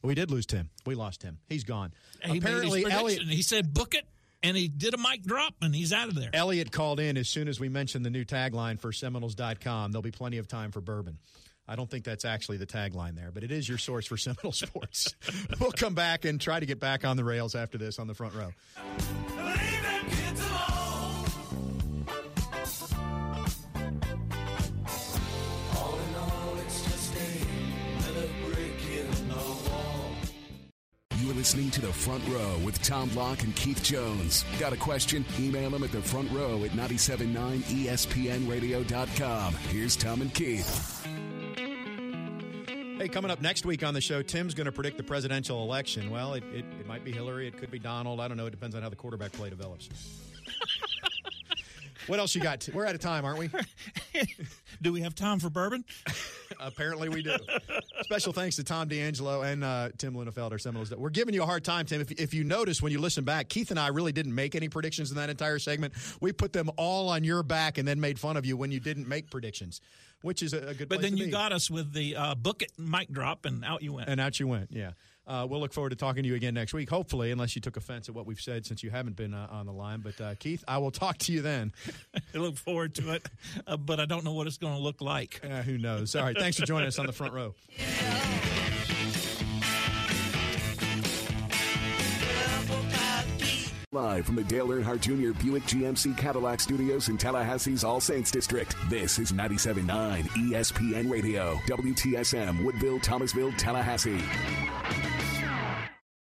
We 0.03 0.15
did 0.15 0.31
lose 0.31 0.47
Tim. 0.47 0.71
We 0.85 0.95
lost 0.95 1.23
him. 1.23 1.39
He's 1.49 1.65
gone. 1.65 1.93
He 2.23 2.39
Apparently, 2.39 2.85
Elliot. 2.89 3.23
He 3.23 3.43
said, 3.43 3.75
"Book 3.75 3.95
it." 3.95 4.07
And 4.43 4.57
he 4.57 4.69
did 4.69 4.95
a 4.95 4.99
mic 4.99 5.25
drop, 5.25 5.55
and 5.61 5.75
he's 5.75 5.93
out 5.93 6.09
of 6.09 6.15
there. 6.15 6.31
Elliot 6.33 6.71
called 6.71 7.01
in 7.01 7.17
as 7.17 7.29
soon 7.29 7.49
as 7.49 7.59
we 7.59 7.69
mentioned 7.69 8.05
the 8.05 8.11
new 8.11 8.25
tagline 8.25 8.79
for 8.79 8.93
Seminoles.com. 8.93 9.91
There'll 9.91 10.03
be 10.03 10.13
plenty 10.13 10.39
of 10.39 10.47
time 10.47 10.71
for 10.71 10.81
bourbon. 10.81 11.19
I 11.69 11.77
don't 11.77 11.91
think 11.91 12.05
that's 12.05 12.25
actually 12.25 12.59
the 12.59 12.67
tagline 12.67 13.17
there, 13.17 13.31
but 13.33 13.43
it 13.43 13.51
is 13.51 13.69
your 13.69 13.79
source 13.79 14.07
for 14.07 14.17
Seminole 14.17 14.53
sports. 14.67 15.15
we'll 15.61 15.73
come 15.73 15.95
back 15.95 16.25
and 16.25 16.41
try 16.41 16.61
to 16.61 16.67
get 16.67 16.81
back 16.81 17.05
on 17.05 17.17
the 17.17 17.25
rails 17.25 17.55
after 17.55 17.79
this 17.79 17.99
on 17.99 18.07
the 18.07 18.15
front 18.15 18.35
row. 18.35 18.51
You're 31.21 31.35
listening 31.35 31.71
to 31.73 31.81
The 31.81 31.93
Front 31.93 32.27
Row 32.29 32.59
with 32.65 32.81
Tom 32.83 33.13
Locke 33.15 33.43
and 33.43 33.55
Keith 33.57 33.83
Jones. 33.83 34.45
Got 34.61 34.73
a 34.75 34.77
question? 34.77 35.25
Email 35.41 35.71
them 35.71 35.83
at 35.83 35.91
the 35.93 36.03
front 36.03 36.31
row 36.31 36.63
at 36.65 36.71
979ESPNradio.com. 36.73 39.55
Here's 39.55 39.97
Tom 39.97 40.21
and 40.21 40.33
Keith. 40.35 41.07
Hey, 43.07 43.13
coming 43.13 43.31
up 43.31 43.41
next 43.41 43.65
week 43.65 43.85
on 43.85 43.95
the 43.95 44.01
show, 44.01 44.21
Tim's 44.21 44.53
going 44.53 44.65
to 44.65 44.73
predict 44.73 44.97
the 44.97 45.05
presidential 45.05 45.63
election. 45.63 46.11
Well, 46.11 46.35
it, 46.35 46.43
it, 46.53 46.65
it 46.81 46.89
might 46.89 47.05
be 47.05 47.13
Hillary, 47.13 47.47
it 47.47 47.57
could 47.57 47.71
be 47.71 47.79
Donald. 47.79 48.19
I 48.19 48.27
don't 48.27 48.37
know. 48.37 48.47
It 48.47 48.51
depends 48.51 48.75
on 48.75 48.83
how 48.83 48.89
the 48.89 48.97
quarterback 48.97 49.31
play 49.31 49.49
develops. 49.49 49.89
what 52.09 52.19
else 52.19 52.35
you 52.35 52.41
got? 52.41 52.69
We're 52.75 52.85
out 52.85 52.97
of 52.97 53.01
time, 53.01 53.25
aren't 53.25 53.39
we? 53.39 53.51
Do 54.83 54.93
we 54.93 55.03
have 55.03 55.15
time 55.15 55.39
for 55.39 55.49
bourbon? 55.49 55.85
Apparently, 56.61 57.09
we 57.09 57.23
do. 57.23 57.37
Special 58.03 58.33
thanks 58.33 58.57
to 58.57 58.65
Tom 58.65 58.89
D'Angelo 58.89 59.43
and 59.43 59.63
uh, 59.65 59.91
Tim 59.99 60.15
Linafelt, 60.15 60.53
our 60.53 60.59
Seminoles. 60.59 60.95
We're 60.95 61.11
giving 61.11 61.35
you 61.35 61.43
a 61.43 61.47
hard 61.47 61.65
time, 61.65 61.87
Tim. 61.87 62.01
If, 62.01 62.13
if 62.13 62.35
you 62.35 62.45
notice 62.45 62.81
when 62.81 62.93
you 62.93 63.01
listen 63.01 63.25
back, 63.25 63.49
Keith 63.49 63.71
and 63.71 63.81
I 63.81 63.89
really 63.89 64.13
didn't 64.13 64.35
make 64.35 64.55
any 64.55 64.69
predictions 64.69 65.11
in 65.11 65.17
that 65.17 65.31
entire 65.31 65.59
segment. 65.59 65.95
We 66.21 66.33
put 66.33 66.53
them 66.53 66.71
all 66.77 67.09
on 67.09 67.25
your 67.25 67.43
back 67.43 67.79
and 67.79 67.87
then 67.87 68.01
made 68.01 68.19
fun 68.19 68.37
of 68.37 68.47
you 68.47 68.57
when 68.57 68.71
you 68.71 68.81
didn't 68.81 69.09
make 69.09 69.31
predictions, 69.31 69.81
which 70.23 70.43
is 70.43 70.53
a, 70.53 70.69
a 70.69 70.75
good. 70.75 70.89
But 70.89 71.03
then 71.03 71.17
you 71.17 71.27
be. 71.27 71.31
got 71.31 71.53
us 71.53 71.71
with 71.71 71.93
the 71.93 72.17
uh, 72.17 72.35
book 72.35 72.63
it 72.63 72.73
mic 72.79 73.11
drop, 73.11 73.45
and 73.45 73.65
out 73.65 73.83
you 73.83 73.95
went. 73.95 74.09
And 74.09 74.21
out 74.21 74.39
you 74.41 74.47
went. 74.47 74.71
Yeah. 74.73 74.93
Uh, 75.27 75.45
we'll 75.49 75.59
look 75.59 75.73
forward 75.73 75.91
to 75.91 75.97
talking 75.97 76.23
to 76.23 76.29
you 76.29 76.37
again 76.37 76.55
next 76.55 76.73
week, 76.73 76.89
hopefully, 76.89 77.33
unless 77.33 77.57
you 77.57 77.61
took 77.61 77.77
offense 77.77 78.09
at 78.09 78.15
what 78.15 78.27
we've 78.27 78.41
said 78.41 78.65
since 78.65 78.85
you 78.85 78.91
haven't 78.91 79.17
been 79.17 79.35
uh, 79.35 79.49
on 79.51 79.67
the 79.67 79.73
line. 79.73 80.01
But 80.01 80.21
uh, 80.21 80.35
Keith, 80.37 80.63
I 80.69 80.79
will 80.79 80.93
talk 80.93 81.19
to 81.19 81.33
you 81.33 81.43
then. 81.43 81.73
I 82.35 82.39
look 82.39 82.57
forward 82.57 82.95
to 82.97 83.15
it, 83.15 83.29
uh, 83.67 83.77
but 83.77 83.99
I 83.99 84.05
don't 84.05 84.25
know 84.25 84.35
what 84.35 84.47
it's 84.47 84.59
going 84.59 84.75
to 84.75 84.81
look 84.81 85.01
like. 85.01 85.41
Uh, 85.43 85.63
who 85.63 85.79
knows? 85.79 86.15
All 86.15 86.23
right. 86.23 86.39
Thanks 86.39 86.59
for 86.59 86.67
joining 86.67 86.87
us 86.87 86.99
on 87.01 87.07
the 87.07 87.13
front 87.13 87.35
row. 87.35 87.55
Live 93.93 94.27
from 94.27 94.35
the 94.35 94.43
Dale 94.43 94.67
Earnhardt 94.67 95.01
Jr. 95.01 95.39
Buick 95.41 95.63
GMC 95.63 96.19
Cadillac 96.19 96.61
Studios 96.61 97.09
in 97.09 97.17
Tallahassee's 97.17 97.85
All 97.85 98.01
Saints 98.01 98.33
District. 98.33 98.75
This 98.91 99.21
is 99.21 99.31
97.9 99.31 100.25
ESPN 100.25 101.09
Radio, 101.09 101.55
WTSM, 101.69 102.65
Woodville, 102.65 102.99
Thomasville, 102.99 103.53
Tallahassee. 103.53 104.25